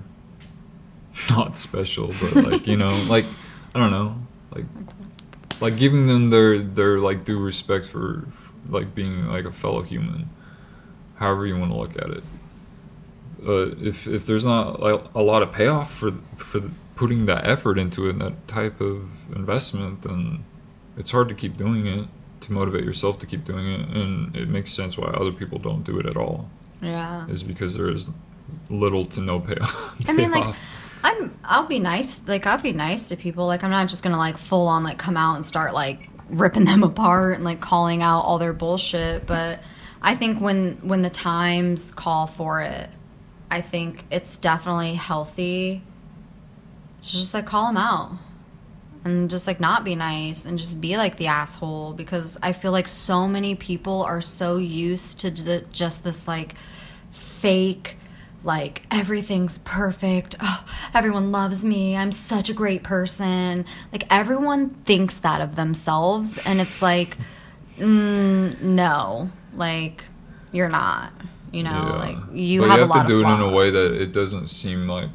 [1.29, 3.25] not special, but like you know, like
[3.73, 4.15] I don't know,
[4.53, 4.65] like
[5.61, 9.81] like giving them their their like due respect for, for like being like a fellow
[9.81, 10.29] human,
[11.15, 12.23] however you want to look at it.
[13.45, 16.61] Uh, if if there's not like, a lot of payoff for for
[16.95, 20.43] putting that effort into it, and that type of investment, then
[20.97, 22.07] it's hard to keep doing it
[22.41, 25.83] to motivate yourself to keep doing it and it makes sense why other people don't
[25.83, 26.49] do it at all
[26.81, 27.27] yeah.
[27.27, 28.09] is because there is
[28.69, 30.55] little to no payoff I mean, like.
[31.03, 31.37] I'm.
[31.43, 32.27] I'll be nice.
[32.27, 33.47] Like, I'll be nice to people.
[33.47, 36.65] Like, I'm not just gonna like full on like come out and start like ripping
[36.65, 39.25] them apart and like calling out all their bullshit.
[39.25, 39.61] But
[40.01, 42.89] I think when when the times call for it,
[43.49, 45.81] I think it's definitely healthy
[47.01, 48.17] to just like call them out
[49.05, 52.71] and just like not be nice and just be like the asshole because I feel
[52.71, 55.31] like so many people are so used to
[55.71, 56.55] just this like
[57.11, 57.97] fake
[58.43, 60.35] like everything's perfect.
[60.39, 61.97] Oh, everyone loves me.
[61.97, 63.65] I'm such a great person.
[63.91, 67.17] Like everyone thinks that of themselves and it's like
[67.77, 69.29] mm, no.
[69.53, 70.03] Like
[70.51, 71.11] you're not
[71.51, 71.71] you know?
[71.71, 71.95] Yeah.
[71.95, 74.01] like you But have, you a lot to do of it in a way that
[74.01, 75.09] it doesn't seem like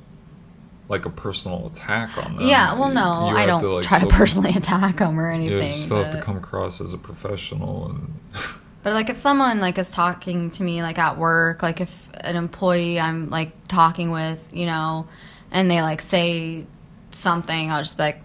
[0.89, 2.47] like a personal attack on them.
[2.47, 5.52] Yeah well no you i don't to, like, try to personally attack them or anything.
[5.52, 8.15] you anything still have to come across as a professional and
[8.83, 12.36] But like if someone like is talking to me like at work, like if an
[12.36, 15.07] employee I'm like talking with, you know,
[15.51, 16.67] and they like say
[17.11, 18.23] something, I'll just be like,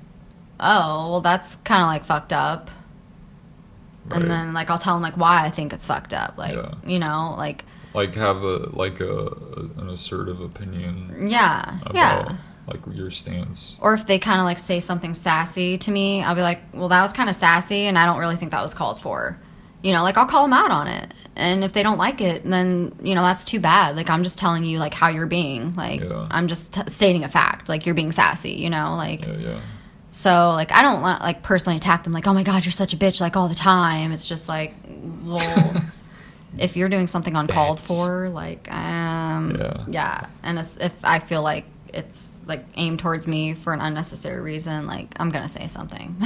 [0.59, 2.71] "Oh, well that's kind of like fucked up."
[4.07, 4.21] Right.
[4.21, 6.73] And then like I'll tell them like why I think it's fucked up, like, Yeah.
[6.85, 7.63] you know, like
[7.93, 9.27] like have a like a
[9.77, 12.37] an assertive opinion yeah, about yeah.
[12.67, 13.75] like your stance.
[13.81, 16.89] Or if they kind of like say something sassy to me, I'll be like, well,
[16.89, 19.39] that was kind of sassy, and I don't really think that was called for.
[19.87, 21.13] You know, like I'll call them out on it.
[21.37, 23.95] And if they don't like it, then, you know, that's too bad.
[23.95, 25.75] Like I'm just telling you, like, how you're being.
[25.75, 26.27] Like, Yeah.
[26.31, 27.69] I'm just t- stating a fact.
[27.69, 28.95] Like, you're being sassy, you know?
[28.97, 29.59] Like, Yeah, yeah.
[30.09, 32.93] so, like, I don't want, like, personally attack them, like, oh my God, you're such
[32.93, 34.11] a bitch, like, all the time.
[34.11, 34.73] It's just like,
[35.23, 35.83] well,
[36.57, 39.77] if you're doing something uncalled for, like, um, Yeah.
[39.87, 40.25] yeah.
[40.43, 45.13] And if I feel like it's, like, aimed towards me for an unnecessary reason, like,
[45.19, 46.15] I'm going to say something.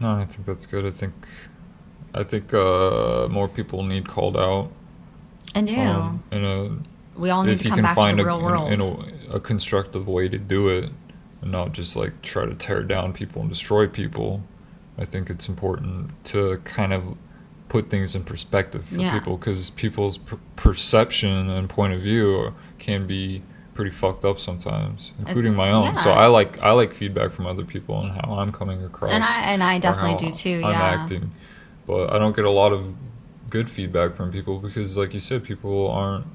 [0.00, 0.84] No, I think that's good.
[0.84, 1.12] I think,
[2.14, 4.70] I think uh, more people need called out.
[5.54, 5.76] and do.
[5.80, 6.76] Um, in a
[7.18, 8.72] we all need to come back to find the a, real in- world.
[8.72, 8.80] in
[9.30, 10.90] a, a constructive way to do it,
[11.42, 14.42] and not just like try to tear down people and destroy people.
[14.98, 17.16] I think it's important to kind of
[17.68, 19.16] put things in perspective for Yeah.
[19.18, 23.42] people because people's per- perception and point of view can be
[23.74, 25.96] pretty fucked up sometimes, including my own.
[25.98, 29.10] So I like I like feedback from other people on how I'm coming across.
[29.10, 31.02] And I- and I definitely do too, I'm yeah.
[31.02, 31.32] acting,
[31.86, 32.94] but I don't get a lot of
[33.50, 36.26] good feedback from people because, like you said, people aren't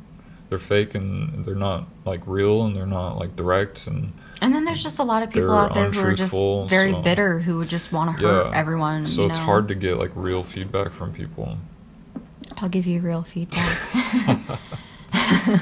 [0.50, 4.12] they're fake and they're not like real and they're not like direct and
[4.42, 6.34] And then there's just a lot of people out there who are just
[6.68, 9.06] very so- bitter who would just want to hurt yeah everyone.
[9.06, 9.46] so it's know?
[9.46, 11.58] hard to get like real feedback from people
[12.58, 13.78] I'll give you real feedback.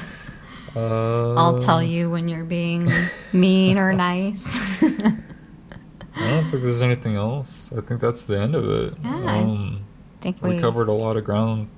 [0.76, 2.90] uh, I'll tell you when you're being
[3.32, 4.58] mean or nice.
[4.82, 9.38] i don't think there's anything else i think that's the end of it Yeah, I
[9.40, 9.84] um,
[10.20, 11.68] think we we covered a lot of ground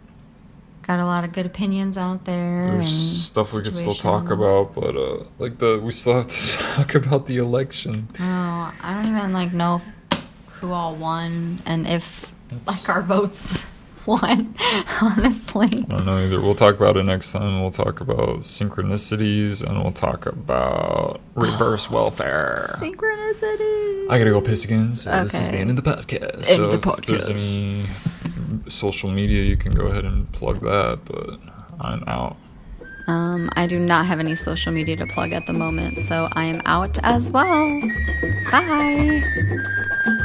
[0.83, 2.71] got a lot of good opinions out there.
[2.73, 2.91] there's
[3.27, 6.95] stuff we could still talk about but uh like the we still have to talk
[6.95, 9.83] about the election Oh, I don't even like know
[10.61, 12.33] who all won and if
[12.67, 13.67] like our votes
[14.11, 14.55] won.
[15.01, 16.41] Honestly, I don't know either.
[16.41, 17.63] We'll talk about it next time.
[17.63, 22.61] We'll talk about synchronicities and we'll talk about reverse welfare.
[22.77, 24.11] synchronicity.
[24.11, 26.35] I gotta go piss again, so this is the end of the podcast.
[26.35, 27.87] End so the if there's any
[28.69, 31.41] social media, you can go ahead and plug that, but
[31.81, 32.37] I'm out.
[33.07, 36.45] Um, I do not have any social media to plug at the moment, so I
[36.45, 37.81] am out as well.
[38.51, 40.17] Bye.